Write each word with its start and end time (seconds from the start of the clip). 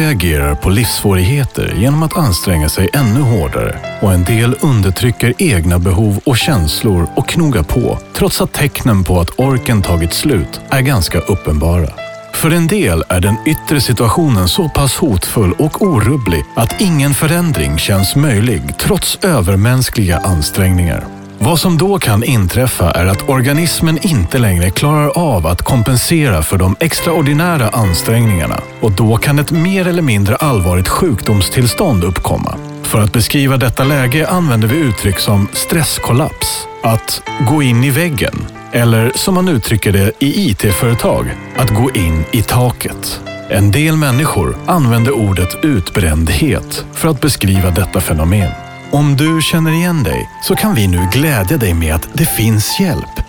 Reagerar 0.00 0.54
på 0.54 0.70
livssvårigheter 0.70 1.74
genom 1.76 2.02
att 2.02 2.16
anstränga 2.16 2.68
sig 2.68 2.88
ännu 2.92 3.20
hårdare 3.20 3.78
och 4.00 4.12
en 4.12 4.24
del 4.24 4.56
undertrycker 4.60 5.34
egna 5.38 5.78
behov 5.78 6.20
och 6.26 6.36
känslor 6.36 7.06
och 7.16 7.28
knogar 7.28 7.62
på 7.62 7.98
trots 8.12 8.40
att 8.40 8.52
tecknen 8.52 9.04
på 9.04 9.20
att 9.20 9.38
orken 9.38 9.82
tagit 9.82 10.12
slut 10.12 10.60
är 10.70 10.80
ganska 10.80 11.18
uppenbara. 11.18 11.88
För 12.34 12.50
en 12.50 12.66
del 12.66 13.04
är 13.08 13.20
den 13.20 13.36
yttre 13.46 13.80
situationen 13.80 14.48
så 14.48 14.68
pass 14.68 14.96
hotfull 14.96 15.52
och 15.52 15.82
orubblig 15.82 16.44
att 16.56 16.80
ingen 16.80 17.14
förändring 17.14 17.78
känns 17.78 18.16
möjlig 18.16 18.78
trots 18.78 19.18
övermänskliga 19.22 20.18
ansträngningar. 20.18 21.17
Vad 21.40 21.60
som 21.60 21.78
då 21.78 21.98
kan 21.98 22.24
inträffa 22.24 22.90
är 22.90 23.06
att 23.06 23.28
organismen 23.28 23.98
inte 24.02 24.38
längre 24.38 24.70
klarar 24.70 25.18
av 25.18 25.46
att 25.46 25.62
kompensera 25.62 26.42
för 26.42 26.58
de 26.58 26.76
extraordinära 26.80 27.68
ansträngningarna 27.68 28.60
och 28.80 28.92
då 28.92 29.16
kan 29.16 29.38
ett 29.38 29.50
mer 29.50 29.88
eller 29.88 30.02
mindre 30.02 30.36
allvarligt 30.36 30.88
sjukdomstillstånd 30.88 32.04
uppkomma. 32.04 32.54
För 32.82 33.00
att 33.00 33.12
beskriva 33.12 33.56
detta 33.56 33.84
läge 33.84 34.28
använder 34.28 34.68
vi 34.68 34.76
uttryck 34.76 35.18
som 35.18 35.48
stresskollaps, 35.52 36.66
att 36.82 37.22
gå 37.48 37.62
in 37.62 37.84
i 37.84 37.90
väggen 37.90 38.46
eller 38.72 39.12
som 39.14 39.34
man 39.34 39.48
uttrycker 39.48 39.92
det 39.92 40.12
i 40.18 40.50
IT-företag, 40.50 41.34
att 41.56 41.70
gå 41.70 41.90
in 41.90 42.24
i 42.32 42.42
taket. 42.42 43.20
En 43.50 43.70
del 43.70 43.96
människor 43.96 44.56
använder 44.66 45.12
ordet 45.12 45.64
utbrändhet 45.64 46.84
för 46.92 47.08
att 47.08 47.20
beskriva 47.20 47.70
detta 47.70 48.00
fenomen. 48.00 48.67
Om 48.90 49.16
du 49.16 49.42
känner 49.42 49.72
igen 49.72 50.02
dig 50.02 50.30
så 50.42 50.54
kan 50.54 50.74
vi 50.74 50.88
nu 50.88 51.08
glädja 51.12 51.56
dig 51.56 51.74
med 51.74 51.94
att 51.94 52.08
det 52.12 52.24
finns 52.24 52.80
hjälp. 52.80 53.27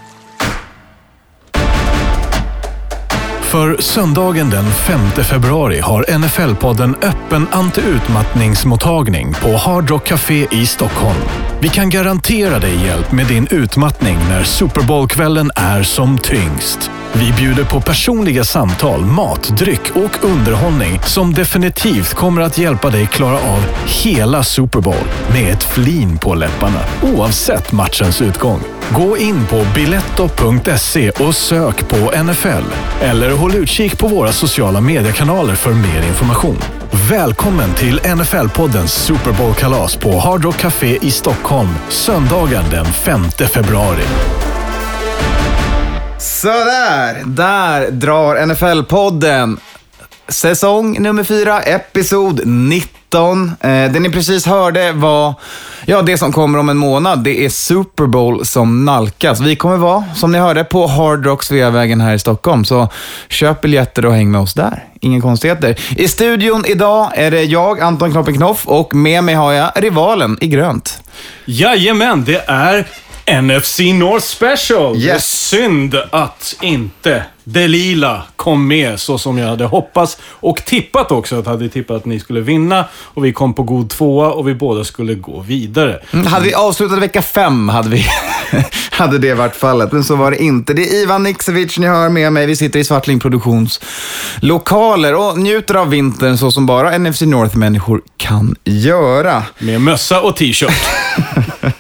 För 3.49 3.81
söndagen 3.81 4.49
den 4.49 4.65
5 4.71 4.99
februari 5.23 5.79
har 5.79 6.03
NFL-podden 6.03 6.95
öppen 7.01 7.47
anti-utmattningsmottagning 7.51 9.33
på 9.33 9.57
Hard 9.57 9.89
Rock 9.89 10.07
Café 10.07 10.47
i 10.51 10.65
Stockholm. 10.65 11.19
Vi 11.61 11.69
kan 11.69 11.89
garantera 11.89 12.59
dig 12.59 12.85
hjälp 12.85 13.11
med 13.11 13.25
din 13.25 13.47
utmattning 13.51 14.17
när 14.29 14.43
Super 14.43 14.81
Bowl-kvällen 14.81 15.51
är 15.55 15.83
som 15.83 16.17
tyngst. 16.17 16.91
Vi 17.13 17.33
bjuder 17.33 17.63
på 17.63 17.81
personliga 17.81 18.43
samtal, 18.43 19.05
mat, 19.05 19.57
dryck 19.57 19.95
och 19.95 20.23
underhållning 20.23 20.99
som 21.05 21.33
definitivt 21.33 22.13
kommer 22.13 22.41
att 22.41 22.57
hjälpa 22.57 22.89
dig 22.89 23.07
klara 23.07 23.37
av 23.37 23.65
hela 24.03 24.43
Super 24.43 24.81
Bowl 24.81 25.07
med 25.33 25.53
ett 25.53 25.63
flin 25.63 26.17
på 26.17 26.35
läpparna, 26.35 26.79
oavsett 27.01 27.71
matchens 27.71 28.21
utgång. 28.21 28.59
Gå 28.91 29.17
in 29.17 29.45
på 29.49 29.65
biletto.se 29.75 31.09
och 31.09 31.35
sök 31.35 31.89
på 31.89 32.23
NFL. 32.23 32.63
Eller 33.01 33.29
håll 33.39 33.55
utkik 33.55 33.99
på 33.99 34.07
våra 34.07 34.31
sociala 34.31 34.81
mediekanaler 34.81 35.55
för 35.55 35.73
mer 35.73 36.07
information. 36.07 36.57
Välkommen 37.09 37.75
till 37.75 37.99
NFL-poddens 37.99 38.87
Super 38.87 39.31
Bowl-kalas 39.31 39.95
på 39.95 40.19
Hard 40.19 40.43
Rock 40.43 40.57
Café 40.57 40.99
i 41.01 41.11
Stockholm 41.11 41.69
söndagen 41.89 42.63
den 42.71 42.85
5 42.85 43.23
februari. 43.31 44.03
Sådär, 46.19 47.23
där 47.25 47.91
drar 47.91 48.35
NFL-podden. 48.35 49.57
Säsong 50.27 51.01
nummer 51.01 51.23
fyra, 51.23 51.61
episod 51.61 52.41
90. 52.45 52.98
19. 53.09 53.51
Eh, 53.61 53.91
det 53.91 53.99
ni 53.99 54.09
precis 54.09 54.45
hörde 54.45 54.91
var 54.91 55.33
ja, 55.85 56.01
det 56.01 56.17
som 56.17 56.31
kommer 56.31 56.59
om 56.59 56.69
en 56.69 56.77
månad. 56.77 57.23
Det 57.23 57.45
är 57.45 57.49
Super 57.49 58.05
Bowl 58.05 58.45
som 58.45 58.85
nalkas. 58.85 59.39
Vi 59.41 59.55
kommer 59.55 59.77
vara, 59.77 60.03
som 60.15 60.31
ni 60.31 60.37
hörde, 60.37 60.63
på 60.63 60.87
Hard 60.87 61.25
Rock 61.25 61.43
Sveavägen 61.43 62.01
här 62.01 62.13
i 62.13 62.19
Stockholm. 62.19 62.65
Så 62.65 62.87
köp 63.29 63.61
biljetter 63.61 64.05
och 64.05 64.13
häng 64.13 64.31
med 64.31 64.41
oss 64.41 64.53
där. 64.53 64.83
Inga 65.01 65.21
konstigheter. 65.21 65.75
I 65.97 66.07
studion 66.07 66.63
idag 66.67 67.11
är 67.15 67.31
det 67.31 67.43
jag, 67.43 67.81
Anton 67.81 68.11
Knoppen 68.11 68.35
Knoff, 68.35 68.67
och 68.67 68.95
med 68.95 69.23
mig 69.23 69.35
har 69.35 69.51
jag 69.51 69.71
rivalen 69.75 70.37
i 70.41 70.47
grönt. 70.47 71.01
Jajamän, 71.45 72.23
det 72.23 72.43
är 72.47 72.87
NFC 73.41 73.79
North 73.93 74.25
Special. 74.25 74.99
Det 74.99 75.09
är 75.09 75.13
Yes. 75.13 75.25
synd 75.49 75.95
att 76.11 76.55
inte 76.61 77.23
Delila 77.43 78.23
kom 78.35 78.67
med 78.67 78.99
så 78.99 79.17
som 79.17 79.37
jag 79.37 79.47
hade 79.47 79.65
hoppats. 79.65 80.17
Och 80.23 80.57
tippat 80.65 81.11
också. 81.11 81.39
Att 81.39 81.45
jag 81.45 81.51
hade 81.51 81.69
tippat 81.69 81.97
att 81.97 82.05
ni 82.05 82.19
skulle 82.19 82.41
vinna. 82.41 82.85
Och 82.95 83.25
vi 83.25 83.33
kom 83.33 83.53
på 83.53 83.63
god 83.63 83.89
tvåa 83.89 84.31
och 84.31 84.47
vi 84.47 84.53
båda 84.55 84.83
skulle 84.83 85.13
gå 85.15 85.39
vidare. 85.41 85.99
Mm, 86.13 86.25
Hade 86.27 86.45
vi 86.45 86.53
avslutat 86.53 86.99
vecka 86.99 87.21
fem 87.21 87.69
hade, 87.69 87.89
vi 87.89 88.05
hade 88.91 89.17
det 89.17 89.33
varit 89.33 89.55
fallet, 89.55 89.91
men 89.91 90.03
så 90.03 90.15
var 90.15 90.31
det 90.31 90.43
inte. 90.43 90.73
Det 90.73 90.81
är 90.89 90.93
Ivan 91.03 91.23
Niksevic 91.23 91.77
ni 91.77 91.87
hör 91.87 92.09
med 92.09 92.33
mig. 92.33 92.45
Vi 92.45 92.55
sitter 92.55 92.79
i 92.79 92.83
Svartling 92.83 93.19
Produktions 93.19 93.79
lokaler 94.41 95.15
och 95.15 95.37
njuter 95.39 95.75
av 95.75 95.89
vintern 95.89 96.37
så 96.37 96.51
som 96.51 96.65
bara 96.65 96.97
NFC 96.97 97.21
North-människor 97.21 98.01
kan 98.17 98.55
göra. 98.63 99.43
Med 99.59 99.81
mössa 99.81 100.21
och 100.21 100.35
t-shirt. 100.35 100.71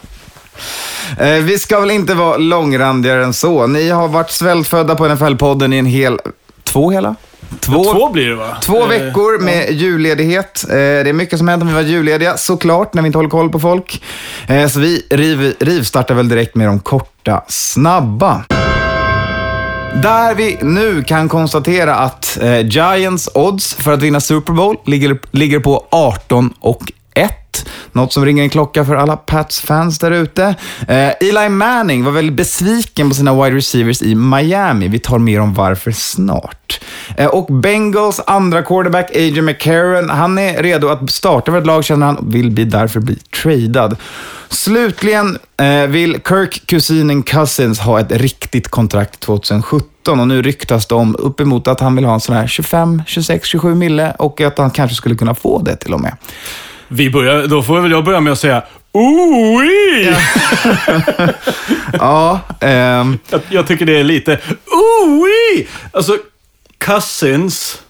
Eh, 1.19 1.27
vi 1.43 1.59
ska 1.59 1.79
väl 1.79 1.91
inte 1.91 2.13
vara 2.13 2.37
långrandigare 2.37 3.23
än 3.23 3.33
så. 3.33 3.67
Ni 3.67 3.89
har 3.89 4.07
varit 4.07 4.31
svältfödda 4.31 4.95
på 4.95 5.05
NFL-podden 5.07 5.73
i 5.73 5.77
en 5.77 5.85
hel... 5.85 6.19
Två 6.63 6.91
hela? 6.91 7.15
Två, 7.59 7.83
Två 7.83 8.09
blir 8.09 8.27
det 8.29 8.35
va? 8.35 8.57
Två 8.61 8.81
Eh, 8.81 8.87
veckor 8.87 9.39
med 9.39 9.71
julledighet. 9.71 10.63
Eh, 10.69 10.75
Det 10.75 11.09
är 11.09 11.13
mycket 11.13 11.37
som 11.39 11.47
händer 11.47 11.63
om 11.65 11.67
vi 11.67 11.73
var 11.73 11.81
jullediga, 11.89 12.37
såklart, 12.37 12.93
när 12.93 13.01
vi 13.01 13.05
inte 13.05 13.17
håller 13.17 13.29
koll 13.29 13.49
på 13.49 13.59
folk. 13.59 14.03
Så 14.71 14.79
vi 14.79 15.07
riv, 15.09 15.53
rivstartar 15.59 16.15
väl 16.15 16.29
direkt 16.29 16.55
med 16.55 16.67
de 16.67 16.79
korta, 16.79 17.43
snabba. 17.47 18.43
Där 20.03 20.35
vi 20.35 20.57
nu 20.61 21.03
kan 21.03 21.29
konstatera 21.29 21.95
att 21.95 22.37
Giants 22.63 23.29
odds 23.33 23.73
för 23.73 23.93
att 23.93 24.01
vinna 24.01 24.19
Super 24.19 24.53
Bowl 24.53 24.77
ligger, 24.85 25.19
ligger 25.31 25.59
på 25.59 25.87
18 25.91 26.53
och 26.59 26.81
1. 27.13 27.65
Något 27.91 28.13
som 28.13 28.25
ringer 28.25 28.43
en 28.43 28.49
klocka 28.49 28.85
för 28.85 28.95
alla 28.95 29.17
Pats-fans 29.17 29.99
där 29.99 30.11
ute. 30.11 30.55
Eh, 30.87 31.09
Eli 31.19 31.49
Manning 31.49 32.03
var 32.03 32.11
väldigt 32.11 32.35
besviken 32.35 33.09
på 33.09 33.15
sina 33.15 33.43
wide 33.43 33.55
receivers 33.57 34.01
i 34.01 34.15
Miami. 34.15 34.87
Vi 34.87 34.99
tar 34.99 35.17
mer 35.17 35.41
om 35.41 35.53
varför 35.53 35.91
snart. 35.91 36.79
Eh, 37.17 37.27
och 37.27 37.45
Bengals 37.45 38.21
andra 38.27 38.63
quarterback, 38.63 39.11
A.J. 39.11 39.41
McCarron, 39.41 40.09
han 40.09 40.37
är 40.37 40.63
redo 40.63 40.87
att 40.87 41.11
starta 41.11 41.51
för 41.51 41.59
ett 41.59 41.65
lag, 41.65 41.83
känner 41.83 42.05
han, 42.05 42.17
och 42.17 42.35
vill 42.35 42.51
bli 42.51 42.65
därför 42.65 42.99
bli 42.99 43.15
tradad. 43.15 43.97
Slutligen 44.49 45.37
eh, 45.57 45.87
vill 45.87 46.19
Kirk 46.27 46.63
kusinen 46.65 47.23
Cousins 47.23 47.79
ha 47.79 47.99
ett 47.99 48.11
riktigt 48.11 48.67
kontrakt 48.67 49.19
2017 49.19 50.19
och 50.19 50.27
nu 50.27 50.41
ryktas 50.41 50.85
det 50.85 50.95
om 50.95 51.15
uppemot 51.19 51.67
att 51.67 51.79
han 51.79 51.95
vill 51.95 52.05
ha 52.05 52.13
en 52.13 52.19
sån 52.19 52.35
här 52.35 52.47
25, 52.47 53.03
26, 53.07 53.47
27 53.47 53.75
mille 53.75 54.11
och 54.19 54.41
att 54.41 54.57
han 54.57 54.71
kanske 54.71 54.95
skulle 54.95 55.15
kunna 55.15 55.35
få 55.35 55.61
det 55.61 55.75
till 55.75 55.93
och 55.93 56.01
med. 56.01 56.17
Vi 56.91 57.09
börjar, 57.09 57.47
då 57.47 57.63
får 57.63 57.81
väl 57.81 57.91
jag 57.91 58.03
börja 58.05 58.19
med 58.19 58.33
att 58.33 58.39
säga 58.39 58.63
ooh 58.91 59.63
Ja, 61.93 62.39
ehm, 62.59 63.17
jag, 63.29 63.41
jag 63.49 63.67
tycker 63.67 63.85
det 63.85 63.99
är 63.99 64.03
lite 64.03 64.39
ooh 64.65 65.65
Alltså, 65.91 66.17
Cousins. 66.77 67.81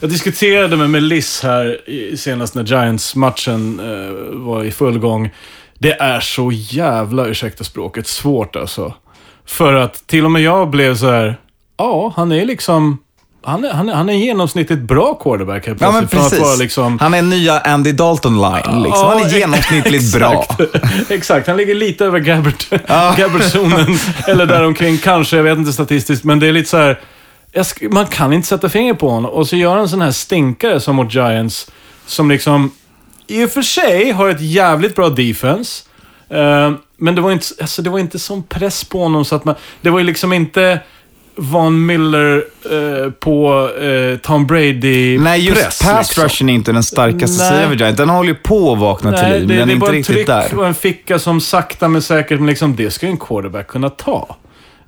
Jag 0.00 0.10
diskuterade 0.10 0.76
med 0.76 0.90
Melis 0.90 1.42
här 1.42 1.90
i- 1.90 2.16
senast 2.16 2.54
när 2.54 2.64
Giants-matchen 2.64 3.80
eh, 3.80 4.36
var 4.38 4.64
i 4.64 4.70
full 4.70 4.98
gång. 4.98 5.30
Det 5.78 5.92
är 5.92 6.20
så 6.20 6.52
jävla, 6.52 7.26
ursäkta 7.26 7.64
språket, 7.64 8.06
svårt 8.06 8.56
alltså. 8.56 8.94
För 9.46 9.72
att 9.74 10.06
till 10.06 10.24
och 10.24 10.30
med 10.30 10.42
jag 10.42 10.70
blev 10.70 10.94
så 10.96 11.10
här, 11.10 11.36
ja, 11.76 12.12
han 12.16 12.32
är 12.32 12.44
liksom 12.44 12.98
han 13.46 13.64
är, 13.64 13.70
han 13.72 13.88
är, 13.88 13.94
han 13.94 14.08
är 14.08 14.12
en 14.12 14.20
genomsnittligt 14.20 14.82
bra 14.82 15.14
quarterback 15.14 15.66
helt 15.66 15.80
Ja, 15.80 15.92
men 15.92 16.08
precis. 16.08 16.58
liksom... 16.58 16.98
Han 16.98 17.14
är 17.14 17.22
nya 17.22 17.60
Andy 17.60 17.92
Dalton-line. 17.92 18.82
Liksom. 18.82 19.02
Ja, 19.02 19.14
Han 19.18 19.26
är 19.30 19.38
genomsnittligt 19.38 20.14
bra. 20.14 20.46
Exakt. 21.08 21.46
Han 21.46 21.56
ligger 21.56 21.74
lite 21.74 22.04
över 22.04 22.18
Gabbert, 22.18 22.70
Gabbert-zonen. 23.16 23.98
eller 24.26 24.46
däromkring, 24.46 24.98
kanske. 24.98 25.36
Jag 25.36 25.44
vet 25.44 25.58
inte 25.58 25.72
statistiskt. 25.72 26.24
Men 26.24 26.38
det 26.40 26.46
är 26.46 26.52
lite 26.52 26.68
så 26.70 26.76
här... 26.76 27.00
sk- 27.54 27.92
Man 27.92 28.06
kan 28.06 28.32
inte 28.32 28.48
sätta 28.48 28.68
finger 28.68 28.94
på 28.94 29.10
honom. 29.10 29.30
Och 29.30 29.48
så 29.48 29.56
gör 29.56 29.70
han 29.70 29.80
en 29.80 29.88
sån 29.88 30.00
här 30.00 30.10
stinkare 30.12 30.80
som 30.80 30.96
mot 30.96 31.14
Giants. 31.14 31.70
Som 32.06 32.30
liksom, 32.30 32.70
i 33.26 33.44
och 33.44 33.50
för 33.50 33.62
sig, 33.62 34.10
har 34.10 34.28
ett 34.28 34.40
jävligt 34.40 34.94
bra 34.96 35.08
defense. 35.08 35.82
Eh, 36.30 36.72
men 36.98 37.14
det 37.14 37.20
var, 37.20 37.32
inte, 37.32 37.46
alltså 37.60 37.82
det 37.82 37.90
var 37.90 37.98
inte 37.98 38.18
sån 38.18 38.42
press 38.42 38.84
på 38.84 39.02
honom 39.02 39.24
så 39.24 39.36
att 39.36 39.44
man... 39.44 39.54
Det 39.80 39.90
var 39.90 39.98
ju 39.98 40.04
liksom 40.04 40.32
inte... 40.32 40.80
Von 41.38 41.86
Miller 41.86 42.44
eh, 42.70 43.10
på 43.10 43.68
eh, 43.80 44.18
Tom 44.18 44.46
Brady 44.46 45.18
Nej, 45.18 45.40
just 45.40 45.62
press, 45.62 45.82
pass 45.82 46.08
liksom. 46.08 46.24
rushen 46.24 46.48
är 46.48 46.54
inte 46.54 46.72
den 46.72 46.82
starkaste 46.82 47.42
Nej. 47.42 47.52
sidan 47.52 47.68
för 47.68 47.76
Giants. 47.76 47.96
Den 47.98 48.08
håller 48.08 48.28
ju 48.28 48.34
på 48.34 48.72
att 48.72 48.78
vakna 48.78 49.12
till 49.12 49.22
Nej, 49.28 49.40
liv, 49.40 49.48
det, 49.48 49.54
men 49.54 49.68
det 49.68 49.72
är 49.72 49.74
inte 49.74 49.80
bara 49.80 49.90
en 49.90 49.96
riktigt 49.96 50.14
tryck 50.14 50.26
där. 50.26 50.58
och 50.58 50.66
en 50.66 50.74
ficka 50.74 51.18
som 51.18 51.40
sakta 51.40 51.88
men 51.88 52.02
säkert, 52.02 52.38
men 52.38 52.46
liksom, 52.46 52.76
det 52.76 52.90
ska 52.90 53.06
ju 53.06 53.10
en 53.12 53.18
quarterback 53.18 53.66
kunna 53.66 53.90
ta. 53.90 54.36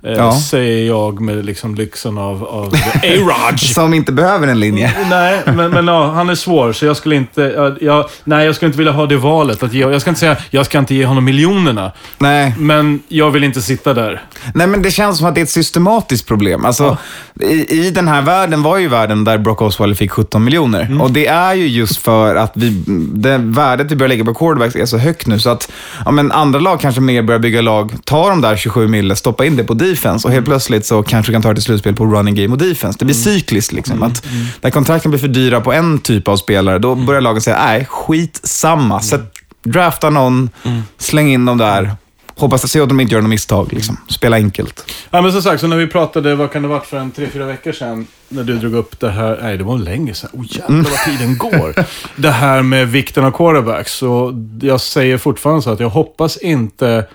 Eh, 0.03 0.13
Ja. 0.13 0.39
Säger 0.39 0.87
jag 0.87 1.21
med 1.21 1.45
liksom 1.45 1.75
lyxen 1.75 2.17
av, 2.17 2.43
av 2.43 2.73
A-Raj. 3.03 3.57
Som 3.73 3.93
inte 3.93 4.11
behöver 4.11 4.47
en 4.47 4.59
linje. 4.59 4.93
nej, 5.09 5.41
men, 5.45 5.71
men 5.71 5.87
ja, 5.87 6.11
han 6.11 6.29
är 6.29 6.35
svår, 6.35 6.73
så 6.73 6.85
jag 6.85 6.97
skulle 6.97 7.15
inte... 7.15 7.41
Jag, 7.41 7.77
jag, 7.81 8.05
nej, 8.23 8.45
jag 8.45 8.55
skulle 8.55 8.67
inte 8.67 8.77
vilja 8.77 8.93
ha 8.93 9.05
det 9.05 9.17
valet. 9.17 9.63
Att 9.63 9.73
ge, 9.73 9.79
jag 9.81 10.01
ska 10.01 10.09
inte 10.09 10.19
säga 10.19 10.37
jag 10.49 10.65
ska 10.65 10.79
inte 10.79 10.95
ge 10.95 11.05
honom 11.05 11.25
miljonerna. 11.25 11.91
Nej. 12.17 12.55
Men 12.57 12.99
jag 13.07 13.31
vill 13.31 13.43
inte 13.43 13.61
sitta 13.61 13.93
där. 13.93 14.23
Nej, 14.53 14.67
men 14.67 14.81
det 14.81 14.91
känns 14.91 15.17
som 15.17 15.27
att 15.27 15.35
det 15.35 15.41
är 15.41 15.43
ett 15.43 15.49
systematiskt 15.49 16.27
problem. 16.27 16.65
Alltså, 16.65 16.97
i, 17.39 17.87
I 17.87 17.91
den 17.91 18.07
här 18.07 18.21
världen 18.21 18.63
var 18.63 18.77
ju 18.77 18.87
världen 18.87 19.23
där 19.23 19.37
Brock 19.37 19.61
Osweiler 19.61 19.95
fick 19.95 20.11
17 20.11 20.43
miljoner. 20.43 20.81
Mm. 20.81 21.01
Och 21.01 21.11
det 21.11 21.27
är 21.27 21.53
ju 21.53 21.67
just 21.67 21.97
för 21.97 22.35
att 22.35 22.51
vi, 22.55 22.83
det 23.13 23.37
värdet 23.37 23.91
vi 23.91 23.95
börjar 23.95 24.09
lägga 24.09 24.25
på 24.25 24.33
quarterbacks 24.33 24.75
är 24.75 24.85
så 24.85 24.97
högt 24.97 25.27
nu. 25.27 25.39
Så 25.39 25.49
att 25.49 25.71
ja, 26.05 26.11
men 26.11 26.31
andra 26.31 26.59
lag 26.59 26.79
kanske 26.79 27.01
mer 27.01 27.21
börjar 27.21 27.39
bygga 27.39 27.61
lag, 27.61 27.93
ta 28.05 28.29
de 28.29 28.41
där 28.41 28.55
27 28.55 28.87
mille, 28.87 29.15
stoppa 29.15 29.45
in 29.45 29.55
det 29.55 29.63
på 29.63 29.73
defense 29.89 30.27
och 30.27 30.31
helt 30.33 30.47
Mm. 30.47 30.51
plötsligt 30.55 30.85
så 30.85 31.03
kanske 31.03 31.31
du 31.31 31.33
kan 31.35 31.41
ta 31.41 31.49
det 31.49 31.55
till 31.55 31.63
slutspel 31.63 31.95
på 31.95 32.05
running 32.05 32.35
game 32.35 32.51
och 32.51 32.57
defense. 32.57 32.99
Det 32.99 33.05
blir 33.05 33.15
cykliskt. 33.15 33.71
Liksom. 33.73 33.95
Mm. 33.97 34.11
Att 34.11 34.25
när 34.61 34.69
kontrakten 34.69 35.11
blir 35.11 35.19
för 35.19 35.27
dyra 35.27 35.61
på 35.61 35.73
en 35.73 35.99
typ 35.99 36.27
av 36.27 36.37
spelare, 36.37 36.79
då 36.79 36.95
börjar 36.95 37.21
lagen 37.21 37.41
säga, 37.41 37.65
nej, 37.65 37.85
skit 37.89 38.39
samma. 38.43 39.01
Sätt, 39.01 39.21
drafta 39.63 40.09
någon, 40.09 40.49
Mm. 40.63 40.81
släng 40.97 41.29
in 41.33 41.45
dem 41.45 41.57
där. 41.57 41.91
Hoppas 42.35 42.63
att 42.63 42.69
se 42.69 42.79
att 42.81 42.89
de 42.89 42.99
inte 42.99 43.13
gör 43.13 43.21
något 43.21 43.29
misstag. 43.29 43.73
Liksom. 43.73 43.97
Spela 44.09 44.35
enkelt. 44.35 44.83
Ja, 45.09 45.21
men 45.21 45.31
som 45.31 45.41
sagt, 45.41 45.61
så 45.61 45.67
när 45.67 45.77
vi 45.77 45.87
pratade, 45.87 46.35
vad 46.35 46.51
kan 46.51 46.61
det 46.61 46.67
ha 46.67 46.75
varit 46.75 46.85
för 46.87 46.97
en 46.97 47.11
tre, 47.11 47.27
fyra 47.33 47.45
veckor 47.45 47.71
sedan? 47.71 48.07
När 48.29 48.43
du 48.43 48.57
drog 48.57 48.73
upp 48.73 48.99
det 48.99 49.11
här, 49.11 49.39
nej 49.41 49.57
det 49.57 49.63
var 49.63 49.77
länge 49.77 50.13
sedan. 50.13 50.29
Oh 50.33 50.45
jävlar 50.49 50.77
vad 50.89 50.99
tiden 51.05 51.37
går. 51.37 51.73
Det 52.15 52.31
här 52.31 52.61
med 52.61 52.87
vikten 52.91 53.23
av 53.25 53.31
quarterbacks. 53.31 54.01
Och 54.01 54.31
jag 54.61 54.81
säger 54.81 55.17
fortfarande 55.17 55.61
så 55.61 55.69
att 55.69 55.79
jag 55.79 55.89
hoppas 55.89 56.37
inte 56.37 57.05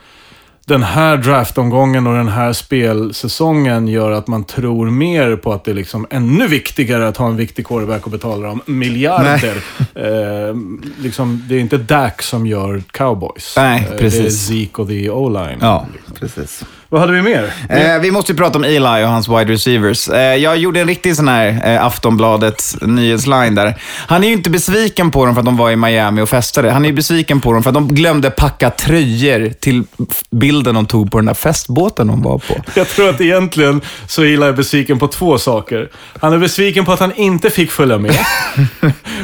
den 0.66 0.82
här 0.82 1.16
draftomgången 1.16 2.06
och 2.06 2.14
den 2.14 2.28
här 2.28 2.52
spelsäsongen 2.52 3.88
gör 3.88 4.10
att 4.10 4.26
man 4.26 4.44
tror 4.44 4.90
mer 4.90 5.36
på 5.36 5.52
att 5.52 5.64
det 5.64 5.70
är 5.70 5.74
liksom 5.74 6.06
ännu 6.10 6.46
viktigare 6.46 7.08
att 7.08 7.16
ha 7.16 7.26
en 7.28 7.36
viktig 7.36 7.66
quarterback 7.66 8.04
och 8.04 8.10
betala 8.10 8.48
dem 8.48 8.60
miljarder. 8.66 9.56
Eh, 9.94 10.54
liksom, 10.98 11.44
det 11.48 11.54
är 11.54 11.60
inte 11.60 11.76
Dak 11.78 12.22
som 12.22 12.46
gör 12.46 12.82
cowboys. 12.90 13.54
Nej, 13.56 13.82
Eh, 13.84 13.90
Det 13.90 13.94
är 13.96 13.98
precis. 13.98 14.46
Zeke 14.46 14.82
och 14.82 14.88
the 14.88 15.10
O-line. 15.10 15.58
Ja, 15.60 15.86
precis. 16.20 16.64
Vad 16.94 17.00
hade 17.00 17.12
vi 17.12 17.22
mer? 17.22 17.52
Eh, 17.68 18.00
vi 18.00 18.10
måste 18.10 18.32
ju 18.32 18.38
prata 18.38 18.58
om 18.58 18.64
Eli 18.64 19.04
och 19.04 19.08
hans 19.08 19.28
wide 19.28 19.52
receivers. 19.52 20.08
Eh, 20.08 20.36
jag 20.36 20.56
gjorde 20.56 20.80
en 20.80 20.86
riktig 20.86 21.16
sån 21.16 21.28
här 21.28 21.74
eh, 21.74 21.86
Aftonbladet 21.86 22.76
nyhetsline 22.80 23.54
där. 23.54 23.74
Han 24.06 24.24
är 24.24 24.28
ju 24.28 24.32
inte 24.32 24.50
besviken 24.50 25.10
på 25.10 25.24
dem 25.24 25.34
för 25.34 25.40
att 25.40 25.44
de 25.44 25.56
var 25.56 25.70
i 25.70 25.76
Miami 25.76 26.22
och 26.22 26.28
festade. 26.28 26.70
Han 26.70 26.84
är 26.84 26.88
ju 26.88 26.94
besviken 26.94 27.40
på 27.40 27.52
dem 27.52 27.62
för 27.62 27.70
att 27.70 27.74
de 27.74 27.88
glömde 27.88 28.30
packa 28.30 28.70
tröjor 28.70 29.52
till 29.60 29.84
bilden 30.30 30.74
de 30.74 30.86
tog 30.86 31.12
på 31.12 31.18
den 31.18 31.26
där 31.26 31.34
festbåten 31.34 32.06
de 32.06 32.22
var 32.22 32.38
på. 32.38 32.54
Jag 32.74 32.88
tror 32.88 33.08
att 33.08 33.20
egentligen 33.20 33.80
så 34.06 34.22
är 34.22 34.26
Eli 34.26 34.52
besviken 34.52 34.98
på 34.98 35.08
två 35.08 35.38
saker. 35.38 35.90
Han 36.20 36.32
är 36.32 36.38
besviken 36.38 36.84
på 36.84 36.92
att 36.92 37.00
han 37.00 37.12
inte 37.14 37.50
fick 37.50 37.70
följa 37.70 37.98
med. 37.98 38.16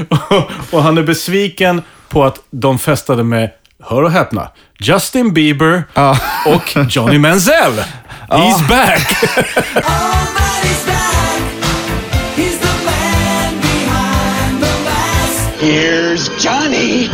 och, 0.08 0.50
och 0.70 0.82
han 0.82 0.98
är 0.98 1.02
besviken 1.02 1.82
på 2.08 2.24
att 2.24 2.38
de 2.50 2.78
festade 2.78 3.24
med, 3.24 3.50
hör 3.82 4.02
och 4.02 4.10
häpna, 4.10 4.48
Justin 4.80 5.32
Bieber 5.32 5.84
Ja. 5.94 6.18
och 6.46 6.76
Johnny 6.88 7.18
Manziel. 7.18 7.84
Ah. 8.28 8.38
He's 8.38 8.68
back! 8.68 9.16
Here's 15.60 16.28
back. 16.42 17.08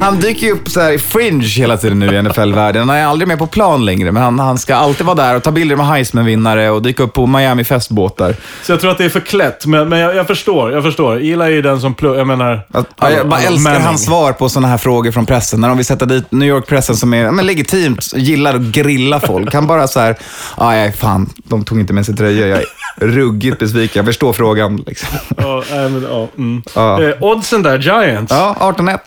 Han 0.00 0.20
dyker 0.20 0.46
ju 0.46 0.52
upp 0.52 0.68
så 0.70 0.80
här 0.80 0.92
i 0.92 0.98
fringe 0.98 1.46
hela 1.46 1.76
tiden 1.76 1.98
nu 1.98 2.06
i 2.14 2.22
NFL-världen. 2.22 2.88
Han 2.88 2.98
är 2.98 3.04
aldrig 3.06 3.28
med 3.28 3.38
på 3.38 3.46
plan 3.46 3.84
längre, 3.84 4.12
men 4.12 4.22
han, 4.22 4.38
han 4.38 4.58
ska 4.58 4.74
alltid 4.76 5.06
vara 5.06 5.16
där 5.16 5.36
och 5.36 5.42
ta 5.42 5.50
bilder 5.50 5.76
med 5.76 5.86
Heisman-vinnare 5.86 6.70
och 6.70 6.82
dyka 6.82 7.02
upp 7.02 7.12
på 7.12 7.26
Miami-festbåtar. 7.26 8.36
Så 8.62 8.72
jag 8.72 8.80
tror 8.80 8.90
att 8.90 8.98
det 8.98 9.04
är 9.04 9.08
förklätt, 9.08 9.66
men, 9.66 9.88
men 9.88 9.98
jag, 9.98 10.16
jag 10.16 10.26
förstår. 10.26 10.72
Jag 10.72 10.82
förstår. 10.82 11.16
Eli 11.16 11.58
är 11.58 11.62
den 11.62 11.80
som 11.80 11.94
pluggar, 11.94 12.18
jag 12.18 12.26
menar... 12.26 12.66
Att, 12.72 12.86
ja, 13.00 13.10
jag 13.10 13.28
bara 13.28 13.36
alla- 13.40 13.46
älskar 13.48 13.70
Manning. 13.70 13.86
hans 13.86 14.04
svar 14.04 14.32
på 14.32 14.48
sådana 14.48 14.68
här 14.68 14.78
frågor 14.78 15.12
från 15.12 15.26
pressen. 15.26 15.60
När 15.60 15.68
de 15.68 15.76
vill 15.76 15.86
sätta 15.86 16.04
dit 16.06 16.32
New 16.32 16.48
York-pressen 16.48 16.96
som 16.96 17.14
är 17.14 17.30
men 17.30 17.46
legitimt, 17.46 18.12
gillar 18.16 18.54
att 18.54 18.60
grilla 18.62 19.20
folk. 19.20 19.54
Han 19.54 19.66
bara 19.66 19.88
så 19.88 20.00
här, 20.00 20.16
"Ah, 20.56 20.74
ja, 20.74 20.92
fan, 20.92 21.30
de 21.44 21.64
tog 21.64 21.80
inte 21.80 21.92
med 21.92 22.06
sig 22.06 22.16
tröjor. 22.16 22.46
Jag 22.48 22.58
är 22.58 22.66
ruggigt 22.96 23.58
besviken. 23.58 23.98
Jag 24.00 24.06
förstår 24.06 24.32
frågan. 24.32 24.76
Liksom. 24.86 25.08
Ja, 25.36 25.62
nej, 25.70 25.88
men, 25.90 26.02
ja, 26.10 26.28
mm. 26.38 26.62
Ja. 26.74 27.02
Eh, 27.02 27.14
oddsen 27.22 27.62
där, 27.62 27.78
Giants. 27.78 28.32
Ja, 28.32 28.56
18-1. 28.60 28.98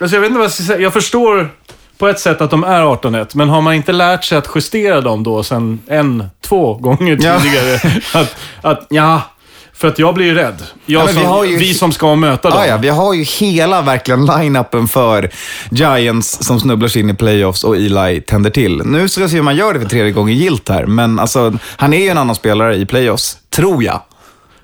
Alltså 0.00 0.16
jag 0.16 0.20
vet 0.20 0.28
inte 0.28 0.38
vad 0.38 0.44
jag 0.44 0.52
ska 0.52 0.62
säga. 0.62 0.80
Jag 0.80 0.92
förstår 0.92 1.50
på 1.98 2.08
ett 2.08 2.20
sätt 2.20 2.40
att 2.40 2.50
de 2.50 2.64
är 2.64 2.82
18-1, 2.82 3.26
men 3.34 3.48
har 3.48 3.60
man 3.60 3.74
inte 3.74 3.92
lärt 3.92 4.24
sig 4.24 4.38
att 4.38 4.48
justera 4.54 5.00
dem 5.00 5.22
då 5.22 5.42
sen 5.42 5.80
en, 5.86 6.24
två 6.44 6.74
gånger 6.74 7.18
Ja. 7.20 7.40
tidigare? 7.40 8.00
att, 8.14 8.36
att, 8.62 8.86
ja, 8.90 9.22
för 9.72 9.88
att 9.88 9.98
jag 9.98 10.14
blir 10.14 10.26
ju 10.26 10.34
rädd. 10.34 10.62
Jag 10.86 11.02
Ja, 11.02 11.06
vi 11.06 11.12
som, 11.12 11.22
har 11.24 11.44
ju- 11.44 11.56
Vi 11.56 11.74
som 11.74 11.92
ska 11.92 12.14
möta 12.14 12.50
dem. 12.50 12.58
Ja, 12.60 12.66
ja, 12.66 12.76
vi 12.76 12.88
har 12.88 13.14
ju 13.14 13.22
hela 13.22 13.82
verkligen 13.82 14.26
line-upen 14.26 14.88
för 14.88 15.30
Giants 15.70 16.38
som 16.46 16.60
snubblar 16.60 16.88
sig 16.88 17.02
in 17.02 17.10
i 17.10 17.14
playoffs 17.14 17.64
och 17.64 17.76
Eli 17.76 18.20
tänder 18.20 18.50
till. 18.50 18.82
Nu 18.84 19.08
ska 19.08 19.22
vi 19.22 19.28
se 19.28 19.36
hur 19.36 19.42
man 19.42 19.56
gör 19.56 19.74
det 19.74 19.80
för 19.80 19.88
tredje 19.88 20.12
gången 20.12 20.36
gilt 20.36 20.68
här, 20.68 20.86
men 20.86 21.18
alltså, 21.18 21.52
han 21.76 21.92
är 21.92 21.98
ju 21.98 22.08
en 22.08 22.18
annan 22.18 22.34
spelare 22.34 22.76
i 22.76 22.86
playoffs, 22.86 23.36
tror 23.50 23.84
jag. 23.84 24.00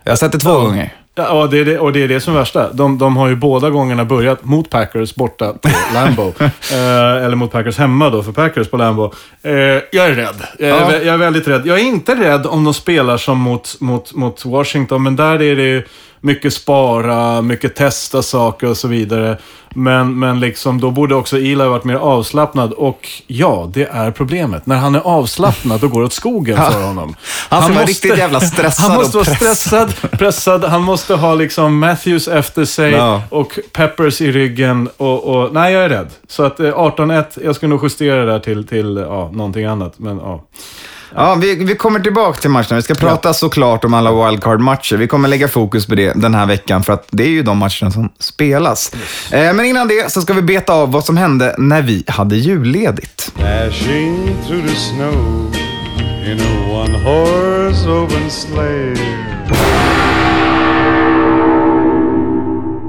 Jag 0.05 0.13
har 0.13 0.17
sett 0.17 0.33
det 0.33 0.39
två 0.39 0.61
gånger. 0.61 0.95
Ja, 1.19 1.47
det 1.51 1.59
är 1.59 1.65
det, 1.65 1.79
och 1.79 1.93
det 1.93 2.03
är 2.03 2.09
det 2.09 2.21
som 2.21 2.35
är 2.35 2.39
värsta. 2.39 2.73
De, 2.73 2.99
de 2.99 3.17
har 3.17 3.29
ju 3.29 3.37
båda 3.37 3.71
gångerna 3.71 4.05
börjat 4.05 4.45
mot 4.45 4.71
Packers 4.71 5.15
borta 5.15 5.53
på 5.53 5.69
Lambo. 5.95 6.33
eh, 6.41 7.25
eller 7.25 7.35
mot 7.35 7.53
Packers 7.53 7.79
hemma 7.79 8.11
då, 8.11 8.23
för 8.23 8.33
Packers 8.33 8.69
på 8.69 8.77
Lambo. 8.77 9.13
Eh, 9.43 9.53
jag 9.53 9.95
är 10.07 10.15
rädd. 10.15 10.43
Jag 10.59 10.69
är, 10.69 10.75
Ja. 10.75 10.93
jag 10.93 11.15
är 11.15 11.17
väldigt 11.17 11.49
rädd. 11.49 11.63
Jag 11.67 11.79
är 11.81 11.85
inte 11.85 12.15
rädd 12.15 12.47
om 12.47 12.65
de 12.65 12.75
spelar 12.75 13.17
som 13.17 13.39
mot, 13.39 13.77
mot, 13.81 14.15
mot 14.15 14.45
Washington, 14.45 15.03
men 15.03 15.17
där 15.17 15.43
är 15.43 15.57
det 15.57 15.85
mycket 16.21 16.53
spara, 16.55 17.43
mycket 17.43 17.75
testa 17.75 18.23
saker 18.23 18.67
och 18.71 18.77
så 18.77 18.89
vidare. 18.89 19.39
Men, 19.75 20.19
men 20.19 20.41
liksom, 20.41 20.81
då 20.81 20.91
borde 20.91 21.15
också 21.15 21.37
Eli 21.37 21.55
varit 21.55 21.85
mer 21.85 21.95
avslappnad. 21.95 22.73
Och 22.73 23.09
ja, 23.27 23.71
det 23.75 23.85
är 23.93 24.11
problemet. 24.11 24.67
När 24.67 24.77
han 24.77 24.95
är 24.95 25.01
avslappnad, 25.01 25.81
då 25.81 25.89
går 25.89 26.01
det 26.01 26.07
åt 26.07 26.13
skogen 26.13 26.57
för 26.57 26.83
honom. 26.87 27.17
Han 27.49 27.63
ska 27.63 27.73
vara 27.73 27.85
riktigt 27.85 28.19
jävla 28.19 28.41
stressad 28.41 28.91
Han 28.91 28.99
måste 28.99 29.17
vara 29.17 29.35
stressad, 29.37 29.95
pressad. 30.11 30.65
Han 30.65 30.83
måste 30.83 31.15
ha 31.15 31.35
liksom 31.35 31.79
Matthews 31.79 32.29
efter 32.29 32.65
sig 32.65 32.93
Ja. 32.93 33.23
och 33.29 33.59
Peppers 33.73 34.21
i 34.21 34.33
ryggen. 34.33 34.89
Och, 34.97 35.25
och, 35.25 35.53
nej, 35.53 35.73
jag 35.73 35.85
är 35.85 35.89
rädd. 35.89 36.11
Så 36.29 36.43
att 36.43 36.61
eh, 36.61 36.65
18-1, 36.65 37.25
jag 37.45 37.57
ska 37.57 37.67
nog 37.67 37.83
justera 37.83 38.25
det 38.25 38.33
där 38.33 38.39
till, 38.39 38.67
till 38.67 38.97
ja, 39.09 39.31
någonting 39.33 39.65
annat. 39.65 39.99
Men 39.99 40.17
ja. 40.17 40.45
Ja, 41.15 41.35
vi, 41.35 41.55
vi 41.65 41.75
kommer 41.75 42.01
tillbaka 42.01 42.41
till 42.41 42.51
matcherna. 42.51 42.77
Vi 42.77 42.83
ska 42.83 42.95
prata 42.95 43.35
såklart 43.35 43.85
om 43.85 43.95
alla 43.95 44.11
wildcard-matcher. 44.13 44.97
Vi 44.97 45.07
kommer 45.07 45.29
lägga 45.29 45.49
fokus 45.49 45.87
på 45.87 45.95
det 45.95 46.13
den 46.13 46.35
här 46.35 46.47
veckan, 46.47 46.83
för 46.83 46.93
att 46.93 47.07
det 47.11 47.23
är 47.23 47.29
ju 47.29 47.43
de 47.43 47.59
matcherna 47.59 47.91
som 47.91 48.13
spelas. 48.19 48.93
Eh, 49.33 49.53
men 49.53 49.65
innan 49.65 49.89
det 49.89 50.13
så 50.13 50.21
ska 50.21 50.33
vi 50.33 50.43
beta 50.43 50.73
av 50.73 50.93
vad 50.93 51.05
som 51.05 51.17
hände 51.17 51.55
när 51.59 51.83
vi 51.83 52.05
hade 52.07 52.37
julledigt. 52.37 53.33
Dashing 53.39 54.37
through 54.47 54.67
the 54.67 54.75
snow 54.75 55.55
in 56.27 56.41
a 56.41 56.73
one 56.83 56.99
horse 56.99 57.89
open 57.89 58.31
sleigh. 58.31 59.36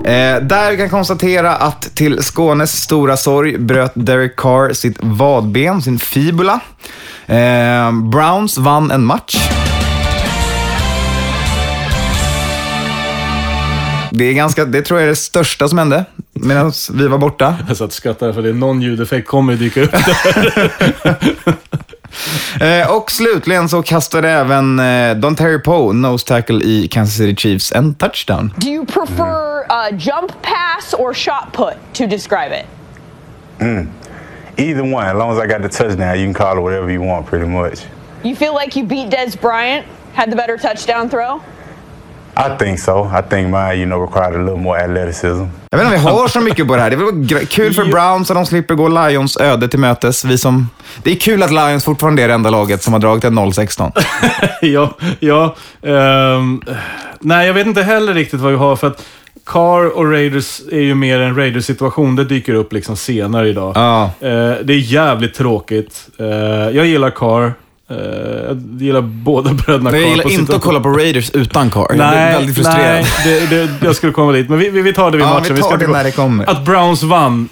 Eh, 0.08 0.42
där 0.42 0.78
kan 0.78 0.90
konstatera 0.90 1.56
att 1.56 1.82
till 1.96 2.24
Skånes 2.24 2.82
stora 2.82 3.18
sorg 3.18 3.58
bröt 3.58 3.92
Derek 3.96 4.36
Carr 4.36 4.74
sitt 4.74 4.98
vadben, 5.02 5.82
sin 5.82 6.00
fibula. 6.00 6.60
Eh, 7.26 7.92
Browns 7.92 8.58
vann 8.58 8.92
en 8.92 9.06
match. 9.06 9.50
Det, 14.12 14.26
är 14.26 14.34
ganska, 14.34 14.66
det 14.66 14.82
tror 14.82 15.00
jag 15.00 15.06
är 15.06 15.10
det 15.10 15.16
största 15.16 15.68
som 15.68 15.78
hände 15.78 16.06
medan 16.34 16.72
vi 16.94 17.08
var 17.08 17.18
borta. 17.18 17.56
Jag 17.68 17.78
satt 17.78 17.88
och 17.88 17.94
skrattade 17.94 18.34
för 18.34 18.42
det 18.42 18.50
är 18.50 18.54
någon 18.54 18.82
ljudeffekt 18.82 19.28
kommer 19.28 19.56
dyka 19.56 19.82
upp 19.82 19.92
där. 19.92 20.72
Eh, 22.62 22.96
och 22.96 23.12
slutligen 23.12 23.70
så 23.70 23.82
kastade 23.82 24.30
även 24.30 24.80
eh, 24.80 25.16
Don 25.16 25.36
Terry 25.36 25.60
Poe, 25.60 25.94
nose 25.94 26.28
tackle 26.28 26.66
i 26.66 26.88
Kansas 26.88 27.16
City 27.16 27.36
Chiefs, 27.36 27.72
en 27.72 27.94
touchdown. 27.96 28.54
Do 28.58 28.68
you 28.68 28.86
prefer 28.86 29.66
uh, 29.70 29.98
jump 29.98 30.32
pass 30.42 30.94
or 30.94 31.14
shot 31.14 31.54
put 31.54 31.74
to 31.94 32.06
describe 32.08 32.52
it? 32.52 32.66
Either 34.58 34.84
one, 34.84 35.06
as 35.06 35.16
long 35.16 35.32
as 35.32 35.40
I 35.40 35.48
got 35.48 35.62
the 35.62 35.70
touchdown, 35.70 36.20
you 36.20 36.26
can 36.26 36.34
call 36.34 36.58
it 36.58 36.62
whatever 36.62 36.92
you 36.92 37.02
want, 37.02 37.28
pretty 37.28 37.46
much. 37.46 37.86
You 38.24 38.36
feel 38.36 38.54
like 38.54 38.76
you 38.76 38.86
beat 38.86 39.10
Des 39.10 39.38
Bryant, 39.42 39.86
had 40.14 40.32
the 40.32 40.36
better 40.36 40.58
touchdown 40.58 41.10
throw? 41.10 41.42
I 42.38 42.58
think 42.60 42.79
so. 42.79 43.06
I 43.20 43.22
think 43.29 43.50
mine, 43.50 43.77
you 43.77 43.86
know, 43.86 44.01
required 44.01 44.36
a 44.36 44.44
little 44.44 44.62
more 44.62 44.84
athleticism. 44.84 45.46
Jag 45.70 45.77
vet 45.77 45.86
inte 45.86 45.98
om 45.98 46.03
vi 46.03 46.22
har 46.22 46.27
så 46.27 46.41
mycket 46.41 46.67
på 46.67 46.75
det 46.75 46.82
här. 46.82 46.89
Det 46.89 46.96
är 46.96 47.36
väl 47.36 47.48
kul 47.48 47.74
för 47.74 47.86
Browns 47.86 48.32
att 48.32 48.38
de 48.38 48.46
slipper 48.46 48.75
gå 48.75 48.88
Lions 48.88 49.38
öde 49.38 49.67
till 49.67 49.79
mötes. 49.79 50.25
Vi 50.25 50.38
som, 50.38 50.70
det 51.03 51.12
är 51.12 51.15
kul 51.15 51.44
att 51.44 51.51
Lions 51.51 51.86
fortfarande 51.86 52.24
är 52.24 52.27
det 52.27 52.34
enda 52.34 52.50
laget 52.50 52.84
som 52.84 52.94
har 52.94 53.00
dragit 53.00 53.24
en 53.24 53.39
0-16. 53.39 53.91
ja, 54.62 54.94
ja. 55.20 55.56
ehm, 55.82 56.62
nej, 57.20 57.48
jag 57.48 57.53
vet 57.53 57.67
inte 57.67 57.84
heller 57.84 58.13
riktigt 58.13 58.39
vad 58.39 58.51
vi 58.51 58.58
har 58.58 58.75
för 58.75 58.88
att 58.88 59.03
Carr 59.46 59.98
och 59.98 60.12
Raiders 60.12 60.62
är 60.72 60.82
ju 60.82 60.96
mer 60.96 61.20
en 61.20 61.36
Raiders-situation. 61.36 62.15
Det 62.15 62.24
dyker 62.24 62.53
upp 62.53 62.74
liksom 62.74 62.98
senare 62.98 63.50
idag. 63.50 63.72
Ja. 63.75 64.03
Eh, 64.03 64.56
det 64.63 64.74
är 64.74 64.94
jävligt 64.94 65.34
tråkigt. 65.34 66.08
Eh, 66.20 66.25
jag 66.75 66.86
gillar 66.86 67.10
Carr. 67.10 67.53
Eh, 67.89 67.98
jag 68.48 68.62
gillar 68.79 69.01
båda 69.01 69.53
bröderna 69.53 69.91
Men 69.91 70.01
jag 70.01 70.10
gillar 70.10 70.32
inte 70.32 70.56
att 70.56 70.62
kolla 70.62 70.79
på 70.79 70.89
Raiders 70.89 71.32
utan 71.32 71.70
Carr. 71.70 71.86
Jag 71.89 71.98
blir 71.98 72.34
väldigt 72.39 72.56
frustrerad. 72.56 73.06
nej 73.25 73.48
det, 73.50 73.56
det, 73.65 73.70
jag 73.86 73.96
skulle 73.96 74.12
komma 74.13 74.32
dit. 74.32 74.50
Men 74.50 74.60
vi, 74.60 74.70
vi, 74.70 74.82
vi 74.82 74.94
tar 74.94 75.12
det 75.12 75.17
vid 75.17 75.25
Ja, 75.25 75.34
matchen. 75.34 75.56
vi 75.56 75.62
tar 75.62 75.67
ska 75.67 75.74
inte 75.74 75.86
det 75.86 75.91
när 75.91 76.03
det 76.03 76.12
kommer. 76.12 76.50
Att 76.50 76.65
Browns 76.65 77.03
vann, 77.03 77.50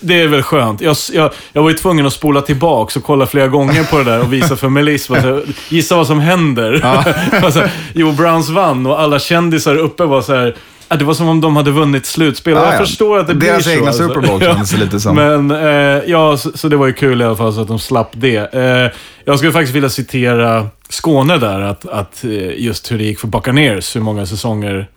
det 0.00 0.20
är 0.20 0.26
väl 0.28 0.42
skönt. 0.42 0.80
Jag, 0.80 0.96
jag, 1.12 1.30
jag 1.52 1.62
var 1.62 1.70
ju 1.70 1.76
tvungen 1.76 2.06
att 2.06 2.12
spola 2.12 2.40
tillbaka 2.40 2.98
och 2.98 3.04
kolla 3.04 3.26
flera 3.26 3.48
gånger 3.48 3.84
på 3.84 3.98
det 3.98 4.04
där 4.04 4.20
och 4.20 4.32
visa 4.32 4.56
för 4.56 4.68
Melis. 4.68 5.08
vad 5.10 5.22
så- 5.22 5.42
Gissa 5.68 5.96
vad 5.96 6.06
som 6.06 6.20
händer. 6.20 6.84
alltså, 7.44 7.62
jo, 7.94 8.12
Browns 8.12 8.48
vann 8.50 8.86
och 8.86 9.00
alla 9.00 9.18
kändisar 9.18 9.76
uppe 9.76 10.04
var 10.04 10.22
så 10.22 10.34
här. 10.34 10.56
Ja, 10.88 10.96
Det 10.96 11.04
var 11.04 11.14
som 11.14 11.28
om 11.28 11.40
de 11.40 11.56
hade 11.56 11.70
vunnit 11.70 12.06
slutspel. 12.06 12.52
Ja, 12.52 12.64
jag 12.64 12.74
ja. 12.74 12.78
förstår 12.78 13.18
att 13.18 13.26
det 13.26 13.34
Deras 13.34 13.64
blir 13.64 13.74
så. 13.74 13.78
egna 13.78 13.86
alltså. 13.86 14.08
Super 14.08 14.20
Bowl 14.28 14.40
kändes 14.54 14.70
det 14.70 14.76
lite 14.76 15.00
som. 15.00 15.16
Men 15.16 15.50
eh, 15.50 16.02
ja, 16.06 16.36
så, 16.36 16.50
så 16.54 16.68
det 16.68 16.76
var 16.76 16.86
ju 16.86 16.92
kul 16.92 17.20
i 17.20 17.24
alla 17.24 17.36
fall 17.36 17.54
så 17.54 17.60
att 17.60 17.68
de 17.68 17.78
slapp 17.78 18.10
det. 18.12 18.54
Eh, 18.54 18.90
jag 19.24 19.38
skulle 19.38 19.52
faktiskt 19.52 19.74
vilja 19.74 19.88
citera 19.88 20.66
Skåne 20.88 21.38
där, 21.38 21.60
att, 21.60 21.86
att 21.88 22.24
eh, 22.24 22.60
just 22.60 22.92
hur 22.92 22.98
det 22.98 23.04
gick 23.04 23.20
för 23.20 23.28
Buccaneers, 23.28 23.96
hur 23.96 24.00
många 24.00 24.26
säsonger 24.26 24.88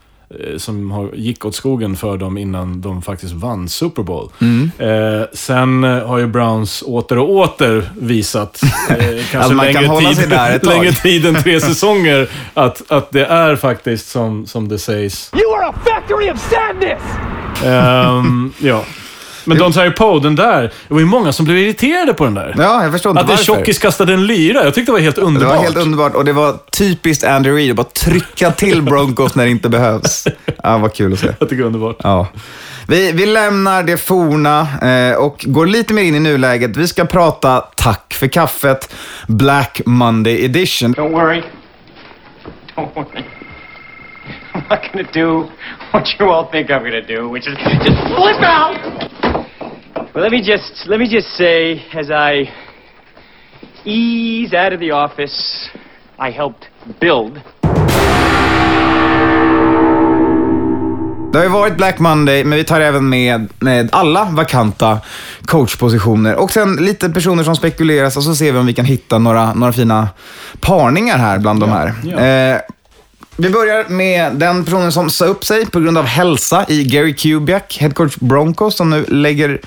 som 0.58 0.92
har, 0.92 1.10
gick 1.14 1.46
åt 1.46 1.56
skogen 1.56 1.96
för 1.96 2.18
dem 2.18 2.38
innan 2.38 2.82
de 2.82 3.02
faktiskt 3.02 3.34
vann 3.34 3.70
Super 3.70 4.04
Bowl. 4.04 4.30
Mm. 4.42 4.72
Eh, 4.78 5.28
sen 5.34 5.84
eh, 5.84 6.08
har 6.08 6.18
ju 6.18 6.28
Browns 6.28 6.84
åter 6.88 7.18
och 7.18 7.30
åter 7.30 7.90
visat, 8.00 8.62
eh, 8.90 8.98
kanske 9.32 9.38
Att 9.40 9.52
man 9.56 9.66
kan 9.66 9.74
längre, 9.74 9.88
hålla 9.88 10.08
tid, 10.10 10.18
sig 10.18 10.28
där 10.28 10.56
ett 10.56 10.64
tag. 10.64 10.74
längre 10.74 10.92
tid 10.92 11.26
än 11.26 11.36
tre 11.36 11.60
säsonger, 11.62 12.30
att, 12.54 12.92
att 12.92 13.12
det 13.12 13.26
är 13.26 13.56
faktiskt 13.56 14.10
som, 14.10 14.46
som 14.46 14.68
det 14.68 14.80
sägs. 14.80 15.32
You 15.34 15.56
are 15.56 15.68
a 15.70 15.74
factory 15.86 16.32
of 16.32 16.40
sadness! 16.50 17.02
Ehm, 17.66 18.54
ja. 18.60 18.84
Men 19.46 19.58
Don 19.58 19.72
Terry 19.74 19.92
Poe, 19.92 20.20
den 20.20 20.36
där, 20.36 20.62
det 20.62 20.94
var 20.94 21.00
ju 21.00 21.06
många 21.06 21.32
som 21.32 21.46
blev 21.46 21.58
irriterade 21.58 22.14
på 22.14 22.24
den 22.24 22.34
där. 22.34 22.56
Ja, 22.58 22.84
jag 22.84 22.92
förstår 22.92 23.10
inte 23.10 23.20
Att 23.22 23.26
en 23.26 23.30
varför. 23.30 23.44
tjockis 23.44 23.80
kastade 23.80 24.14
en 24.14 24.26
lyra. 24.28 24.64
Jag 24.64 24.74
tyckte 24.74 24.90
det 24.92 24.94
var 24.94 25.00
helt 25.00 25.16
Det 25.16 25.22
underbart. 25.22 25.56
var 25.58 25.64
helt 25.64 25.78
underbart 25.78 26.16
och 26.16 26.26
det 26.26 26.34
var 26.34 26.56
typiskt 26.72 27.24
Andy 27.24 27.50
Reid 27.52 27.70
att 27.72 27.76
bara 27.76 27.84
trycka 27.84 28.52
till 28.52 28.82
Broncos 28.82 29.36
när 29.36 29.44
det 29.46 29.52
inte 29.52 29.70
behövs. 29.70 30.28
Ja, 30.64 30.78
vad 30.78 30.94
kul 30.94 31.14
att 31.14 31.20
se. 31.20 31.28
Jag 31.40 31.50
tycker 31.50 31.56
det 31.56 31.64
är 31.64 31.68
underbart. 31.68 31.96
Ja. 32.04 32.28
Vi, 32.88 33.12
vi 33.12 33.26
lämnar 33.26 33.84
det 33.84 33.98
forna 33.98 34.68
eh, 34.82 35.16
och 35.16 35.46
går 35.48 35.66
lite 35.66 35.94
mer 35.94 36.04
in 36.04 36.16
i 36.16 36.20
nuläget. 36.20 36.78
Vi 36.78 36.88
ska 36.88 37.06
prata 37.06 37.60
Tack 37.76 38.14
för 38.14 38.28
kaffet, 38.28 38.94
Black 39.28 39.82
Monday 39.86 40.46
edition. 40.46 40.94
Don't 40.96 41.12
worry. 41.12 41.44
Don't 42.76 42.96
worry. 42.96 43.24
I'm 44.54 44.64
not 44.70 44.80
gonna 44.94 45.08
do 45.14 45.48
what 45.92 46.04
you 46.20 46.30
all 46.32 46.46
think 46.52 46.70
I'm 46.70 46.84
gonna 46.84 47.02
do, 47.08 47.30
which 47.34 47.48
is 47.48 47.58
just 47.86 47.98
flip 48.08 48.42
out. 48.42 48.78
But 50.14 50.24
let 50.24 50.32
me 50.32 50.42
just 50.42 50.88
let 50.88 51.00
me 51.00 51.08
just 51.08 51.38
say, 51.38 51.82
as 51.94 52.10
I 52.10 52.52
ease 53.86 54.54
out 54.54 54.74
of 54.74 54.80
the 54.80 54.92
office 54.92 55.70
I 56.20 56.32
helped 56.32 56.68
build, 57.00 57.42
Det 61.32 61.38
har 61.38 61.44
ju 61.44 61.50
varit 61.50 61.78
Black 61.78 62.00
Monday, 62.00 62.44
men 62.44 62.58
vi 62.58 62.64
tar 62.64 62.82
även 62.82 63.10
med, 63.10 63.50
med 63.60 63.90
alla 63.92 64.28
vakanta 64.32 65.00
coachpositioner. 65.46 66.36
Och 66.36 66.52
sen 66.52 66.76
lite 66.76 67.10
personer 67.10 67.44
som 67.44 67.56
spekuleras 67.56 68.18
och 68.18 68.24
så 68.24 68.36
ser 68.36 68.52
vi 68.52 68.60
om 68.60 68.66
vi 68.66 68.74
kan 68.74 68.86
hitta 68.86 69.18
några, 69.18 69.54
några 69.54 69.74
fina 69.74 70.08
parningar 70.60 71.18
här 71.18 71.40
bland 71.40 71.60
de 71.60 71.70
här. 71.70 71.94
ja. 72.04 72.20
Eh, 72.20 72.62
vi 73.38 73.50
börjar 73.50 73.86
med 73.90 74.32
den 74.36 74.66
personen 74.66 74.92
som 74.92 75.10
sa 75.10 75.26
upp 75.26 75.46
sig 75.46 75.66
på 75.66 75.80
grund 75.80 75.98
av 75.98 76.06
hälsa 76.06 76.66
i 76.68 76.84
Gary 76.84 77.16
Kubiak, 77.16 77.78
headcoach 77.82 78.16
Broncos, 78.16 78.76
som 78.78 78.90
nu 78.90 79.06
lägger 79.08 79.60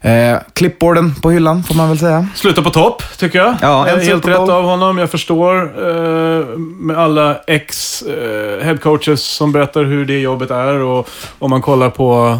eh, 0.00 0.36
clipboarden 0.54 1.14
på 1.14 1.30
hyllan, 1.30 1.62
får 1.64 1.74
man 1.74 1.88
väl 1.88 1.98
säga. 1.98 2.26
Sluta 2.34 2.62
på 2.62 2.70
topp, 2.70 3.02
tycker 3.18 3.38
jag. 3.38 3.54
Ja, 3.62 3.86
en 3.88 3.94
Eh, 4.00 4.04
Helt 4.04 4.04
Super 4.24 4.36
Bowl. 4.36 4.40
rätt 4.48 4.50
av 4.50 4.62
honom. 4.64 4.98
Jag 4.98 5.10
förstår 5.10 5.62
eh, 5.62 6.46
med 6.58 6.98
alla 6.98 7.36
ex 7.46 8.02
eh, 8.02 9.14
som 9.16 9.52
berättar 9.52 9.84
hur 9.84 10.04
det 10.04 10.18
jobbet 10.20 10.50
är. 10.50 10.78
Och 10.80 11.08
om 11.38 11.50
man 11.50 11.62
kollar 11.62 11.90
på 11.90 12.38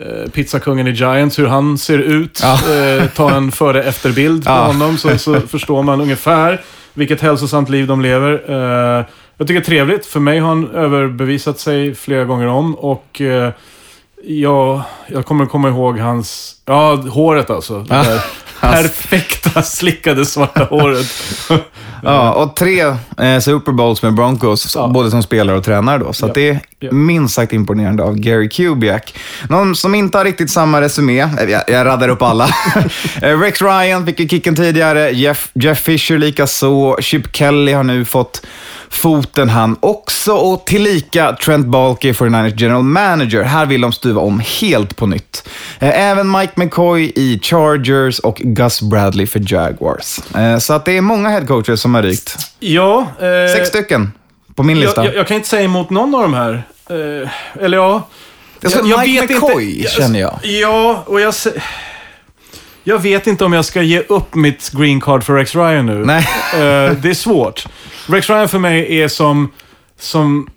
eh, 0.00 0.30
pizzakungen 0.30 0.86
i 0.86 0.90
Giants, 0.90 1.38
hur 1.38 1.46
han 1.46 1.78
ser 1.78 1.98
ut. 1.98 2.42
Eh, 2.44 3.06
ta 3.16 3.30
en 3.30 3.52
före-efterbild 3.52 4.44
på 4.44 4.50
Ja. 4.50 4.64
honom 4.66 4.98
så, 4.98 5.18
så 5.18 5.40
förstår 5.40 5.82
man 5.82 6.00
ungefär 6.00 6.60
vilket 6.94 7.20
hälsosamt 7.20 7.68
liv 7.68 7.86
de 7.86 8.00
lever. 8.00 9.06
Jag 9.42 9.46
tycker 9.48 9.60
det 9.60 9.64
är 9.64 9.66
trevligt. 9.66 10.06
För 10.06 10.20
mig 10.20 10.38
har 10.38 10.48
han 10.48 10.70
överbevisat 10.70 11.58
sig 11.60 11.94
flera 11.94 12.24
gånger 12.24 12.46
om. 12.46 12.74
Och 12.74 13.20
eh, 13.20 13.50
ja, 14.24 14.84
jag 15.06 15.26
kommer 15.26 15.46
komma 15.46 15.68
ihåg 15.68 15.98
hans... 15.98 16.54
Ja, 16.66 16.94
håret 16.96 17.50
alltså. 17.50 17.78
Det 17.80 17.94
där 17.94 18.20
perfekta 18.60 19.62
slickade 19.62 20.26
svarta 20.26 20.64
håret. 20.64 21.06
Ja, 22.04 22.32
och 22.32 22.56
tre 22.56 22.80
eh, 23.18 23.38
Super 23.40 23.72
Bowls 23.72 24.02
med 24.02 24.14
Broncos, 24.14 24.72
Ja. 24.74 24.88
både 24.88 25.10
som 25.10 25.22
spelare 25.22 25.56
och 25.56 25.64
tränare 25.64 25.98
då. 25.98 26.12
Så 26.12 26.26
att 26.26 26.34
det 26.34 26.48
är 26.48 26.60
Ja. 26.80 26.92
minst 26.92 27.34
sagt 27.34 27.52
imponerande 27.52 28.02
av 28.02 28.16
Gary 28.16 28.48
Kubiak. 28.48 29.14
Någon 29.48 29.76
som 29.76 29.94
inte 29.94 30.18
har 30.18 30.24
riktigt 30.24 30.50
samma 30.50 30.80
resumé, 30.80 31.20
eh, 31.20 31.28
jag, 31.50 31.62
jag 31.68 31.86
raddar 31.86 32.08
upp 32.08 32.22
alla. 32.22 32.48
Eh, 33.22 33.38
Rex 33.40 33.62
Ryan 33.62 34.06
fick 34.06 34.20
ju 34.20 34.28
kicken 34.28 34.56
tidigare, 34.56 35.10
Jeff, 35.10 35.50
Jeff 35.54 35.80
Fisher 35.82 36.18
likaså, 36.18 36.96
Chip 37.00 37.36
Kelly 37.36 37.72
har 37.72 37.82
nu 37.84 38.04
fått 38.04 38.46
foten 38.96 39.48
han 39.48 39.76
också 39.80 40.32
och 40.32 40.64
tillika 40.64 41.32
Trent 41.44 41.66
Baalke, 41.66 42.12
49ers 42.12 42.54
general 42.56 42.82
manager. 42.82 43.42
Här 43.42 43.66
vill 43.66 43.80
de 43.80 43.92
stuva 43.92 44.20
om 44.20 44.42
helt 44.60 44.96
på 44.96 45.06
nytt. 45.06 45.48
Eh, 45.78 46.00
Även 46.10 46.30
Mike 46.30 46.52
McCoy 46.56 47.12
i 47.16 47.40
Chargers 47.42 48.18
och 48.18 48.36
Gus 48.36 48.82
Bradley 48.82 49.26
för 49.26 49.52
Jaguars. 49.52 50.20
Eh, 50.36 50.58
Så 50.58 50.72
att 50.72 50.84
det 50.84 50.96
är 50.96 51.00
många 51.00 51.28
headcoaches 51.28 51.80
som 51.80 51.94
har 51.94 52.02
rykt. 52.02 52.36
Ja. 52.60 53.06
Eh, 53.20 53.54
Sex 53.56 53.68
stycken 53.68 54.12
på 54.54 54.62
min 54.62 54.80
lista. 54.80 55.04
jag, 55.04 55.06
jag, 55.06 55.16
jag 55.20 55.26
kan 55.26 55.36
inte 55.36 55.48
säga 55.48 55.62
emot 55.62 55.90
någon 55.90 56.14
av 56.14 56.22
de 56.22 56.34
här. 56.34 56.62
Eh, 56.90 57.28
eller 57.64 57.76
ja. 57.76 58.08
Alltså, 58.64 58.84
Mike 58.84 59.26
McCoy 59.34 59.86
känner 59.88 60.20
jag. 60.20 60.38
Ja, 60.42 61.02
och 61.06 61.20
jag... 61.20 61.34
Jag 62.84 62.98
vet 62.98 63.26
inte 63.26 63.44
om 63.44 63.52
jag 63.52 63.64
ska 63.64 63.82
ge 63.82 64.00
upp 64.00 64.34
mitt 64.34 64.70
green 64.70 65.00
card 65.00 65.24
för 65.24 65.34
Rex 65.34 65.54
Ryan 65.54 65.86
nu. 65.86 66.04
Nej. 66.04 66.28
Eh, 66.52 66.92
det 66.92 67.10
är 67.10 67.14
svårt. 67.14 67.66
Rex 68.06 68.30
Ryan 68.30 68.48
för 68.48 68.58
mig 68.58 69.00
är 69.00 69.08
som... 69.08 69.50
som 69.98 70.48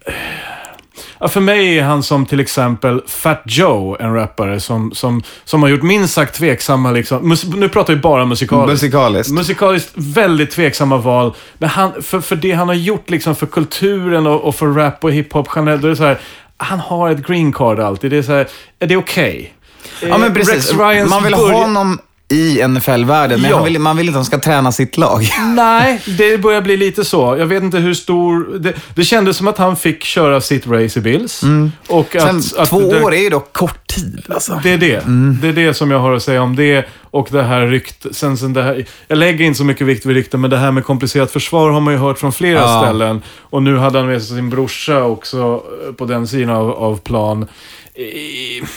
Ja, 1.19 1.27
för 1.27 1.41
mig 1.41 1.79
är 1.79 1.83
han 1.83 2.03
som 2.03 2.25
till 2.25 2.39
exempel 2.39 3.01
Fat 3.07 3.41
Joe, 3.45 3.97
en 3.99 4.13
rappare 4.13 4.59
som, 4.59 4.91
som, 4.91 5.23
som 5.45 5.63
har 5.63 5.69
gjort 5.69 5.81
minst 5.81 6.13
sagt 6.13 6.35
tveksamma, 6.35 6.91
liksom, 6.91 7.29
mus, 7.29 7.43
nu 7.43 7.69
pratar 7.69 7.93
vi 7.93 7.99
bara 7.99 8.25
musikaliskt. 8.25 8.83
Musikaliskt. 8.83 9.33
Musikaliskt 9.33 9.91
väldigt 9.95 10.51
tveksamma 10.51 10.97
val. 10.97 11.33
Men 11.57 11.69
han, 11.69 12.01
för, 12.01 12.21
för 12.21 12.35
det 12.35 12.51
han 12.51 12.67
har 12.67 12.75
gjort 12.75 13.09
liksom 13.09 13.35
för 13.35 13.45
kulturen 13.45 14.27
och, 14.27 14.41
och 14.41 14.55
för 14.55 14.67
rap 14.67 15.03
och 15.03 15.11
hiphop 15.11 15.47
generellt, 15.55 15.81
då 15.81 15.87
är 15.87 15.89
det 15.89 15.97
så 15.97 16.03
här, 16.03 16.19
han 16.57 16.79
har 16.79 17.09
ett 17.09 17.27
green 17.27 17.53
card 17.53 17.79
alltid. 17.79 18.11
Det 18.11 18.17
är 18.17 18.21
så 18.21 18.31
här, 18.31 18.47
är 18.79 18.87
det 18.87 18.97
okej? 18.97 19.53
Ja, 20.01 20.17
men 20.17 20.31
Eh, 20.31 20.33
precis. 20.33 20.73
Man 21.09 21.23
vill 21.23 21.33
ha 21.33 21.51
honom 21.51 21.99
i 22.29 22.67
NFL-världen, 22.67 23.41
men 23.41 23.51
Ja. 23.51 23.63
vill, 23.63 23.79
man 23.79 23.97
vill 23.97 24.05
inte 24.07 24.17
att 24.19 24.19
han 24.19 24.25
ska 24.25 24.39
träna 24.39 24.71
sitt 24.71 24.97
lag. 24.97 25.23
Nej, 25.55 26.01
det 26.17 26.37
börjar 26.37 26.61
bli 26.61 26.77
lite 26.77 27.05
så. 27.05 27.35
Jag 27.39 27.45
vet 27.45 27.63
inte 27.63 27.77
hur 27.77 27.93
stor... 27.93 28.57
Det, 28.59 28.73
det 28.95 29.03
kändes 29.05 29.37
som 29.37 29.47
att 29.47 29.57
han 29.57 29.75
fick 29.75 30.03
köra 30.03 30.41
sitt 30.41 30.67
race 30.67 30.99
i 30.99 31.01
Bills. 31.01 31.41
Och 31.87 32.15
Mm. 32.15 32.27
Sen, 32.27 32.37
att, 32.37 32.57
att 32.63 32.69
två 32.69 32.79
det, 32.91 33.01
år 33.03 33.13
är 33.13 33.21
ju 33.21 33.29
dock 33.29 33.53
kort 33.53 33.87
tid. 33.87 34.23
Alltså. 34.29 34.59
Det 34.63 34.69
är 34.73 34.77
det. 34.77 35.01
Det 35.41 35.47
är 35.47 35.53
det 35.67 35.73
som 35.73 35.91
jag 35.91 35.99
har 35.99 36.13
att 36.13 36.23
säga 36.23 36.41
om 36.41 36.55
det 36.55 36.85
och 37.01 37.27
det 37.31 37.43
här 37.43 37.67
rykt... 37.67 38.05
Sen, 38.11 38.37
sen 38.37 38.53
det 38.53 38.63
här, 38.63 38.85
jag 39.07 39.17
lägger 39.17 39.45
inte 39.45 39.57
så 39.57 39.63
mycket 39.63 39.87
vikt 39.87 40.05
vid 40.05 40.15
rykten, 40.15 40.41
men 40.41 40.49
det 40.49 40.57
här 40.57 40.71
med 40.71 40.85
komplicerat 40.85 41.31
försvar 41.31 41.69
har 41.69 41.81
man 41.81 41.93
ju 41.93 41.99
hört 41.99 42.19
från 42.19 42.31
flera 42.33 42.59
Ja. 42.59 42.81
ställen. 42.83 43.21
Och 43.39 43.63
nu 43.63 43.77
hade 43.77 43.97
han 43.99 44.07
med 44.07 44.21
sig 44.23 44.35
sin 44.35 44.49
brorsa 44.49 45.03
också 45.03 45.63
eh, 45.87 45.93
på 45.93 46.05
den 46.05 46.27
sidan 46.27 46.49
av, 46.55 46.71
av 46.71 46.99
plan. 46.99 47.47
Eh, 47.93 48.67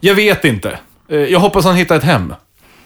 Jag 0.00 0.14
vet 0.14 0.44
inte. 0.44 0.78
Eh, 1.10 1.18
Jag 1.18 1.40
hoppas 1.40 1.64
han 1.64 1.74
hittar 1.76 1.96
ett 1.96 2.04
hem. 2.04 2.34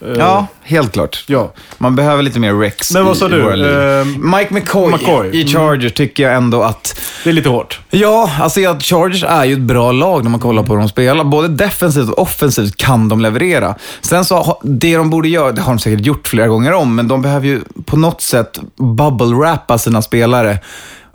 Eh, 0.02 0.08
Ja, 0.18 0.46
helt 0.62 0.92
klart. 0.92 1.24
Ja. 1.26 1.52
Man 1.78 1.96
behöver 1.96 2.22
lite 2.22 2.40
mer 2.40 2.54
Rex 2.54 2.92
Men 2.92 3.04
vad 3.04 3.16
sa 3.16 3.26
i 3.26 3.30
du? 3.30 4.00
Eh, 4.00 4.04
Mike 4.04 4.54
McCoy, 4.54 4.92
McCoy. 4.92 5.26
Mm. 5.26 5.34
i 5.34 5.46
Chargers 5.46 5.92
tycker 5.92 6.22
jag 6.22 6.34
ändå 6.34 6.62
att... 6.62 7.00
Det 7.24 7.30
är 7.30 7.34
lite 7.34 7.48
hårt. 7.48 7.80
Ja, 7.90 8.30
alltså 8.40 8.60
ja, 8.60 8.78
Chargers 8.80 9.24
är 9.24 9.44
ju 9.44 9.52
ett 9.52 9.60
bra 9.60 9.92
lag 9.92 10.22
när 10.24 10.30
man 10.30 10.40
kollar 10.40 10.62
på 10.62 10.72
hur 10.72 10.80
de 10.80 10.88
spelar. 10.88 11.24
Både 11.24 11.48
defensivt 11.48 12.08
och 12.08 12.18
offensivt 12.22 12.76
kan 12.76 13.08
de 13.08 13.20
leverera. 13.20 13.74
Sen 14.00 14.24
så, 14.24 14.60
det 14.64 14.96
de 14.96 15.10
borde 15.10 15.28
göra, 15.28 15.52
det 15.52 15.60
har 15.62 15.72
de 15.72 15.78
säkert 15.78 16.06
gjort 16.06 16.28
flera 16.28 16.48
gånger 16.48 16.72
om, 16.72 16.94
men 16.96 17.08
de 17.08 17.22
behöver 17.22 17.46
ju 17.46 17.60
på 17.84 17.96
något 17.96 18.20
sätt 18.20 18.60
bubble-rappa 18.78 19.78
sina 19.78 20.02
spelare 20.02 20.58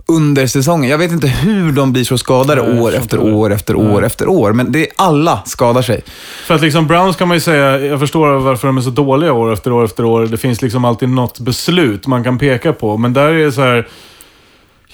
under 0.08 0.48
säsongen. 0.48 0.90
Jag 0.90 0.98
vet 0.98 1.12
inte 1.12 1.28
hur 1.28 1.72
de 1.72 1.94
blir 1.94 2.04
så 2.04 2.18
skadade 2.18 2.62
Nej, 2.62 2.80
år 2.82 2.96
efter 2.96 3.20
år 3.20 3.54
efter 3.54 3.76
år 3.76 4.06
efter 4.06 4.28
år, 4.28 4.54
men 4.54 4.72
det 4.72 4.80
är 4.80 4.88
alla 4.96 5.42
skadar 5.46 5.82
sig. 5.82 6.04
För 6.48 6.56
att 6.56 6.62
liksom 6.62 6.88
Browns 6.88 7.16
kan 7.16 7.28
man 7.28 7.38
ju 7.38 7.42
säga, 7.42 7.80
jag 7.80 8.00
förstår 8.00 8.28
varför 8.40 8.68
de 8.68 8.78
är 8.78 8.82
så 8.82 8.90
dåliga 8.90 9.34
år 9.34 9.54
efter 9.54 9.72
år 9.72 9.86
efter 9.86 10.06
år. 10.06 10.26
Det 10.26 10.38
finns 10.38 10.62
liksom 10.62 10.86
alltid 10.86 11.10
något 11.10 11.40
beslut 11.40 12.08
man 12.08 12.24
kan 12.24 12.38
peka 12.38 12.74
på. 12.74 12.98
Men 12.98 13.14
där 13.14 13.30
är 13.30 13.46
det 13.46 13.52
så 13.52 13.62
här... 13.62 13.88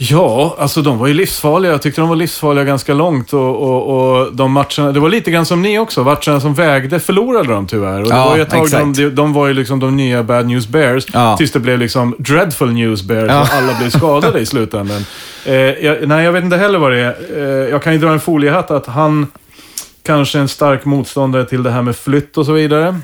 Ja, 0.03 0.55
alltså 0.59 0.81
de 0.81 0.97
var 0.97 1.07
ju 1.07 1.13
livsfarliga. 1.13 1.71
Jag 1.71 1.81
tyckte 1.81 2.01
de 2.01 2.09
var 2.09 2.15
livsfarliga 2.15 2.63
ganska 2.63 2.93
långt. 2.93 3.33
Och, 3.33 3.55
och, 3.61 4.17
och 4.21 4.33
de 4.35 4.51
matcherna, 4.51 4.91
det 4.91 4.99
var 4.99 5.09
lite 5.09 5.31
grann 5.31 5.45
som 5.45 5.61
ni 5.61 5.79
också. 5.79 6.03
Matcherna 6.03 6.39
som 6.39 6.53
vägde 6.53 6.99
förlorade 6.99 7.53
de 7.53 7.67
tyvärr. 7.67 8.01
Och 8.01 8.07
det 8.09 8.15
Ja, 8.15 8.25
var 8.29 8.35
ju 8.35 8.41
ett 8.41 8.49
tag 8.49 8.63
exakt. 8.65 8.95
de, 8.95 9.09
de 9.09 9.33
var 9.33 9.47
ju 9.47 9.53
liksom 9.53 9.79
de 9.79 9.97
nya 9.97 10.23
Bad 10.23 10.47
News 10.47 10.67
Bears. 10.67 11.05
Ja. 11.13 11.37
Tills 11.37 11.51
det 11.51 11.59
blev 11.59 11.79
liksom 11.79 12.15
Dreadful 12.19 12.71
News 12.73 13.03
Bears 13.03 13.29
Ja. 13.31 13.41
och 13.41 13.47
alla 13.53 13.73
blev 13.79 13.89
skadade 13.89 14.39
i 14.39 14.45
slutändan. 14.45 15.05
Eh, 15.45 15.53
jag, 15.55 16.07
nej, 16.07 16.25
jag 16.25 16.31
vet 16.31 16.43
inte 16.43 16.57
heller 16.57 16.79
vad 16.79 16.91
det 16.91 16.99
är. 16.99 17.15
Eh, 17.37 17.69
jag 17.69 17.83
kan 17.83 17.93
ju 17.93 17.99
dra 17.99 18.11
en 18.11 18.19
foliehatt 18.19 18.71
att 18.71 18.85
han 18.85 19.27
kanske 20.05 20.37
är 20.37 20.41
en 20.41 20.47
stark 20.47 20.85
motståndare 20.85 21.45
till 21.45 21.63
det 21.63 21.71
här 21.71 21.81
med 21.81 21.95
flytt 21.95 22.37
och 22.37 22.45
så 22.45 22.51
vidare. 22.51 22.99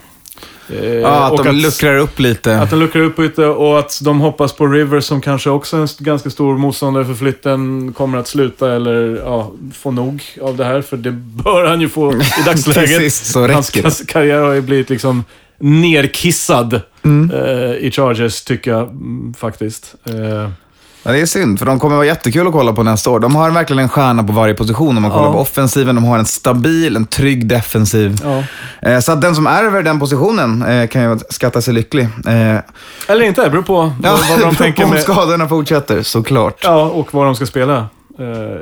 Eh, 0.69 0.85
Ja, 0.93 1.25
att 1.25 1.31
och 1.31 1.45
de 1.45 1.51
luckrar 1.55 1.97
upp 1.97 2.19
lite. 2.19 2.59
att 2.59 2.69
de 2.69 2.79
luckrar 2.79 3.01
upp 3.01 3.19
lite 3.19 3.45
och 3.45 3.79
att 3.79 3.99
de 4.03 4.19
hoppas 4.19 4.53
på 4.53 4.67
Rivers 4.67 5.03
som 5.05 5.21
kanske 5.21 5.49
också 5.49 5.77
är 5.77 5.81
en 5.81 5.87
ganska 5.99 6.29
stor 6.29 6.57
motståndare 6.57 7.05
för 7.05 7.13
flytten 7.13 7.93
kommer 7.93 8.17
att 8.17 8.27
sluta 8.27 8.75
eller 8.75 9.21
ja, 9.25 9.51
få 9.73 9.91
nog 9.91 10.23
av 10.41 10.57
det 10.57 10.65
här. 10.65 10.81
För 10.81 10.97
det 10.97 11.11
bör 11.43 11.65
han 11.65 11.81
ju 11.81 11.89
få 11.89 12.13
i 12.13 12.15
dagsläget. 12.45 12.89
Till 12.99 13.11
sist 13.11 13.25
så 13.31 13.47
Hans 13.47 13.69
räcker 13.75 13.89
kas- 13.89 14.05
karriär 14.07 14.41
har 14.41 14.53
ju 14.53 14.61
blivit 14.61 14.89
liksom 14.89 15.23
nerkissad 15.59 16.81
Mm. 17.03 17.31
eh, 17.31 17.71
i 17.75 17.91
Chargers, 17.91 18.41
tycker 18.43 18.71
jag 18.71 18.81
mm, 18.81 19.33
faktiskt. 19.33 19.95
Eh, 20.05 20.49
Ja, 21.07 21.13
det 21.13 21.21
är 21.21 21.25
synd, 21.25 21.59
för 21.59 21.65
de 21.65 21.79
kommer 21.79 21.95
vara 21.95 22.05
jättekul 22.05 22.47
att 22.47 22.53
kolla 22.53 22.73
på 22.73 22.83
nästa 22.83 23.09
år. 23.09 23.19
De 23.19 23.35
har 23.35 23.51
verkligen 23.51 23.79
en 23.83 23.89
stjärna 23.89 24.23
på 24.23 24.33
varje 24.33 24.53
position 24.53 24.97
om 24.97 25.01
man 25.03 25.11
kollar 25.11 25.25
Ja. 25.25 25.33
på 25.33 25.39
offensiven. 25.39 25.95
De 25.95 26.03
har 26.03 26.17
en 26.17 26.25
stabil, 26.25 26.95
en 26.95 27.05
trygg 27.05 27.47
defensiv. 27.47 28.19
ja. 28.23 28.43
Eh, 28.89 28.99
Så 28.99 29.11
att 29.11 29.21
den 29.21 29.35
som 29.35 29.47
ärver 29.47 29.83
den 29.83 29.99
positionen 29.99 30.61
eh, 30.61 30.87
kan 30.87 31.01
ju 31.03 31.19
skatta 31.29 31.61
sig 31.61 31.73
lycklig. 31.73 32.03
Eh, 32.03 32.57
Eller 33.07 33.21
inte, 33.25 33.43
det 33.43 33.49
beror 33.49 33.61
på 33.63 33.91
Ja, 34.03 34.19
vad, 34.29 34.39
de 34.39 34.55
tänker 34.63 34.83
om 34.83 34.89
med... 34.89 35.01
skadorna 35.01 35.47
fortsätter, 35.47 36.01
såklart. 36.01 36.59
Ja, 36.63 36.81
och 36.85 37.13
vad 37.13 37.25
de 37.25 37.35
ska 37.35 37.45
spela. 37.45 37.85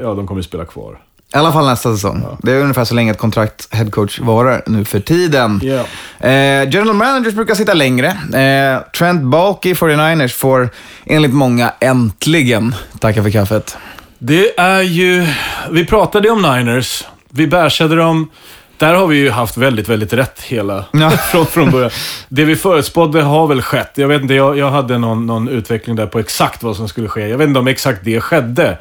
Ja, 0.01 0.13
de 0.13 0.27
kommer 0.27 0.39
ju 0.39 0.43
spela 0.43 0.65
kvar. 0.65 0.97
I 1.33 1.37
alla 1.37 1.51
fall 1.51 1.65
nästa 1.65 1.93
säsong. 1.93 2.25
Det 2.41 2.51
är 2.51 2.59
ungefär 2.59 2.85
så 2.85 2.95
länge 2.95 3.11
ett 3.11 3.17
kontrakt 3.17 3.67
headcoach 3.71 4.19
varar 4.19 4.61
nu 4.65 4.85
för 4.85 4.99
tiden. 4.99 5.59
Ja. 5.63 5.79
Eh, 6.27 6.69
general 6.69 6.93
managers 6.93 7.33
brukar 7.33 7.55
sitta 7.55 7.73
längre. 7.73 8.07
Eh, 8.33 8.81
Trent 8.97 9.21
Balky 9.21 9.73
49ers 9.73 10.27
får 10.37 10.69
enligt 11.05 11.33
många 11.33 11.73
äntligen 11.79 12.75
tacka 12.99 13.23
för 13.23 13.29
kaffet. 13.29 13.77
Det 14.19 14.59
är 14.59 14.81
ju... 14.81 15.27
Vi 15.71 15.85
pratade 15.85 16.29
om 16.29 16.41
Niners. 16.41 17.03
Vi 17.29 17.47
bärsade 17.47 17.95
dem. 17.95 18.29
Där 18.77 18.93
har 18.93 19.07
vi 19.07 19.17
ju 19.17 19.29
haft 19.29 19.57
väldigt, 19.57 19.89
väldigt 19.89 20.13
rätt 20.13 20.41
hela 20.41 20.85
Ja. 20.91 21.09
från, 21.31 21.45
från 21.45 21.71
början. 21.71 21.91
Det 22.29 22.45
vi 22.45 22.55
förutspådde 22.55 23.21
har 23.21 23.47
väl 23.47 23.61
skett. 23.61 23.91
Jag 23.95 24.07
vet 24.07 24.21
inte, 24.21 24.33
jag, 24.33 24.57
jag 24.57 24.71
hade 24.71 24.97
någon, 24.97 25.25
någon 25.25 25.47
utveckling 25.47 25.95
där 25.95 26.05
på 26.05 26.19
exakt 26.19 26.63
vad 26.63 26.75
som 26.75 26.87
skulle 26.87 27.07
ske. 27.07 27.27
Jag 27.27 27.37
vet 27.37 27.47
inte 27.47 27.59
om 27.59 27.67
exakt 27.67 27.99
det 28.03 28.21
skedde. 28.21 28.77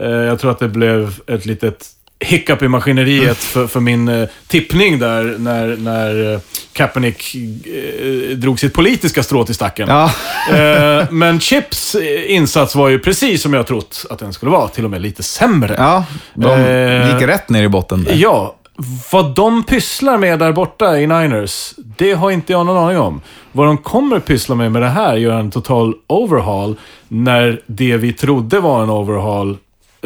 Eh, 0.00 0.08
jag 0.08 0.38
tror 0.40 0.50
att 0.50 0.58
det 0.58 0.68
blev 0.68 1.20
ett 1.26 1.46
litet 1.46 1.86
hiccup 2.20 2.62
i 2.62 2.68
maskineriet 2.68 3.36
för, 3.36 3.66
för 3.66 3.80
min 3.80 4.08
eh, 4.08 4.28
tippning 4.46 4.98
där 4.98 5.36
när, 5.38 5.76
när 5.76 6.32
eh, 6.32 6.40
Kaepernick 6.72 7.36
drog 8.36 8.60
sitt 8.60 8.74
politiska 8.74 9.22
strå 9.22 9.44
till 9.44 9.54
stacken. 9.54 9.88
Ja. 9.88 10.10
Men 11.10 11.40
Chips 11.40 11.96
insats 12.26 12.74
var 12.74 12.88
ju 12.88 12.98
precis 12.98 13.42
som 13.42 13.54
jag 13.54 13.66
trott 13.66 14.06
att 14.10 14.18
den 14.18 14.32
skulle 14.32 14.50
vara. 14.50 14.68
Till 14.68 14.84
och 14.84 14.90
med 14.90 15.02
lite 15.02 15.22
sämre. 15.22 15.74
Ja, 15.78 16.04
de 16.34 16.50
gick 17.12 17.28
rätt 17.28 17.48
ner 17.48 17.62
i 17.62 17.68
botten 17.68 18.04
där. 18.04 18.14
Ja, 18.16 18.54
vad 19.12 19.34
de 19.34 19.62
pysslar 19.62 20.18
med 20.18 20.38
där 20.38 20.52
borta 20.52 20.98
i 20.98 21.06
Niners, 21.06 21.74
det 21.76 22.12
har 22.12 22.30
inte 22.30 22.52
jag 22.52 22.66
någon 22.66 22.76
aning 22.76 22.98
om. 22.98 23.20
Vad 23.52 23.66
de 23.66 23.78
kommer 23.78 24.20
pyssla 24.20 24.54
med 24.54 24.72
med 24.72 24.82
det 24.82 24.88
här, 24.88 25.16
göra 25.16 25.38
en 25.38 25.50
total 25.50 25.94
overhaul, 26.06 26.76
när 27.08 27.60
det 27.66 27.96
vi 27.96 28.12
trodde 28.12 28.60
var 28.60 28.82
en 28.82 28.90
overhaul 28.90 29.56